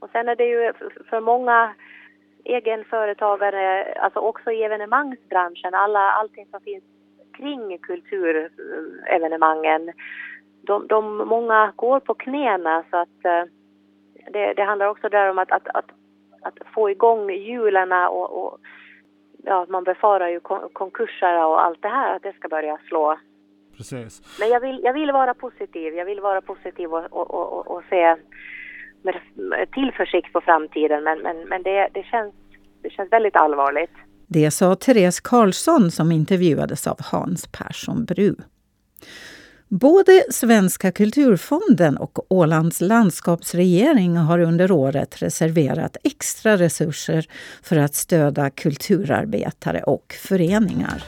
Och 0.00 0.08
sen 0.12 0.28
är 0.28 0.36
det 0.36 0.44
ju 0.44 0.72
för 1.10 1.20
många 1.20 1.74
egenföretagare, 2.44 3.92
alltså 3.92 4.20
också 4.20 4.50
i 4.50 4.62
evenemangsbranschen, 4.62 5.74
alla, 5.74 6.10
allting 6.10 6.46
som 6.50 6.60
finns 6.60 6.84
kring 7.32 7.78
kulturevenemangen. 7.78 9.92
De, 10.62 10.86
de, 10.86 11.16
många 11.16 11.72
går 11.76 12.00
på 12.00 12.14
knäna 12.14 12.84
så 12.90 12.96
att 12.96 13.24
eh, 13.24 13.44
det, 14.32 14.54
det 14.54 14.62
handlar 14.62 14.86
också 14.86 15.08
där 15.08 15.30
om 15.30 15.38
att, 15.38 15.52
att, 15.52 15.68
att, 15.68 15.90
att 16.42 16.58
få 16.74 16.90
igång 16.90 17.30
hjulen 17.30 17.92
och, 17.92 18.44
och 18.44 18.58
ja, 19.44 19.66
man 19.68 19.84
befarar 19.84 20.28
ju 20.28 20.40
konkurser 20.72 21.44
och 21.44 21.64
allt 21.64 21.82
det 21.82 21.88
här, 21.88 22.16
att 22.16 22.22
det 22.22 22.32
ska 22.32 22.48
börja 22.48 22.78
slå 22.88 23.18
Precis. 23.76 24.22
Men 24.40 24.48
jag 24.48 24.60
vill, 24.60 24.80
jag 24.84 24.92
vill 24.92 25.12
vara 25.12 25.34
positiv. 25.34 25.94
Jag 25.94 26.04
vill 26.04 26.20
vara 26.20 26.40
positiv 26.40 26.92
och, 26.92 27.12
och, 27.12 27.30
och, 27.34 27.70
och 27.70 27.82
se 27.90 28.16
med 29.02 29.14
tillförsikt 29.72 30.32
på 30.32 30.40
framtiden. 30.40 31.04
Men, 31.04 31.18
men, 31.18 31.48
men 31.48 31.62
det, 31.62 31.88
det, 31.94 32.02
känns, 32.02 32.34
det 32.82 32.90
känns 32.90 33.12
väldigt 33.12 33.36
allvarligt. 33.36 33.90
Det 34.26 34.50
sa 34.50 34.74
Therese 34.74 35.20
Karlsson 35.20 35.90
som 35.90 36.12
intervjuades 36.12 36.86
av 36.86 36.96
Hans 37.12 37.46
Persson 37.46 38.04
Bru. 38.04 38.34
Både 39.80 40.24
Svenska 40.30 40.92
kulturfonden 40.92 41.96
och 41.96 42.32
Ålands 42.32 42.80
landskapsregering 42.80 44.16
har 44.16 44.38
under 44.38 44.72
året 44.72 45.22
reserverat 45.22 45.96
extra 46.04 46.56
resurser 46.56 47.26
för 47.62 47.76
att 47.76 47.94
stödja 47.94 48.50
kulturarbetare 48.50 49.82
och 49.82 50.14
föreningar. 50.18 51.04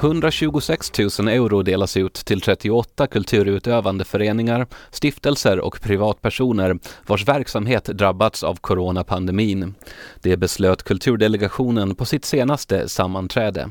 126 0.00 0.92
000 1.18 1.28
euro 1.28 1.62
delas 1.62 1.96
ut 1.96 2.14
till 2.14 2.40
38 2.40 3.06
kulturutövande 3.06 4.04
föreningar, 4.04 4.66
stiftelser 4.90 5.60
och 5.60 5.80
privatpersoner 5.82 6.78
vars 7.06 7.28
verksamhet 7.28 7.84
drabbats 7.84 8.44
av 8.44 8.54
coronapandemin. 8.54 9.74
Det 10.20 10.36
beslöt 10.36 10.82
kulturdelegationen 10.82 11.94
på 11.94 12.04
sitt 12.04 12.24
senaste 12.24 12.88
sammanträde. 12.88 13.70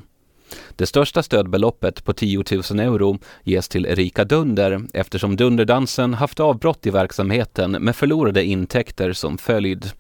Det 0.76 0.86
största 0.86 1.24
stödbeloppet 1.24 2.04
på 2.04 2.14
10 2.14 2.44
000 2.72 2.80
euro 2.80 3.18
ges 3.44 3.70
till 3.70 3.86
Erika 3.86 4.24
Dunder 4.24 4.82
eftersom 4.94 5.36
Dunderdansen 5.36 6.14
haft 6.14 6.40
avbrott 6.40 6.86
i 6.86 6.90
verksamheten 6.90 7.72
med 7.72 7.96
förlorade 7.96 8.44
intäkter 8.44 9.14
som 9.14 9.38
följd. 9.38 9.92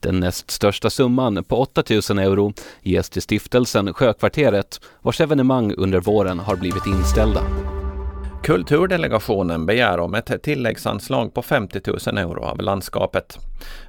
Den 0.00 0.20
näst 0.20 0.50
största 0.50 0.90
summan 0.90 1.44
på 1.44 1.56
8 1.56 1.82
000 2.10 2.18
euro 2.18 2.52
ges 2.82 3.10
till 3.10 3.22
stiftelsen 3.22 3.94
Sjökvarteret 3.94 4.80
vars 5.02 5.20
evenemang 5.20 5.74
under 5.76 6.00
våren 6.00 6.38
har 6.38 6.56
blivit 6.56 6.86
inställda. 6.86 7.42
Kulturdelegationen 8.46 9.66
begär 9.66 10.00
om 10.00 10.14
ett 10.14 10.42
tilläggsanslag 10.42 11.34
på 11.34 11.42
50 11.42 11.80
000 11.86 12.18
euro 12.18 12.44
av 12.44 12.60
landskapet. 12.60 13.38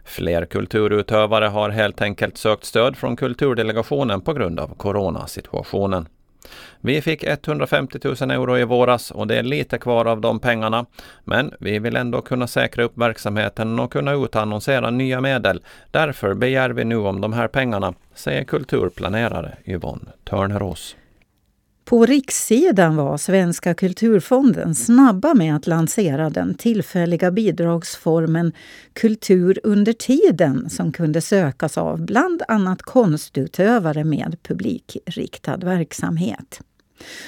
Fler 0.06 0.46
kulturutövare 0.46 1.46
har 1.46 1.70
helt 1.70 2.02
enkelt 2.02 2.38
sökt 2.38 2.64
stöd 2.64 2.98
från 2.98 3.16
kulturdelegationen 3.16 4.22
på 4.22 4.34
grund 4.34 4.60
av 4.60 4.76
coronasituationen. 4.78 6.08
Vi 6.82 7.02
fick 7.02 7.24
150 7.24 8.00
000 8.04 8.32
euro 8.32 8.58
i 8.58 8.64
våras 8.64 9.12
och 9.12 9.28
det 9.28 9.36
är 9.36 9.44
lite 9.44 9.78
kvar 9.78 10.06
av 10.06 10.22
de 10.22 10.40
pengarna. 10.40 10.86
Men 11.24 11.54
vi 11.60 11.80
vill 11.80 11.96
ändå 11.96 12.22
kunna 12.22 12.48
säkra 12.48 12.84
upp 12.84 12.98
verksamheten 12.98 13.80
och 13.80 13.92
kunna 13.92 14.14
utannonsera 14.14 14.90
nya 14.90 15.22
medel. 15.22 15.64
Därför 15.92 16.34
begär 16.34 16.70
vi 16.70 16.84
nu 16.84 16.98
om 16.98 17.22
de 17.22 17.34
här 17.34 17.48
pengarna, 17.48 17.94
säger 18.14 18.44
kulturplanerare 18.44 19.58
Yvonne 19.66 20.12
Törnerås. 20.24 20.96
På 21.88 22.06
rikssidan 22.06 22.96
var 22.96 23.18
Svenska 23.18 23.74
kulturfonden 23.74 24.76
snabba 24.76 25.34
med 25.34 25.56
att 25.56 25.68
lansera 25.68 26.30
den 26.30 26.56
tillfälliga 26.56 27.32
bidragsformen 27.32 28.54
Kultur 28.94 29.60
under 29.64 29.94
tiden 29.94 30.70
som 30.70 30.92
kunde 30.92 31.22
sökas 31.22 31.78
av 31.78 32.06
bland 32.06 32.44
annat 32.48 32.82
konstutövare 32.82 34.04
med 34.04 34.38
publikriktad 34.44 35.58
verksamhet. 35.58 36.62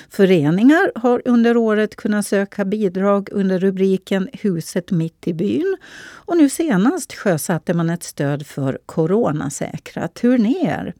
Föreningar 0.09 0.91
har 0.95 1.21
under 1.25 1.57
året 1.57 1.95
kunnat 1.95 2.27
söka 2.27 2.65
bidrag 2.65 3.29
under 3.31 3.59
rubriken 3.59 4.29
Huset 4.33 4.91
mitt 4.91 5.27
i 5.27 5.33
byn. 5.33 5.77
Och 6.25 6.37
nu 6.37 6.49
senast 6.49 7.13
sjösatte 7.13 7.73
man 7.73 7.89
ett 7.89 8.03
stöd 8.03 8.47
för 8.47 8.79
coronasäkra 8.85 10.07
turnéer. 10.07 10.93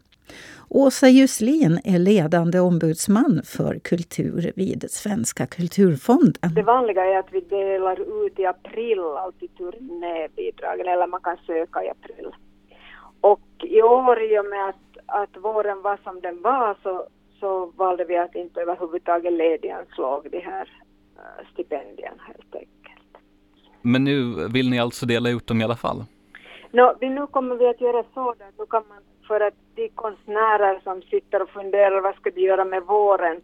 Åsa 0.72 1.08
Juslin 1.08 1.80
är 1.84 2.00
ledande 2.00 2.60
ombudsman 2.60 3.42
för 3.46 3.80
kultur 3.80 4.52
vid 4.56 4.92
Svenska 4.92 5.46
kulturfonden. 5.46 6.54
Det 6.56 6.62
vanliga 6.62 7.06
är 7.06 7.20
att 7.20 7.32
vi 7.32 7.42
delar 7.42 8.26
ut 8.26 8.40
i 8.40 8.46
april 8.46 9.00
alltid 9.00 9.58
turnébidragen, 9.58 10.88
eller 10.88 11.08
man 11.08 11.22
kan 11.22 11.38
söka 11.38 11.84
i 11.84 11.90
april. 11.90 12.32
Och 13.22 13.42
i 13.64 13.82
år 13.82 14.22
i 14.22 14.40
och 14.40 14.46
med 14.46 14.70
att, 14.70 14.98
att 15.06 15.44
våren 15.44 15.82
var 15.82 16.00
som 16.04 16.22
den 16.22 16.42
var 16.42 16.78
så, 16.84 17.08
så 17.40 17.66
valde 17.66 18.06
vi 18.06 18.18
att 18.18 18.36
inte 18.36 18.62
överhuvudtaget 18.62 19.34
lediganslå 19.34 20.24
de 20.32 20.40
här 20.40 20.70
uh, 21.18 21.52
stipendierna 21.54 22.24
helt 22.28 22.56
enkelt. 22.56 23.12
Men 23.82 24.04
nu 24.04 24.48
vill 24.48 24.70
ni 24.70 24.80
alltså 24.80 25.06
dela 25.06 25.30
ut 25.30 25.48
dem 25.48 25.62
i 25.62 25.64
alla 25.64 25.76
fall? 25.76 26.04
No, 26.72 26.98
nu 27.02 27.28
kommer 27.28 27.56
vi 27.56 27.68
att 27.68 27.82
göra 27.82 28.04
så 28.14 28.30
att 28.30 28.40
nu 28.58 28.66
kan 28.66 28.84
man 28.90 28.98
för 29.30 29.40
att 29.48 29.60
de 29.76 29.90
konstnärer 29.90 30.80
som 30.84 31.02
sitter 31.02 31.42
och 31.42 31.50
funderar 31.50 32.02
vad 32.02 32.16
ska 32.16 32.30
de 32.30 32.42
göra 32.42 32.66
med 32.66 32.84
våren 32.84 33.42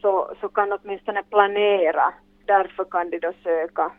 så, 0.00 0.34
så 0.40 0.48
kan 0.48 0.72
åtminstone 0.72 1.22
planera. 1.22 2.06
Därför 2.46 2.84
kan 2.84 3.10
de 3.10 3.18
då 3.18 3.32
söka 3.42 3.92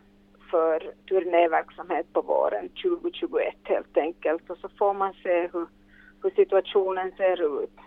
för 0.52 0.92
turnéverksamhet 1.10 2.14
på 2.14 2.22
våren 2.22 2.70
2021 2.70 3.56
helt 3.64 3.98
enkelt 3.98 4.50
och 4.50 4.58
så 4.58 4.70
får 4.80 4.94
man 4.94 5.14
se 5.24 5.50
hur, 5.54 5.66
hur 6.24 6.30
situationen 6.30 7.12
ser 7.18 7.64
ut. 7.64 7.78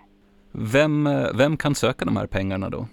Vem, 0.75 1.09
vem 1.39 1.57
kan 1.57 1.75
söka 1.75 2.05
de 2.05 2.17
här 2.17 2.27
pengarna 2.27 2.69
då? 2.71 2.87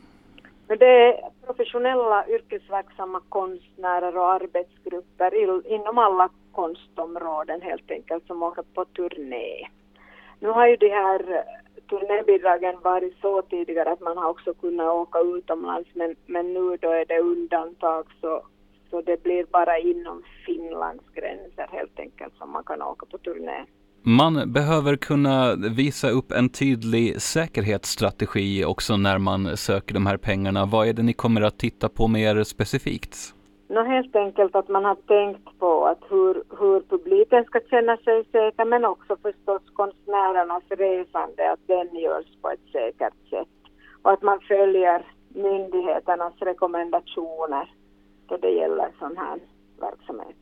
Det 0.67 0.85
är 0.85 1.29
professionella 1.45 2.27
yrkesverksamma 2.27 3.21
konstnärer 3.29 4.17
och 4.17 4.31
arbetsgrupper 4.33 5.31
inom 5.73 5.97
alla 5.97 6.29
konstområden 6.51 7.61
helt 7.61 7.91
enkelt 7.91 8.27
som 8.27 8.43
åker 8.43 8.63
på 8.73 8.85
turné. 8.85 9.67
Nu 10.39 10.49
har 10.49 10.67
ju 10.67 10.75
de 10.75 10.89
här 10.89 11.19
eh, 11.19 11.43
turnébidragen 11.89 12.75
varit 12.83 13.17
så 13.21 13.41
tidigare 13.41 13.91
att 13.91 13.99
man 13.99 14.17
har 14.17 14.29
också 14.29 14.53
kunnat 14.53 14.93
åka 14.93 15.19
utomlands 15.19 15.89
men, 15.93 16.15
men 16.25 16.53
nu 16.53 16.77
då 16.81 16.89
är 16.91 17.05
det 17.05 17.19
undantag 17.19 18.05
så, 18.21 18.41
så 18.89 19.01
det 19.01 19.23
blir 19.23 19.45
bara 19.51 19.77
inom 19.77 20.23
Finlands 20.45 21.03
gränser 21.13 21.67
helt 21.71 21.99
enkelt 21.99 22.33
som 22.37 22.51
man 22.51 22.63
kan 22.63 22.81
åka 22.81 23.05
på 23.05 23.17
turné. 23.17 23.65
Man 24.01 24.53
behöver 24.53 24.95
kunna 24.95 25.55
visa 25.55 26.09
upp 26.09 26.31
en 26.31 26.49
tydlig 26.49 27.21
säkerhetsstrategi 27.21 28.65
också 28.65 28.97
när 28.97 29.17
man 29.17 29.57
söker 29.57 29.93
de 29.93 30.05
här 30.05 30.17
pengarna. 30.17 30.65
Vad 30.65 30.87
är 30.87 30.93
det 30.93 31.03
ni 31.03 31.13
kommer 31.13 31.41
att 31.41 31.59
titta 31.59 31.89
på 31.89 32.07
mer 32.07 32.43
specifikt? 32.43 33.33
No, 33.71 33.83
helt 33.83 34.15
enkelt 34.15 34.55
att 34.55 34.67
man 34.67 34.85
har 34.85 34.95
tänkt 34.95 35.59
på 35.59 35.85
att 35.85 36.03
hur, 36.09 36.43
hur 36.59 36.81
publiken 36.81 37.45
ska 37.45 37.59
känna 37.69 37.97
sig 37.97 38.25
säker 38.31 38.65
men 38.65 38.85
också 38.85 39.17
förstås 39.21 39.61
konstnärernas 39.73 40.63
resande, 40.69 41.51
att 41.51 41.67
den 41.67 41.95
görs 41.95 42.25
på 42.41 42.49
ett 42.49 42.71
säkert 42.71 43.29
sätt. 43.29 43.47
Och 44.01 44.11
att 44.11 44.21
man 44.21 44.39
följer 44.39 45.05
myndigheternas 45.29 46.33
rekommendationer 46.39 47.71
då 48.27 48.37
det 48.37 48.51
gäller 48.51 48.89
sån 48.99 49.17
här 49.17 49.39
verksamhet. 49.79 50.37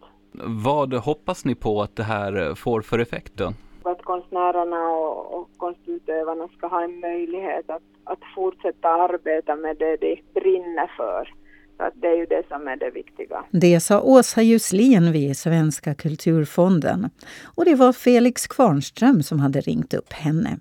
Vad 0.65 0.93
hoppas 0.93 1.45
ni 1.45 1.55
på 1.55 1.81
att 1.81 1.95
det 1.95 2.03
här 2.03 2.55
får 2.55 2.81
för 2.81 2.99
effekt 2.99 3.33
då? 3.35 3.53
Att 3.83 4.01
konstnärerna 4.01 4.89
och, 4.89 5.39
och 5.39 5.49
konstutövarna 5.57 6.47
ska 6.47 6.67
ha 6.67 6.83
en 6.83 6.99
möjlighet 6.99 7.69
att, 7.69 7.83
att 8.03 8.19
fortsätta 8.35 8.89
arbeta 8.89 9.55
med 9.55 9.77
det 9.77 9.97
de 9.97 10.21
brinner 10.33 10.91
för. 10.97 11.33
Så 11.77 11.83
att 11.83 11.93
det 11.95 12.07
är 12.07 12.17
ju 12.17 12.25
det 12.25 12.43
som 12.47 12.67
är 12.67 12.75
det 12.77 12.89
viktiga. 12.89 13.45
Det 13.51 13.79
sa 13.79 14.01
Åsa 14.01 14.41
Juslin 14.41 15.11
vid 15.11 15.37
Svenska 15.37 15.95
kulturfonden. 15.95 17.09
Och 17.43 17.65
det 17.65 17.75
var 17.75 17.93
Felix 17.93 18.47
Kvarnström 18.47 19.23
som 19.23 19.39
hade 19.39 19.61
ringt 19.61 19.93
upp 19.93 20.13
henne. 20.13 20.59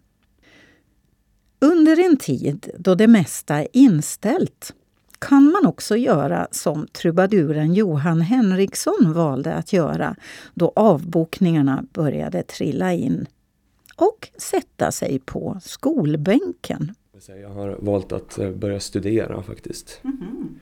Under 1.61 2.05
en 2.07 2.17
tid 2.17 2.71
då 2.79 2.95
det 2.95 3.07
mesta 3.07 3.55
är 3.57 3.69
inställt 3.73 4.75
kan 5.19 5.45
man 5.45 5.67
också 5.67 5.97
göra 5.97 6.49
som 6.51 6.87
trubaduren 6.87 7.75
Johan 7.75 8.21
Henriksson 8.21 9.13
valde 9.15 9.55
att 9.55 9.73
göra 9.73 10.17
då 10.55 10.73
avbokningarna 10.77 11.85
började 11.93 12.43
trilla 12.43 12.93
in. 12.93 13.27
Och 13.97 14.29
sätta 14.37 14.93
sig 14.93 15.19
på 15.19 15.59
skolbänken. 15.63 16.95
Jag 17.43 17.49
har 17.49 17.77
valt 17.81 18.13
att 18.13 18.39
eh, 18.39 18.51
börja 18.51 18.81
studera 18.81 19.43
faktiskt. 19.43 20.01
Mm 20.05 20.17
-hmm. 20.17 20.59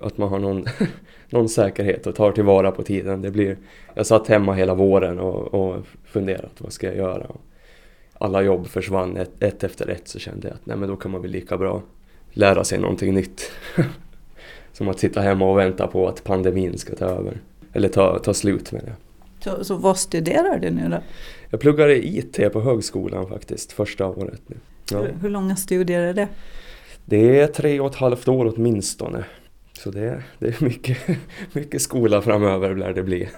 Att 0.00 0.18
man 0.18 0.28
har 0.28 0.38
någon, 0.38 0.64
någon 1.30 1.48
säkerhet 1.48 2.06
och 2.06 2.14
tar 2.14 2.32
tillvara 2.32 2.70
på 2.70 2.82
tiden. 2.82 3.22
Det 3.22 3.30
blir, 3.30 3.56
jag 3.94 4.06
satt 4.06 4.28
hemma 4.28 4.54
hela 4.54 4.74
våren 4.74 5.18
och, 5.18 5.54
och 5.54 5.86
funderat 6.04 6.52
vad 6.58 6.72
ska 6.72 6.86
jag 6.86 6.96
göra. 6.96 7.26
Alla 8.14 8.42
jobb 8.42 8.66
försvann 8.66 9.16
ett, 9.16 9.42
ett 9.42 9.64
efter 9.64 9.90
ett 9.90 10.08
så 10.08 10.18
kände 10.18 10.48
jag 10.48 10.54
att 10.54 10.66
nej 10.66 10.76
men 10.76 10.88
då 10.88 10.96
kan 10.96 11.10
man 11.10 11.22
väl 11.22 11.30
lika 11.30 11.56
bra 11.56 11.82
lära 12.30 12.64
sig 12.64 12.78
någonting 12.78 13.14
nytt. 13.14 13.50
Som 14.72 14.88
att 14.88 14.98
sitta 14.98 15.20
hemma 15.20 15.50
och 15.50 15.58
vänta 15.58 15.86
på 15.86 16.08
att 16.08 16.24
pandemin 16.24 16.78
ska 16.78 16.96
ta 16.96 17.04
över. 17.04 17.40
Eller 17.72 17.88
ta, 17.88 18.18
ta 18.18 18.34
slut 18.34 18.72
med 18.72 18.82
det. 18.84 18.92
Så, 19.44 19.64
så 19.64 19.76
vad 19.76 19.98
studerar 19.98 20.58
du 20.58 20.70
nu 20.70 20.88
då? 20.88 20.96
Jag 21.50 21.60
pluggar 21.60 21.88
IT 21.88 22.52
på 22.52 22.60
högskolan 22.60 23.28
faktiskt, 23.28 23.72
första 23.72 24.06
året 24.06 24.40
nu. 24.46 24.56
Ja. 24.90 25.00
Hur, 25.00 25.14
hur 25.22 25.28
långa 25.28 25.56
studier 25.56 26.00
är 26.00 26.14
det? 26.14 26.28
Det 27.04 27.40
är 27.40 27.46
tre 27.46 27.80
och 27.80 27.90
ett 27.90 27.96
halvt 27.96 28.28
år 28.28 28.54
åtminstone. 28.56 29.24
Så 29.78 29.90
det, 29.90 30.22
det 30.38 30.46
är 30.46 30.64
mycket, 30.64 30.98
mycket 31.52 31.82
skola 31.82 32.22
framöver 32.22 32.76
lär 32.76 32.92
det 32.92 33.02
bli. 33.02 33.28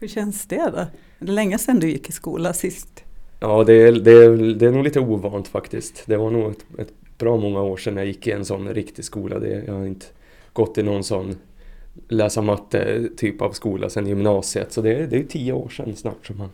Hur 0.00 0.08
känns 0.08 0.46
det 0.46 0.70
då? 0.72 0.78
Är 0.78 0.88
det 1.18 1.32
länge 1.32 1.58
sedan 1.58 1.80
du 1.80 1.90
gick 1.90 2.08
i 2.08 2.12
skola 2.12 2.52
sist? 2.52 3.04
Ja, 3.40 3.64
det 3.64 3.72
är, 3.72 3.92
det, 3.92 4.12
är, 4.12 4.54
det 4.54 4.66
är 4.66 4.70
nog 4.70 4.84
lite 4.84 5.00
ovant 5.00 5.48
faktiskt. 5.48 6.02
Det 6.06 6.16
var 6.16 6.30
nog 6.30 6.50
ett, 6.50 6.64
ett 6.78 6.92
bra 7.18 7.36
många 7.36 7.62
år 7.62 7.76
sedan 7.76 7.96
jag 7.96 8.06
gick 8.06 8.26
i 8.26 8.30
en 8.30 8.44
sån 8.44 8.68
riktig 8.68 9.04
skola. 9.04 9.38
Det, 9.38 9.64
jag 9.66 9.74
har 9.74 9.86
inte 9.86 10.06
gått 10.52 10.78
i 10.78 10.82
någon 10.82 11.04
sån 11.04 11.36
läsa 12.08 12.42
matte 12.42 13.08
typ 13.16 13.42
av 13.42 13.52
skola 13.52 13.90
sedan 13.90 14.06
gymnasiet. 14.06 14.72
Så 14.72 14.82
det, 14.82 15.06
det 15.06 15.16
är 15.16 15.22
tio 15.24 15.52
år 15.52 15.68
sedan 15.68 15.96
snart 15.96 16.26
som 16.26 16.38
man 16.38 16.50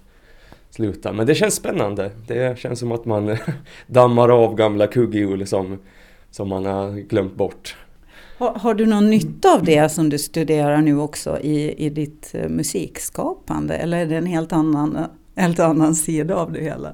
slutar. 0.71 1.13
Men 1.13 1.27
det 1.27 1.35
känns 1.35 1.55
spännande. 1.55 2.11
Det 2.27 2.59
känns 2.59 2.79
som 2.79 2.93
att 2.93 3.05
man 3.05 3.37
dammar 3.87 4.29
av 4.29 4.55
gamla 4.55 4.87
kugghjul 4.87 5.47
som, 5.47 5.79
som 6.31 6.49
man 6.49 6.67
har 6.67 6.91
glömt 6.91 7.35
bort. 7.35 7.77
Har, 8.45 8.55
har, 8.55 8.75
du 8.75 8.87
någon 8.87 9.11
nytta 9.11 9.55
av 9.55 9.65
det 9.65 9.89
som 9.89 10.09
du 10.09 10.19
studerar 10.19 10.81
nu 10.81 10.99
också 10.99 11.41
i, 11.41 11.87
i 11.87 11.91
ditt 11.91 12.35
eh, 12.35 12.49
musikskapande? 12.49 13.77
Eller 13.77 13.99
är 13.99 14.07
det 14.07 14.17
en 14.17 14.27
helt 14.27 14.53
annan, 14.53 14.97
eh, 14.97 15.07
helt 15.37 15.61
annan 15.61 15.95
sida 15.95 16.37
av 16.37 16.53
det 16.53 16.61
hela? 16.61 16.93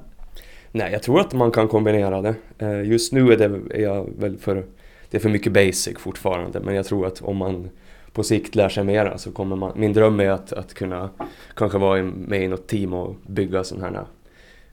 Nej, 0.71 0.91
jag 0.91 1.03
tror 1.03 1.19
att 1.19 1.33
man 1.33 1.51
kan 1.51 1.67
kombinera 1.67 2.21
det. 2.21 2.35
Eh, 2.57 2.83
just 2.83 3.13
nu 3.13 3.33
är, 3.33 3.37
det, 3.37 3.77
är 3.77 3.81
jag 3.81 4.09
väl 4.17 4.37
för, 4.37 4.65
det 5.09 5.17
är 5.17 5.21
för 5.21 5.29
mycket 5.29 5.53
basic 5.53 5.97
fortfarande 5.97 6.59
men 6.59 6.75
jag 6.75 6.85
tror 6.85 7.07
att 7.07 7.21
om 7.21 7.37
man 7.37 7.69
på 8.13 8.23
sikt 8.23 8.55
lär 8.55 8.69
sig 8.69 8.83
mera 8.83 9.17
så 9.17 9.31
kommer 9.31 9.55
man, 9.55 9.71
min 9.75 9.93
dröm 9.93 10.19
är 10.19 10.29
att, 10.29 10.53
att 10.53 10.73
kunna 10.73 11.09
kanske 11.55 11.77
vara 11.77 12.03
med 12.03 12.43
i 12.43 12.47
något 12.47 12.67
team 12.67 12.93
och 12.93 13.15
bygga 13.27 13.63
sådana 13.63 13.87
här 13.87 14.05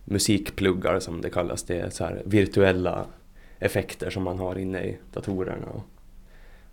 musikpluggar 0.04 1.00
som 1.00 1.20
det 1.20 1.30
kallas. 1.30 1.62
Det 1.62 1.80
är 1.80 1.90
så 1.90 2.04
här 2.04 2.22
virtuella 2.24 3.04
effekter 3.58 4.10
som 4.10 4.22
man 4.22 4.38
har 4.38 4.58
inne 4.58 4.84
i 4.84 4.96
datorerna. 5.12 5.66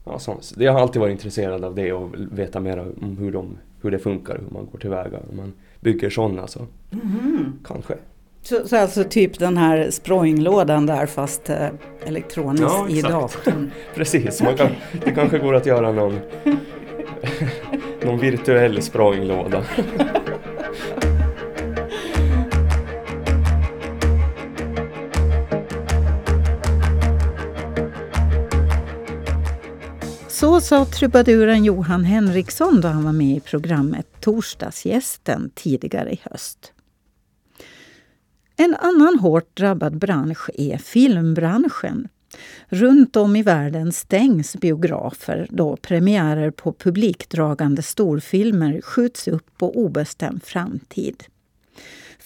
Ja, 0.05 0.19
så, 0.19 0.39
jag 0.57 0.73
har 0.73 0.79
alltid 0.79 1.01
varit 1.01 1.11
intresserad 1.11 1.63
av 1.63 1.75
det 1.75 1.93
och 1.93 2.09
veta 2.31 2.59
mer 2.59 2.79
om 2.79 3.17
hur, 3.19 3.31
de, 3.31 3.57
hur 3.81 3.91
det 3.91 3.99
funkar, 3.99 4.33
hur 4.33 4.53
man 4.53 4.67
går 4.71 4.79
tillväga. 4.79 5.17
Om 5.29 5.37
man 5.37 5.53
bygger 5.79 6.09
sådana 6.09 6.47
så 6.47 6.59
mm. 6.91 7.53
kanske. 7.65 7.93
Så, 8.41 8.67
så, 8.67 8.77
alltså 8.77 9.03
typ 9.03 9.39
den 9.39 9.57
här 9.57 9.89
språnglådan 9.89 10.85
där 10.85 11.05
fast 11.05 11.49
eh, 11.49 11.67
elektroniskt 12.05 12.67
ja, 12.69 12.89
i 12.89 13.01
datorn? 13.01 13.71
Precis, 13.95 14.41
man 14.41 14.57
kan, 14.57 14.69
det 15.05 15.11
kanske 15.11 15.39
går 15.39 15.55
att 15.55 15.65
göra 15.65 15.91
någon, 15.91 16.19
någon 18.05 18.19
virtuell 18.19 18.81
språnglåda. 18.81 19.63
Så 30.35 30.61
sa 30.61 30.85
trubaduren 30.85 31.63
Johan 31.63 32.03
Henriksson 32.03 32.81
då 32.81 32.87
han 32.87 33.03
var 33.03 33.11
med 33.11 33.37
i 33.37 33.39
programmet 33.39 34.07
Torsdagsgästen 34.19 35.51
tidigare 35.55 36.11
i 36.11 36.19
höst. 36.23 36.73
En 38.55 38.75
annan 38.75 39.19
hårt 39.19 39.57
drabbad 39.57 39.97
bransch 39.97 40.49
är 40.53 40.77
filmbranschen. 40.77 42.07
Runt 42.67 43.15
om 43.15 43.35
i 43.35 43.43
världen 43.43 43.91
stängs 43.91 44.55
biografer 44.55 45.47
då 45.49 45.77
premiärer 45.77 46.51
på 46.51 46.73
publikdragande 46.73 47.81
storfilmer 47.81 48.81
skjuts 48.81 49.27
upp 49.27 49.57
på 49.57 49.75
obestämd 49.75 50.43
framtid. 50.43 51.23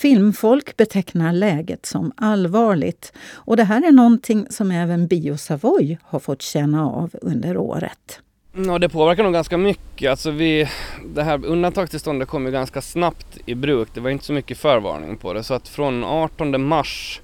Filmfolk 0.01 0.77
betecknar 0.77 1.33
läget 1.33 1.85
som 1.85 2.11
allvarligt 2.15 3.13
och 3.33 3.57
det 3.57 3.63
här 3.63 3.87
är 3.87 3.91
någonting 3.91 4.47
som 4.49 4.71
även 4.71 5.07
Bio 5.07 5.37
Savoy 5.37 5.97
har 6.03 6.19
fått 6.19 6.41
känna 6.41 6.85
av 6.85 7.15
under 7.21 7.57
året. 7.57 8.21
Mm, 8.55 8.69
ja, 8.69 8.79
det 8.79 8.89
påverkar 8.89 9.23
nog 9.23 9.33
ganska 9.33 9.57
mycket. 9.57 10.11
Alltså 10.11 10.31
vi, 10.31 10.69
det 11.15 11.23
här 11.23 11.45
undantagstillståndet 11.45 12.27
kom 12.27 12.45
ju 12.45 12.51
ganska 12.51 12.81
snabbt 12.81 13.37
i 13.45 13.55
bruk. 13.55 13.89
Det 13.93 14.01
var 14.01 14.09
inte 14.09 14.25
så 14.25 14.33
mycket 14.33 14.57
förvarning 14.57 15.17
på 15.17 15.33
det. 15.33 15.43
Så 15.43 15.53
att 15.53 15.67
från 15.67 16.03
18 16.03 16.65
mars 16.65 17.21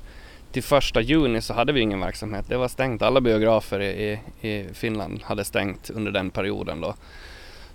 till 0.52 0.64
1 0.98 1.10
juni 1.10 1.42
så 1.42 1.54
hade 1.54 1.74
vi 1.74 1.80
ingen 1.80 2.00
verksamhet. 2.00 2.46
Det 2.50 2.58
var 2.58 2.68
stängt. 2.68 3.02
Alla 3.02 3.22
biografer 3.22 3.82
i, 3.82 4.20
i 4.42 4.66
Finland 4.74 5.20
hade 5.24 5.44
stängt 5.44 5.90
under 5.90 6.12
den 6.12 6.30
perioden 6.30 6.82
då. 6.82 6.96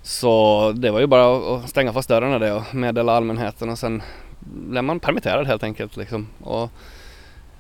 Så 0.03 0.73
det 0.77 0.91
var 0.91 1.01
ju 1.01 1.07
bara 1.07 1.57
att 1.57 1.71
stänga 1.71 1.93
fast 1.93 2.09
dörrarna 2.09 2.39
det 2.39 2.53
och 2.53 2.75
meddela 2.75 3.13
allmänheten 3.13 3.71
och 3.71 3.79
sen 3.79 4.03
blev 4.41 4.85
man 4.85 5.01
permitterad 5.01 5.47
helt 5.47 5.63
enkelt. 5.63 5.97
Liksom. 5.97 6.29
Och 6.41 6.71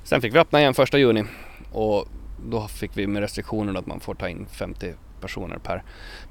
sen 0.03 0.21
fick 0.21 0.35
vi 0.35 0.39
öppna 0.39 0.61
igen 0.61 0.75
första 0.75 0.99
juni 0.99 1.25
och 1.73 2.09
då 2.45 2.69
fick 2.69 2.91
vi 2.95 3.07
med 3.07 3.23
restriktioner 3.23 3.79
att 3.79 3.87
man 3.87 4.01
får 4.01 4.15
ta 4.15 4.29
in 4.29 4.47
50 4.53 4.95
personer 5.21 5.59
per, 5.59 5.83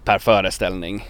per 0.04 0.20
föreställning. 0.20 1.06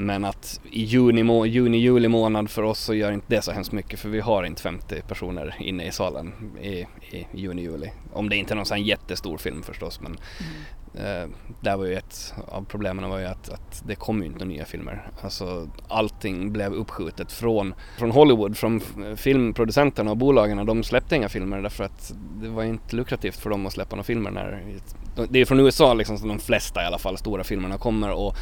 Men 0.00 0.24
att 0.24 0.60
i 0.70 0.82
juni, 0.82 1.48
juni, 1.48 1.78
juli 1.78 2.08
månad 2.08 2.50
för 2.50 2.62
oss 2.62 2.78
så 2.78 2.94
gör 2.94 3.12
inte 3.12 3.26
det 3.28 3.42
så 3.42 3.52
hemskt 3.52 3.72
mycket 3.72 4.00
för 4.00 4.08
vi 4.08 4.20
har 4.20 4.44
inte 4.44 4.62
50 4.62 5.02
personer 5.08 5.56
inne 5.60 5.86
i 5.86 5.92
salen 5.92 6.32
i, 6.62 6.70
i 7.16 7.26
juni, 7.32 7.62
juli. 7.62 7.90
Om 8.12 8.28
det 8.28 8.36
inte 8.36 8.54
är 8.54 8.56
någon 8.56 8.66
sån 8.66 8.82
jättestor 8.82 9.38
film 9.38 9.62
förstås 9.62 10.00
men 10.00 10.12
mm. 10.12 10.52
Eh, 10.94 11.28
där 11.60 11.76
var 11.76 11.84
ju 11.84 11.94
ett 11.94 12.34
av 12.48 12.64
problemen 12.64 13.10
var 13.10 13.18
ju 13.18 13.24
att, 13.24 13.48
att 13.48 13.82
det 13.86 13.94
kom 13.94 14.20
ju 14.20 14.26
inte 14.26 14.38
några 14.38 14.52
nya 14.52 14.64
filmer. 14.64 15.10
Alltså 15.22 15.68
allting 15.88 16.52
blev 16.52 16.72
uppskjutet 16.74 17.32
från, 17.32 17.74
från 17.98 18.10
Hollywood, 18.10 18.56
från 18.56 18.80
filmproducenterna 19.16 20.10
och 20.10 20.16
bolagen. 20.16 20.66
De 20.66 20.82
släppte 20.82 21.16
inga 21.16 21.28
filmer 21.28 21.62
därför 21.62 21.84
att 21.84 22.14
det 22.40 22.48
var 22.48 22.62
inte 22.62 22.96
lukrativt 22.96 23.36
för 23.36 23.50
dem 23.50 23.66
att 23.66 23.72
släppa 23.72 23.96
några 23.96 24.04
filmer 24.04 24.30
när 24.30 24.64
det 25.30 25.38
är 25.38 25.44
från 25.44 25.60
USA 25.60 25.94
liksom 25.94 26.18
som 26.18 26.28
de 26.28 26.38
flesta 26.38 26.82
i 26.82 26.86
alla 26.86 26.98
fall 26.98 27.18
stora 27.18 27.44
filmerna 27.44 27.78
kommer 27.78 28.10
och 28.10 28.36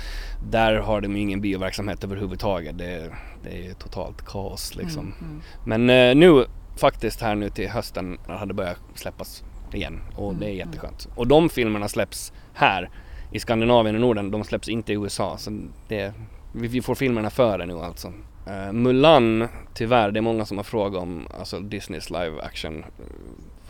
där 0.51 0.75
har 0.75 1.01
de 1.01 1.17
ingen 1.17 1.41
bioverksamhet 1.41 2.05
överhuvudtaget. 2.05 2.79
Det, 2.79 3.11
det 3.43 3.67
är 3.67 3.75
totalt 3.75 4.27
kaos 4.27 4.75
liksom. 4.75 5.15
Mm, 5.19 5.31
mm. 5.31 5.43
Men 5.65 5.91
eh, 5.91 6.15
nu 6.15 6.45
faktiskt 6.77 7.21
här 7.21 7.35
nu 7.35 7.51
till 7.51 7.69
hösten 7.69 8.19
har 8.27 8.47
det 8.47 8.55
börjat 8.55 8.79
släppas 8.95 9.45
igen 9.73 10.01
och 10.17 10.35
det 10.35 10.47
är 10.47 10.51
mm, 10.51 10.61
mm. 10.61 10.67
jätteskönt. 10.67 11.09
Och 11.15 11.27
de 11.27 11.49
filmerna 11.49 11.89
släpps 11.89 12.33
här 12.55 12.91
i 13.33 13.39
Skandinavien 13.39 13.95
och 13.95 14.01
Norden, 14.01 14.31
de 14.31 14.45
släpps 14.45 14.69
inte 14.69 14.93
i 14.93 14.97
USA. 14.97 15.39
Så 15.39 15.61
det, 15.89 16.15
vi 16.53 16.83
får 16.83 16.95
filmerna 16.95 17.31
före 17.31 17.67
nu 17.67 17.79
alltså. 17.79 18.13
Uh, 18.49 18.73
Mulan, 18.73 19.49
tyvärr, 19.75 20.11
det 20.11 20.21
är 20.21 20.23
många 20.23 20.45
som 20.45 20.57
har 20.57 20.65
frågat 20.65 21.03
om 21.03 21.29
alltså 21.39 21.61
Disneys 21.61 22.11
live 22.11 22.43
action 22.43 22.85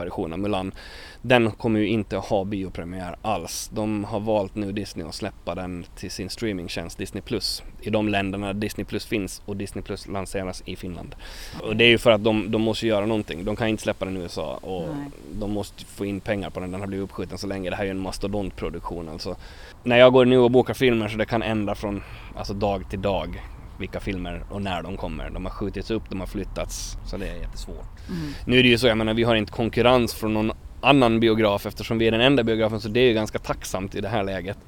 version 0.00 0.32
av 0.32 0.38
Mulan. 0.38 0.72
Den 1.22 1.50
kommer 1.50 1.80
ju 1.80 1.88
inte 1.88 2.18
att 2.18 2.24
ha 2.24 2.44
biopremiär 2.44 3.16
alls. 3.22 3.70
De 3.74 4.04
har 4.04 4.20
valt 4.20 4.54
nu 4.54 4.72
Disney 4.72 5.06
att 5.06 5.14
släppa 5.14 5.54
den 5.54 5.84
till 5.96 6.10
sin 6.10 6.30
streamingtjänst 6.30 6.98
Disney 6.98 7.22
Plus 7.22 7.62
i 7.80 7.90
de 7.90 8.08
länderna 8.08 8.46
där 8.46 8.54
Disney 8.54 8.84
Plus 8.84 9.06
finns 9.06 9.42
och 9.44 9.56
Disney 9.56 9.82
Plus 9.82 10.08
lanseras 10.08 10.62
i 10.66 10.76
Finland. 10.76 11.14
Och 11.62 11.76
det 11.76 11.84
är 11.84 11.88
ju 11.88 11.98
för 11.98 12.10
att 12.10 12.24
de, 12.24 12.50
de 12.50 12.62
måste 12.62 12.86
göra 12.86 13.06
någonting. 13.06 13.44
De 13.44 13.56
kan 13.56 13.68
inte 13.68 13.82
släppa 13.82 14.04
den 14.04 14.16
i 14.16 14.20
USA 14.20 14.58
och 14.62 14.88
Nej. 14.96 15.10
de 15.32 15.50
måste 15.50 15.84
få 15.84 16.06
in 16.06 16.20
pengar 16.20 16.50
på 16.50 16.60
den. 16.60 16.70
Den 16.70 16.80
har 16.80 16.88
blivit 16.88 17.04
uppskjuten 17.04 17.38
så 17.38 17.46
länge. 17.46 17.70
Det 17.70 17.76
här 17.76 17.82
är 17.82 17.86
ju 17.86 17.90
en 17.90 18.00
mastodontproduktion 18.00 19.08
alltså. 19.08 19.36
När 19.82 19.96
jag 19.96 20.12
går 20.12 20.24
nu 20.24 20.38
och 20.38 20.50
bokar 20.50 20.74
filmer 20.74 21.08
så 21.08 21.16
det 21.16 21.26
kan 21.26 21.42
ändra 21.42 21.74
från 21.74 22.02
alltså 22.36 22.54
dag 22.54 22.90
till 22.90 23.02
dag 23.02 23.42
vilka 23.78 24.00
filmer 24.00 24.42
och 24.50 24.62
när 24.62 24.82
de 24.82 24.96
kommer. 24.96 25.30
De 25.30 25.44
har 25.44 25.52
skjutits 25.52 25.90
upp, 25.90 26.02
de 26.10 26.20
har 26.20 26.26
flyttats, 26.26 26.96
så 27.06 27.16
det 27.16 27.28
är 27.28 27.36
jättesvårt. 27.36 27.95
Mm. 28.08 28.32
Nu 28.44 28.58
är 28.58 28.62
det 28.62 28.68
ju 28.68 28.78
så, 28.78 28.86
jag 28.86 28.98
menar 28.98 29.14
vi 29.14 29.22
har 29.22 29.34
inte 29.34 29.52
konkurrens 29.52 30.14
från 30.14 30.34
någon 30.34 30.52
annan 30.80 31.20
biograf 31.20 31.66
eftersom 31.66 31.98
vi 31.98 32.06
är 32.06 32.10
den 32.10 32.20
enda 32.20 32.44
biografen 32.44 32.80
så 32.80 32.88
det 32.88 33.00
är 33.00 33.08
ju 33.08 33.14
ganska 33.14 33.38
tacksamt 33.38 33.94
i 33.94 34.00
det 34.00 34.08
här 34.08 34.24
läget. 34.24 34.58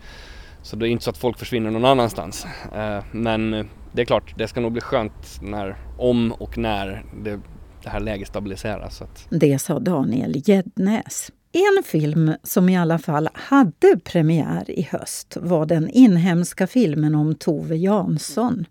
Så 0.62 0.76
det 0.76 0.88
är 0.88 0.90
inte 0.90 1.04
så 1.04 1.10
att 1.10 1.18
folk 1.18 1.38
försvinner 1.38 1.70
någon 1.70 1.84
annanstans. 1.84 2.46
Eh, 2.74 3.04
men 3.12 3.54
eh, 3.54 3.66
det 3.92 4.02
är 4.02 4.06
klart, 4.06 4.34
det 4.38 4.48
ska 4.48 4.60
nog 4.60 4.72
bli 4.72 4.80
skönt 4.80 5.38
när, 5.42 5.76
om 5.98 6.32
och 6.32 6.58
när 6.58 7.04
det, 7.24 7.40
det 7.82 7.90
här 7.90 8.00
läget 8.00 8.28
stabiliseras. 8.28 9.02
Det 9.30 9.58
sa 9.58 9.78
Daniel 9.78 10.42
Gäddnäs. 10.44 11.30
En 11.52 11.82
film 11.84 12.32
som 12.42 12.68
i 12.68 12.78
alla 12.78 12.98
fall 12.98 13.28
hade 13.34 13.98
premiär 14.04 14.70
i 14.70 14.82
höst 14.82 15.36
var 15.40 15.66
den 15.66 15.88
inhemska 15.88 16.66
filmen 16.66 17.14
om 17.14 17.34
Tove 17.34 17.76
Jansson. 17.76 18.64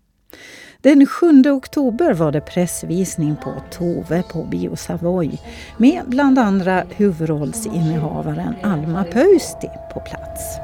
Den 0.82 1.06
7 1.06 1.50
oktober 1.50 2.14
var 2.14 2.32
det 2.32 2.40
pressvisning 2.40 3.36
på 3.36 3.54
Tove 3.70 4.22
på 4.22 4.44
Bio 4.44 4.76
Savoy 4.76 5.38
med 5.76 6.02
bland 6.06 6.38
andra 6.38 6.84
huvudrollsinnehavaren 6.90 8.54
Alma 8.62 9.04
Pöysti 9.04 9.68
på 9.94 10.00
plats. 10.00 10.58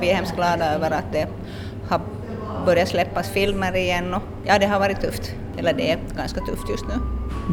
Vi 0.00 0.10
är 0.10 0.14
hemskt 0.14 0.34
glada 0.34 0.74
över 0.74 0.90
att 0.90 1.12
det 1.12 1.28
har 1.88 2.00
börjat 2.66 2.88
släppas 2.88 3.28
filmer 3.28 3.76
igen 3.76 4.14
och 4.14 4.22
ja, 4.46 4.58
det 4.58 4.66
har 4.66 4.80
varit 4.80 5.00
tufft. 5.00 5.34
Eller 5.58 5.72
det 5.72 5.92
är 5.92 5.98
ganska 6.16 6.40
tufft 6.40 6.70
just 6.70 6.84
nu. 6.88 6.94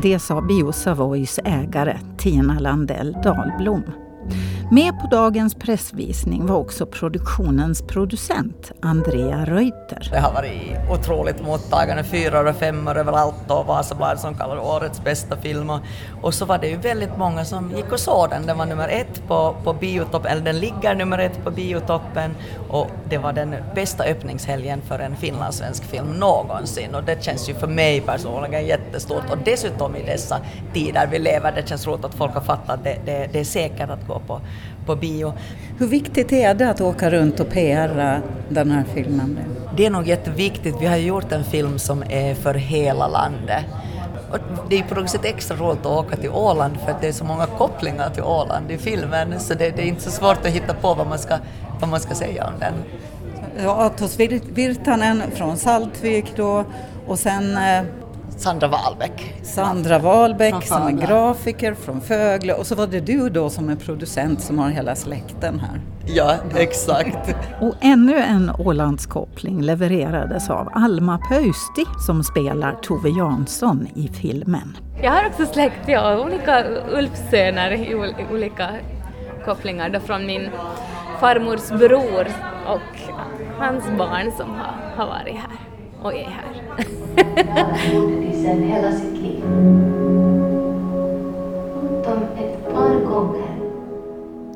Det 0.04 0.20
sa 0.20 0.42
Bio 0.42 0.72
Savoys 0.72 1.40
ägare 1.46 2.00
Tina 2.18 2.60
Landell 2.60 3.18
Dahlblom. 3.24 4.05
Med 4.72 5.00
på 5.00 5.08
dagens 5.08 5.56
pressvisning 5.56 6.46
var 6.46 6.56
också 6.56 6.86
produktionens 6.86 7.82
producent 7.82 8.72
Andrea 8.82 9.46
Reuter. 9.46 10.10
Det 10.12 10.20
har 10.20 10.34
varit 10.34 10.78
otroligt 10.92 11.46
mottagande, 11.46 12.04
fyra 12.04 12.50
och 12.50 12.56
femmor 12.56 12.98
överallt 12.98 13.52
och 13.52 13.66
Vasablad 13.66 14.20
som 14.20 14.36
kallar 14.36 14.58
årets 14.58 15.04
bästa 15.04 15.38
film. 15.38 15.72
Och 16.22 16.34
så 16.34 16.46
var 16.46 16.58
det 16.58 16.68
ju 16.68 16.78
väldigt 16.78 17.18
många 17.18 17.46
som 17.46 17.72
gick 17.76 17.92
och 17.92 18.00
såg 18.00 18.30
den. 18.30 18.46
Den 18.46 18.58
var 18.58 18.66
nummer 18.66 18.88
ett 18.88 19.28
på, 19.28 19.56
på 19.64 19.74
biotoppen, 19.74 20.32
eller 20.32 20.42
den 20.42 20.60
ligger 20.60 20.96
nummer 20.96 21.20
ett 21.20 21.44
på 21.44 21.52
biotoppen 21.52 22.36
och 22.70 22.88
det 23.10 23.18
var 23.18 23.34
den 23.34 23.56
bästa 23.76 24.04
öppningshelgen 24.04 24.82
för 24.82 25.00
en 25.00 25.16
finlandssvensk 25.16 25.84
film 25.84 26.08
någonsin 26.08 26.96
och 26.96 27.04
det 27.04 27.24
känns 27.24 27.50
ju 27.50 27.54
för 27.54 27.68
mig 27.68 28.02
personligen 28.02 28.66
jättestort 28.66 29.24
och 29.32 29.38
dessutom 29.46 29.96
i 29.96 30.04
dessa 30.04 30.40
tider 30.74 31.08
vi 31.12 31.20
lever, 31.20 31.52
det 31.52 31.70
känns 31.70 31.88
roligt 31.88 32.06
att 32.06 32.16
folk 32.16 32.34
har 32.34 32.42
fattat 32.42 32.70
att 32.70 32.84
det, 32.84 32.98
det, 33.06 33.30
det 33.34 33.40
är 33.40 33.44
säkert 33.44 33.90
att 33.90 34.08
gå 34.08 34.15
på 34.20 34.42
på 34.86 34.96
bio. 34.96 35.34
Hur 35.78 35.88
viktigt 35.88 36.34
är 36.34 36.54
det 36.54 36.70
att 36.70 36.82
åka 36.82 37.10
runt 37.10 37.40
och 37.40 37.50
PR 37.50 38.22
den 38.50 38.72
här 38.72 38.84
filmen? 38.94 39.40
Det 39.78 39.86
är 39.86 39.90
nog 39.90 40.08
jätteviktigt. 40.08 40.76
Vi 40.80 40.86
har 40.86 40.96
gjort 40.96 41.32
en 41.32 41.44
film 41.44 41.80
som 41.80 42.04
är 42.10 42.36
för 42.36 42.54
hela 42.54 43.08
landet. 43.08 43.66
Och 44.32 44.38
det 44.70 44.80
är 44.80 44.84
på 44.84 44.96
något 44.96 45.10
sätt 45.10 45.26
extra 45.26 45.58
roligt 45.58 45.80
att 45.80 45.86
åka 45.86 46.16
till 46.16 46.30
Åland 46.30 46.78
för 46.86 46.92
att 46.92 47.02
det 47.02 47.08
är 47.08 47.12
så 47.12 47.26
många 47.26 47.46
kopplingar 47.46 48.10
till 48.10 48.24
Åland 48.24 48.72
i 48.72 48.78
filmen 48.78 49.40
så 49.40 49.54
det, 49.54 49.70
det 49.70 49.82
är 49.82 49.86
inte 49.86 50.02
så 50.02 50.12
svårt 50.12 50.46
att 50.46 50.52
hitta 50.52 50.74
på 50.74 50.94
vad 50.94 51.08
man 51.08 51.20
ska, 51.20 51.38
vad 51.80 51.90
man 51.90 52.00
ska 52.00 52.16
säga 52.16 52.48
om 52.48 52.54
den. 52.60 52.74
Ja, 53.64 53.86
Atos 53.86 54.20
Virtanen 54.20 55.22
från 55.32 55.58
Saltvik 55.58 56.34
då 56.36 56.66
och 57.08 57.20
sen 57.20 57.58
eh, 57.58 57.84
Sandra 58.38 58.68
Wahlbeck. 58.68 59.34
Sandra 59.44 60.00
Wahlbeck 60.00 60.64
som 60.64 60.88
är 60.88 60.92
grafiker 60.92 61.74
från 61.74 62.02
Fögle 62.02 62.54
och 62.54 62.68
så 62.68 62.76
var 62.76 62.88
det 62.88 63.00
du 63.00 63.30
då 63.30 63.50
som 63.50 63.70
är 63.70 63.76
producent 63.76 64.42
som 64.42 64.60
har 64.60 64.70
hela 64.70 64.96
släkten 64.96 65.60
här. 65.60 65.82
Ja, 66.08 66.36
exakt. 66.56 67.36
och 67.62 67.76
ännu 67.82 68.18
en 68.18 68.52
Ålandskoppling 68.60 69.62
levererades 69.62 70.50
av 70.50 70.70
Alma 70.74 71.18
Pöysti 71.30 71.86
som 72.06 72.24
spelar 72.24 72.76
Tove 72.82 73.10
Jansson 73.10 73.88
i 73.96 74.08
filmen. 74.08 74.78
Jag 75.02 75.12
har 75.12 75.26
också 75.28 75.46
släkt, 75.46 75.88
ja, 75.88 76.20
olika 76.20 76.64
Ulfsöner 76.92 77.72
i 77.72 77.96
olika 78.32 78.70
kopplingar 79.46 79.90
då 79.90 80.00
från 80.00 80.26
min 80.26 80.50
farmors 81.20 81.70
bror 81.70 82.28
och 82.68 83.00
hans 83.60 83.86
barn 83.98 84.32
som 84.38 84.50
har, 84.50 84.96
har 84.96 85.08
varit 85.08 85.36
här 85.36 85.75
och 86.06 86.14
är 86.14 86.30
här. 86.30 86.62
hela 88.64 88.92
sitt 88.92 89.14
liv. 89.14 89.44
Utom 91.84 92.24
ett 92.38 92.74
par 92.74 93.06
gånger. 93.06 93.56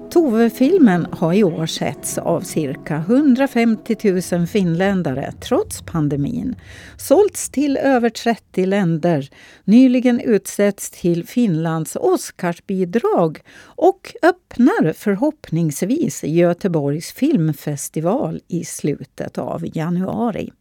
Tove-filmen 0.09 1.07
har 1.11 1.33
i 1.33 1.43
år 1.43 1.65
setts 1.65 2.17
av 2.17 2.41
cirka 2.41 2.95
150 2.95 3.95
000 4.31 4.47
finländare 4.47 5.33
trots 5.41 5.81
pandemin. 5.81 6.55
Sålts 6.97 7.49
till 7.49 7.77
över 7.77 8.09
30 8.09 8.65
länder, 8.65 9.29
nyligen 9.63 10.19
utsetts 10.19 10.89
till 10.91 11.27
Finlands 11.27 11.95
Oscarsbidrag 11.95 13.39
och 13.61 14.15
öppnar 14.21 14.93
förhoppningsvis 14.93 16.23
Göteborgs 16.23 17.11
filmfestival 17.11 18.41
i 18.47 18.65
slutet 18.65 19.37
av 19.37 19.77
januari. 19.77 20.51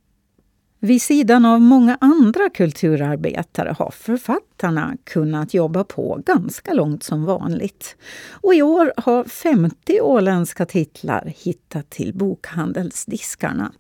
Vid 0.81 1.03
sidan 1.03 1.45
av 1.45 1.61
många 1.61 1.99
andra 2.01 2.51
kulturarbetare 2.51 3.75
har 3.79 3.91
författarna 3.91 4.97
kunnat 5.05 5.55
jobba 5.55 5.85
på 5.85 6.21
ganska 6.27 6.73
långt 6.73 7.03
som 7.03 7.25
vanligt. 7.25 7.97
Och 8.31 8.55
i 8.55 8.63
år 8.63 8.93
har 8.97 9.25
50 9.25 10.01
åländska 10.01 10.67
titlar 10.67 11.33
hittat 11.37 11.91
till 11.91 12.15
bokhandelsdiskarna. 12.15 13.73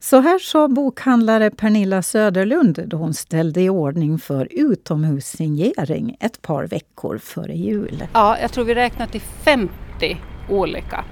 Så 0.00 0.20
här 0.20 0.38
sa 0.38 0.68
bokhandlare 0.68 1.50
Pernilla 1.50 2.02
Söderlund 2.02 2.84
då 2.86 2.96
hon 2.96 3.14
ställde 3.14 3.60
i 3.60 3.68
ordning 3.68 4.18
för 4.18 4.48
utomhussignering 4.50 6.16
ett 6.20 6.42
par 6.42 6.66
veckor 6.66 7.18
före 7.18 7.54
jul. 7.54 8.04
Ja, 8.12 8.38
jag 8.38 8.52
tror 8.52 8.64
vi 8.64 8.74
räknar 8.74 9.06
till 9.06 9.20
50 9.20 9.72
olika. 10.50 11.04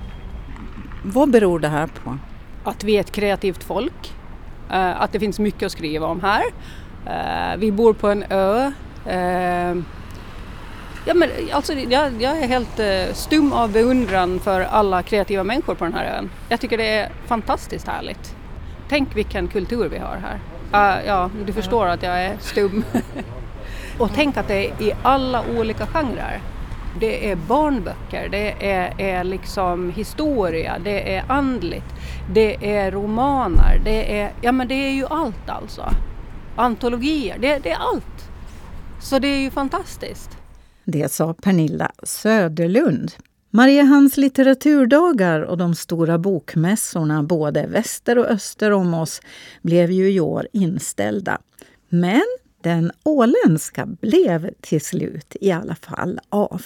Vad 1.04 1.30
beror 1.30 1.58
det 1.58 1.68
här 1.68 1.86
på? 1.86 2.18
Att 2.64 2.84
vi 2.84 2.96
är 2.96 3.00
ett 3.00 3.12
kreativt 3.12 3.64
folk 3.64 4.19
Eh, 4.72 5.00
att 5.02 5.12
det 5.12 5.20
finns 5.20 5.38
mycket 5.38 5.66
att 5.66 5.72
skriva 5.72 6.06
om 6.06 6.20
här. 6.20 6.44
Eh, 7.06 7.56
vi 7.58 7.72
bor 7.72 7.92
på 7.92 8.08
en 8.08 8.24
ö. 8.30 8.72
Eh, 9.06 9.76
ja, 11.04 11.14
men 11.14 11.28
alltså, 11.52 11.72
jag, 11.72 12.22
jag 12.22 12.38
är 12.38 12.48
helt 12.48 13.16
stum 13.16 13.52
av 13.52 13.72
beundran 13.72 14.40
för 14.40 14.60
alla 14.60 15.02
kreativa 15.02 15.44
människor 15.44 15.74
på 15.74 15.84
den 15.84 15.94
här 15.94 16.18
ön. 16.18 16.30
Jag 16.48 16.60
tycker 16.60 16.78
det 16.78 16.88
är 16.88 17.08
fantastiskt 17.26 17.88
härligt. 17.88 18.36
Tänk 18.88 19.16
vilken 19.16 19.48
kultur 19.48 19.88
vi 19.88 19.98
har 19.98 20.16
här. 20.16 20.40
Uh, 20.74 21.06
ja, 21.06 21.30
du 21.46 21.52
förstår 21.52 21.86
att 21.86 22.02
jag 22.02 22.24
är 22.24 22.36
stum. 22.40 22.84
och 23.98 24.10
tänk 24.14 24.36
att 24.36 24.48
det 24.48 24.66
är 24.66 24.82
i 24.82 24.92
alla 25.02 25.44
olika 25.58 25.86
genrer. 25.86 26.40
Det 27.00 27.30
är 27.30 27.36
barnböcker, 27.36 28.28
det 28.30 28.70
är, 28.70 29.00
är 29.00 29.24
liksom 29.24 29.90
historia, 29.90 30.76
det 30.84 31.14
är 31.14 31.24
andligt, 31.28 31.94
det 32.34 32.76
är 32.76 32.90
romaner, 32.90 33.80
det 33.84 34.20
är, 34.20 34.32
ja 34.42 34.52
men 34.52 34.68
det 34.68 34.74
är 34.74 34.92
ju 34.92 35.06
allt 35.06 35.48
alltså. 35.48 35.90
Antologier, 36.56 37.38
det, 37.38 37.58
det 37.58 37.70
är 37.70 37.78
allt. 37.78 38.30
Så 39.02 39.18
det 39.18 39.28
är 39.28 39.40
ju 39.40 39.50
fantastiskt. 39.50 40.30
Det 40.84 41.12
sa 41.12 41.34
Pernilla 41.34 41.90
Söderlund. 42.02 43.12
Mariehamns 43.50 44.16
litteraturdagar 44.16 45.40
och 45.40 45.58
de 45.58 45.74
stora 45.74 46.18
bokmässorna 46.18 47.22
både 47.22 47.66
väster 47.66 48.18
och 48.18 48.26
öster 48.26 48.70
om 48.70 48.94
oss 48.94 49.20
blev 49.62 49.90
ju 49.90 50.12
i 50.12 50.20
år 50.20 50.48
inställda. 50.52 51.38
Men 51.88 52.22
den 52.62 52.92
åländska 53.02 53.86
blev 53.86 54.50
till 54.60 54.80
slut 54.80 55.36
i 55.40 55.52
alla 55.52 55.74
fall 55.74 56.20
av. 56.28 56.62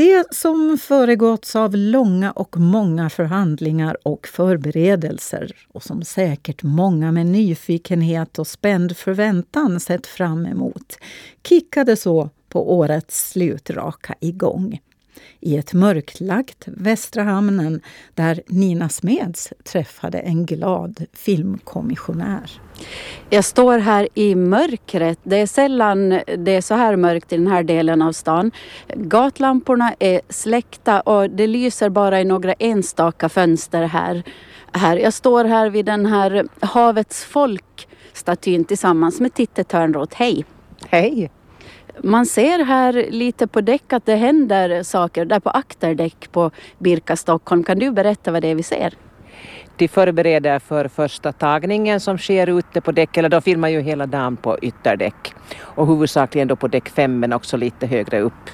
Det 0.00 0.34
som 0.34 0.78
föregåtts 0.78 1.56
av 1.56 1.76
långa 1.76 2.30
och 2.30 2.56
många 2.56 3.10
förhandlingar 3.10 3.96
och 4.02 4.26
förberedelser 4.26 5.52
och 5.68 5.82
som 5.82 6.02
säkert 6.02 6.62
många 6.62 7.12
med 7.12 7.26
nyfikenhet 7.26 8.38
och 8.38 8.46
spänd 8.46 8.96
förväntan 8.96 9.80
sett 9.80 10.06
fram 10.06 10.46
emot 10.46 10.98
kickade 11.48 11.96
så 11.96 12.30
på 12.48 12.78
årets 12.78 13.30
slutraka 13.30 14.14
igång 14.20 14.80
i 15.40 15.56
ett 15.56 15.72
mörklagt 15.72 16.64
Västra 16.66 17.22
hamnen 17.22 17.80
där 18.14 18.42
Nina 18.46 18.88
Smeds 18.88 19.52
träffade 19.64 20.18
en 20.18 20.46
glad 20.46 21.04
filmkommissionär. 21.12 22.60
Jag 23.30 23.44
står 23.44 23.78
här 23.78 24.08
i 24.14 24.34
mörkret. 24.34 25.18
Det 25.22 25.36
är 25.36 25.46
sällan 25.46 26.08
det 26.38 26.50
är 26.50 26.60
så 26.60 26.74
här 26.74 26.96
mörkt 26.96 27.32
i 27.32 27.36
den 27.36 27.46
här 27.46 27.62
delen 27.62 28.02
av 28.02 28.12
stan. 28.12 28.50
Gatlamporna 28.94 29.94
är 29.98 30.20
släckta 30.28 31.00
och 31.00 31.30
det 31.30 31.46
lyser 31.46 31.88
bara 31.88 32.20
i 32.20 32.24
några 32.24 32.52
enstaka 32.52 33.28
fönster 33.28 33.82
här. 33.82 34.22
här. 34.72 34.96
Jag 34.96 35.12
står 35.12 35.44
här 35.44 35.70
vid 35.70 35.86
den 35.86 36.06
här 36.06 36.46
Havets 36.60 37.24
folk-statyn 37.24 38.64
tillsammans 38.64 39.20
med 39.20 39.34
Titte 39.34 39.64
Törnroth. 39.64 40.16
Hej! 40.16 40.44
Hej! 40.88 41.30
Man 42.02 42.26
ser 42.26 42.64
här 42.64 43.06
lite 43.10 43.46
på 43.46 43.60
däck 43.60 43.92
att 43.92 44.06
det 44.06 44.16
händer 44.16 44.82
saker. 44.82 45.24
Där 45.24 45.40
på 45.40 45.50
akterdäck 45.50 46.32
på 46.32 46.50
Birka 46.78 47.16
Stockholm. 47.16 47.64
Kan 47.64 47.78
du 47.78 47.90
berätta 47.90 48.32
vad 48.32 48.42
det 48.42 48.48
är 48.48 48.54
vi 48.54 48.62
ser? 48.62 48.94
De 49.76 49.88
förbereder 49.88 50.58
för 50.58 50.88
första 50.88 51.32
tagningen 51.32 52.00
som 52.00 52.18
sker 52.18 52.46
ute 52.58 52.80
på 52.80 52.92
däck, 52.92 53.16
eller 53.16 53.28
de 53.28 53.42
filmar 53.42 53.68
ju 53.68 53.80
hela 53.80 54.06
dagen 54.06 54.36
på 54.36 54.58
ytterdäck 54.62 55.34
och 55.60 55.86
huvudsakligen 55.86 56.48
då 56.48 56.56
på 56.56 56.68
däck 56.68 56.88
5 56.88 57.20
men 57.20 57.32
också 57.32 57.56
lite 57.56 57.86
högre 57.86 58.20
upp. 58.20 58.50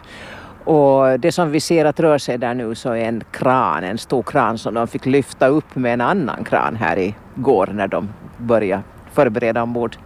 Och 0.65 1.21
det 1.21 1.33
som 1.33 1.51
vi 1.51 1.61
ser 1.61 1.85
att 1.85 2.01
rör 2.01 2.19
sig 2.19 2.39
där 2.39 2.55
nu 2.55 2.75
så 2.75 2.91
är 2.91 3.05
en 3.05 3.23
kran, 3.31 3.85
en 3.85 3.99
stor 3.99 4.23
kran 4.23 4.59
som 4.59 4.75
de 4.75 4.89
fick 4.89 5.07
lyfta 5.07 5.47
upp 5.47 5.77
med 5.77 5.93
en 5.93 6.01
annan 6.01 6.45
kran 6.45 6.77
här 6.77 7.15
igår 7.37 7.71
när 7.73 7.89
de 7.89 8.09
började 8.39 8.83
förbereda 9.13 9.63
ombord. 9.63 9.97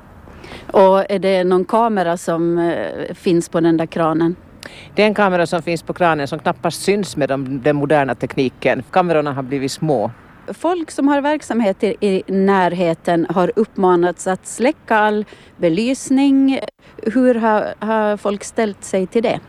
Och 0.72 1.10
är 1.10 1.18
det 1.18 1.44
någon 1.44 1.64
kamera 1.64 2.16
som 2.16 2.58
eh, 2.58 3.14
finns 3.14 3.48
på 3.48 3.60
den 3.60 3.76
där 3.76 3.86
kranen? 3.86 4.36
Det 4.94 5.02
är 5.02 5.06
en 5.06 5.14
kamera 5.14 5.46
som 5.46 5.62
finns 5.62 5.82
på 5.82 5.92
kranen 5.92 6.28
som 6.28 6.38
knappast 6.38 6.82
syns 6.82 7.16
med 7.16 7.28
de, 7.28 7.62
den 7.62 7.76
moderna 7.76 8.14
tekniken. 8.14 8.82
Kamerorna 8.90 9.32
har 9.32 9.42
blivit 9.42 9.72
små. 9.72 10.10
Folk 10.46 10.90
som 10.90 11.08
har 11.08 11.20
verksamhet 11.20 11.84
i, 11.84 11.96
i 12.00 12.22
närheten 12.26 13.26
har 13.30 13.52
uppmanats 13.56 14.26
att 14.26 14.46
släcka 14.46 14.96
all 14.96 15.24
belysning. 15.56 16.60
Hur 16.96 17.34
har, 17.34 17.74
har 17.78 18.16
folk 18.16 18.44
ställt 18.44 18.84
sig 18.84 19.06
till 19.06 19.22
det? 19.22 19.40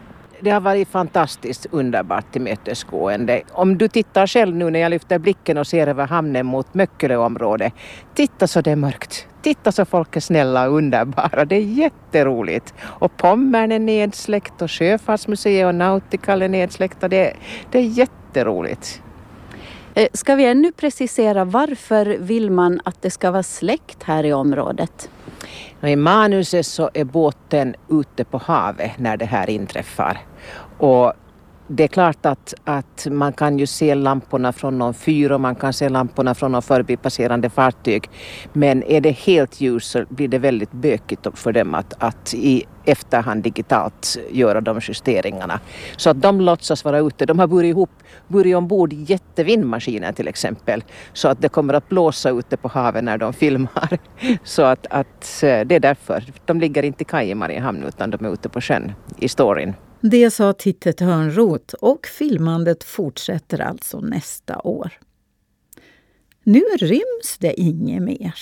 Det 0.41 0.49
har 0.49 0.61
varit 0.61 0.87
fantastiskt 0.87 1.67
underbart 1.71 2.31
tillmötesgående. 2.31 3.41
Om 3.51 3.77
du 3.77 3.87
tittar 3.87 4.27
själv 4.27 4.55
nu 4.55 4.69
när 4.69 4.79
jag 4.79 4.89
lyfter 4.89 5.19
blicken 5.19 5.57
och 5.57 5.67
ser 5.67 5.87
över 5.87 6.07
hamnen 6.07 6.45
mot 6.45 6.73
Möckeleområdet. 6.73 7.73
Titta 8.13 8.47
så 8.47 8.61
det 8.61 8.71
är 8.71 8.75
mörkt. 8.75 9.27
Titta 9.41 9.71
så 9.71 9.85
folk 9.85 10.15
är 10.15 10.19
snälla 10.19 10.69
och 10.69 10.75
underbara. 10.75 11.45
Det 11.45 11.55
är 11.55 11.61
jätteroligt. 11.61 12.73
Och 12.81 13.17
Pommern 13.17 13.71
är 13.71 13.79
nedsläckt 13.79 14.61
och 14.61 14.71
Sjöfartsmuseet 14.71 15.67
och 15.67 15.75
Nautical 15.75 16.41
är 16.41 16.49
nedsläckta. 16.49 17.07
Det, 17.07 17.33
det 17.71 17.79
är 17.79 17.83
jätteroligt. 17.83 19.01
Eh, 19.93 20.07
ska 20.13 20.35
vi 20.35 20.45
ännu 20.45 20.71
precisera 20.71 21.45
varför 21.45 22.05
vill 22.05 22.51
man 22.51 22.81
att 22.85 23.01
det 23.01 23.11
ska 23.11 23.31
vara 23.31 23.43
släckt 23.43 24.03
här 24.03 24.25
i 24.25 24.33
området? 24.33 25.09
I 25.81 25.95
manuset 25.95 26.65
så 26.65 26.89
är 26.93 27.03
båten 27.03 27.75
ute 27.89 28.23
på 28.23 28.37
havet 28.37 28.91
när 28.97 29.17
det 29.17 29.25
här 29.25 29.49
inträffar. 29.49 30.17
Och 30.81 31.13
det 31.67 31.83
är 31.83 31.87
klart 31.87 32.25
att, 32.25 32.53
att 32.63 33.07
man 33.11 33.33
kan 33.33 33.59
ju 33.59 33.65
se 33.65 33.95
lamporna 33.95 34.53
från 34.53 34.77
någon 34.77 34.93
fyr 34.93 35.31
och 35.31 35.41
man 35.41 35.55
kan 35.55 35.73
se 35.73 35.89
lamporna 35.89 36.35
från 36.35 36.51
någon 36.51 36.61
förbipasserande 36.61 37.49
fartyg. 37.49 38.09
Men 38.53 38.83
är 38.83 39.01
det 39.01 39.11
helt 39.11 39.61
ljus 39.61 39.85
så 39.85 40.05
blir 40.09 40.27
det 40.27 40.37
väldigt 40.37 40.71
bökigt 40.71 41.27
för 41.33 41.51
dem 41.51 41.75
att, 41.75 42.03
att 42.03 42.33
i 42.33 42.63
efterhand 42.85 43.43
digitalt 43.43 44.17
göra 44.31 44.61
de 44.61 44.79
justeringarna. 44.87 45.59
Så 45.97 46.09
att 46.09 46.21
de 46.21 46.41
låtsas 46.41 46.85
vara 46.85 46.99
ute. 46.99 47.25
De 47.25 47.39
har 47.39 47.47
burit 47.47 47.69
ihop, 47.69 47.91
burit 48.27 48.55
ombord 48.55 48.93
jättevindmaskiner 48.93 50.11
till 50.11 50.27
exempel. 50.27 50.83
Så 51.13 51.27
att 51.27 51.41
det 51.41 51.49
kommer 51.49 51.73
att 51.73 51.89
blåsa 51.89 52.29
ute 52.29 52.57
på 52.57 52.67
havet 52.67 53.03
när 53.03 53.17
de 53.17 53.33
filmar. 53.33 53.97
Så 54.43 54.63
att, 54.63 54.87
att 54.89 55.43
eh, 55.43 55.61
det 55.65 55.75
är 55.75 55.79
därför. 55.79 56.23
De 56.45 56.59
ligger 56.59 56.83
inte 56.83 57.01
i 57.01 57.05
kaj 57.05 57.29
i 57.29 57.35
Mariehamn 57.35 57.83
utan 57.83 58.09
de 58.09 58.25
är 58.25 58.33
ute 58.33 58.49
på 58.49 58.61
sjön 58.61 58.93
i 59.17 59.27
storyn. 59.27 59.73
Det 60.01 60.31
sa 60.31 60.53
Titte 60.53 60.93
Törnroth 60.93 61.73
och 61.73 62.07
filmandet 62.07 62.83
fortsätter 62.83 63.59
alltså 63.59 63.99
nästa 63.99 64.59
år. 64.59 64.91
Nu 66.43 66.61
ryms 66.79 67.37
det 67.39 67.61
inget 67.61 68.01
mer. 68.01 68.35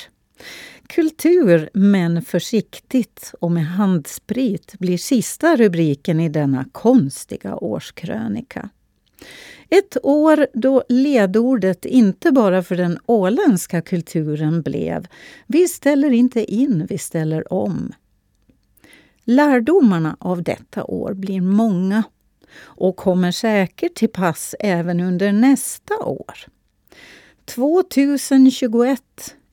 Kultur, 0.87 1.69
men 1.73 2.21
försiktigt 2.21 3.33
och 3.39 3.51
med 3.51 3.65
handsprit 3.65 4.75
blir 4.79 4.97
sista 4.97 5.55
rubriken 5.55 6.19
i 6.19 6.29
denna 6.29 6.65
konstiga 6.71 7.55
årskrönika. 7.55 8.69
Ett 9.69 9.97
år 10.03 10.47
då 10.53 10.83
ledordet 10.89 11.85
inte 11.85 12.31
bara 12.31 12.63
för 12.63 12.75
den 12.75 12.99
åländska 13.05 13.81
kulturen 13.81 14.61
blev 14.61 15.07
Vi 15.47 15.67
ställer 15.67 16.11
inte 16.11 16.53
in, 16.53 16.85
vi 16.89 16.97
ställer 16.97 17.53
om. 17.53 17.93
Lärdomarna 19.31 20.17
av 20.19 20.43
detta 20.43 20.83
år 20.83 21.13
blir 21.13 21.41
många 21.41 22.03
och 22.61 22.95
kommer 22.95 23.31
säkert 23.31 23.95
till 23.95 24.09
pass 24.09 24.55
även 24.59 24.99
under 24.99 25.31
nästa 25.31 25.97
år. 25.97 26.33
2021 27.45 29.01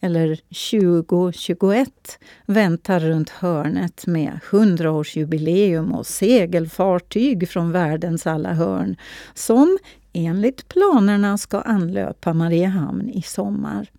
eller 0.00 0.40
2021 0.70 2.18
väntar 2.46 3.00
runt 3.00 3.30
hörnet 3.30 4.06
med 4.06 4.40
100-årsjubileum 4.50 5.92
och 5.92 6.06
segelfartyg 6.06 7.48
från 7.48 7.72
världens 7.72 8.26
alla 8.26 8.52
hörn 8.52 8.96
som 9.34 9.78
enligt 10.12 10.68
planerna 10.68 11.38
ska 11.38 11.60
anlöpa 11.60 12.32
Mariehamn 12.32 13.10
i 13.10 13.22
sommar. 13.22 13.90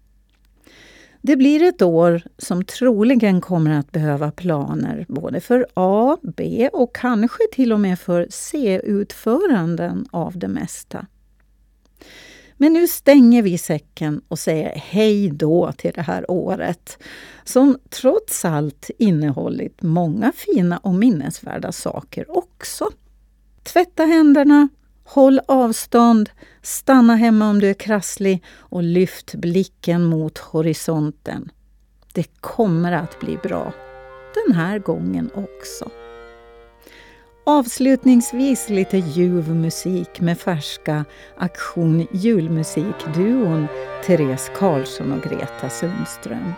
Det 1.21 1.35
blir 1.35 1.63
ett 1.63 1.81
år 1.81 2.21
som 2.37 2.63
troligen 2.63 3.41
kommer 3.41 3.79
att 3.79 3.91
behöva 3.91 4.31
planer 4.31 5.05
både 5.09 5.39
för 5.39 5.67
A, 5.73 6.17
B 6.37 6.69
och 6.73 6.95
kanske 6.95 7.43
till 7.51 7.73
och 7.73 7.79
med 7.79 7.99
för 7.99 8.27
C-utföranden 8.29 10.05
av 10.11 10.37
det 10.37 10.47
mesta. 10.47 11.05
Men 12.57 12.73
nu 12.73 12.87
stänger 12.87 13.41
vi 13.41 13.57
säcken 13.57 14.21
och 14.27 14.39
säger 14.39 14.75
hej 14.75 15.29
då 15.29 15.71
till 15.71 15.91
det 15.95 16.01
här 16.01 16.31
året 16.31 16.97
som 17.43 17.77
trots 17.89 18.45
allt 18.45 18.89
innehållit 18.97 19.81
många 19.81 20.31
fina 20.35 20.77
och 20.77 20.93
minnesvärda 20.93 21.71
saker 21.71 22.37
också. 22.37 22.89
Tvätta 23.63 24.03
händerna, 24.03 24.69
Håll 25.09 25.41
avstånd, 25.47 26.29
stanna 26.61 27.15
hemma 27.15 27.49
om 27.49 27.59
du 27.59 27.69
är 27.69 27.73
krasslig 27.73 28.43
och 28.59 28.83
lyft 28.83 29.35
blicken 29.35 30.03
mot 30.03 30.37
horisonten. 30.37 31.51
Det 32.13 32.41
kommer 32.41 32.91
att 32.91 33.19
bli 33.19 33.37
bra. 33.37 33.73
Den 34.45 34.55
här 34.55 34.79
gången 34.79 35.29
också. 35.35 35.89
Avslutningsvis 37.45 38.69
lite 38.69 38.97
ljuv 38.97 39.55
musik 39.55 40.21
med 40.21 40.39
färska 40.39 41.05
Aktion 41.37 42.07
julmusikduon 42.11 43.67
Therese 44.05 44.51
Karlsson 44.57 45.11
och 45.11 45.23
Greta 45.23 45.69
Sundström. 45.69 46.53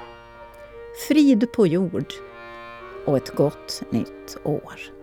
Frid 1.08 1.52
på 1.52 1.68
jord 1.68 2.14
och 3.06 3.18
ett 3.18 3.36
gott 3.36 3.84
nytt 3.92 4.38
år. 4.44 4.99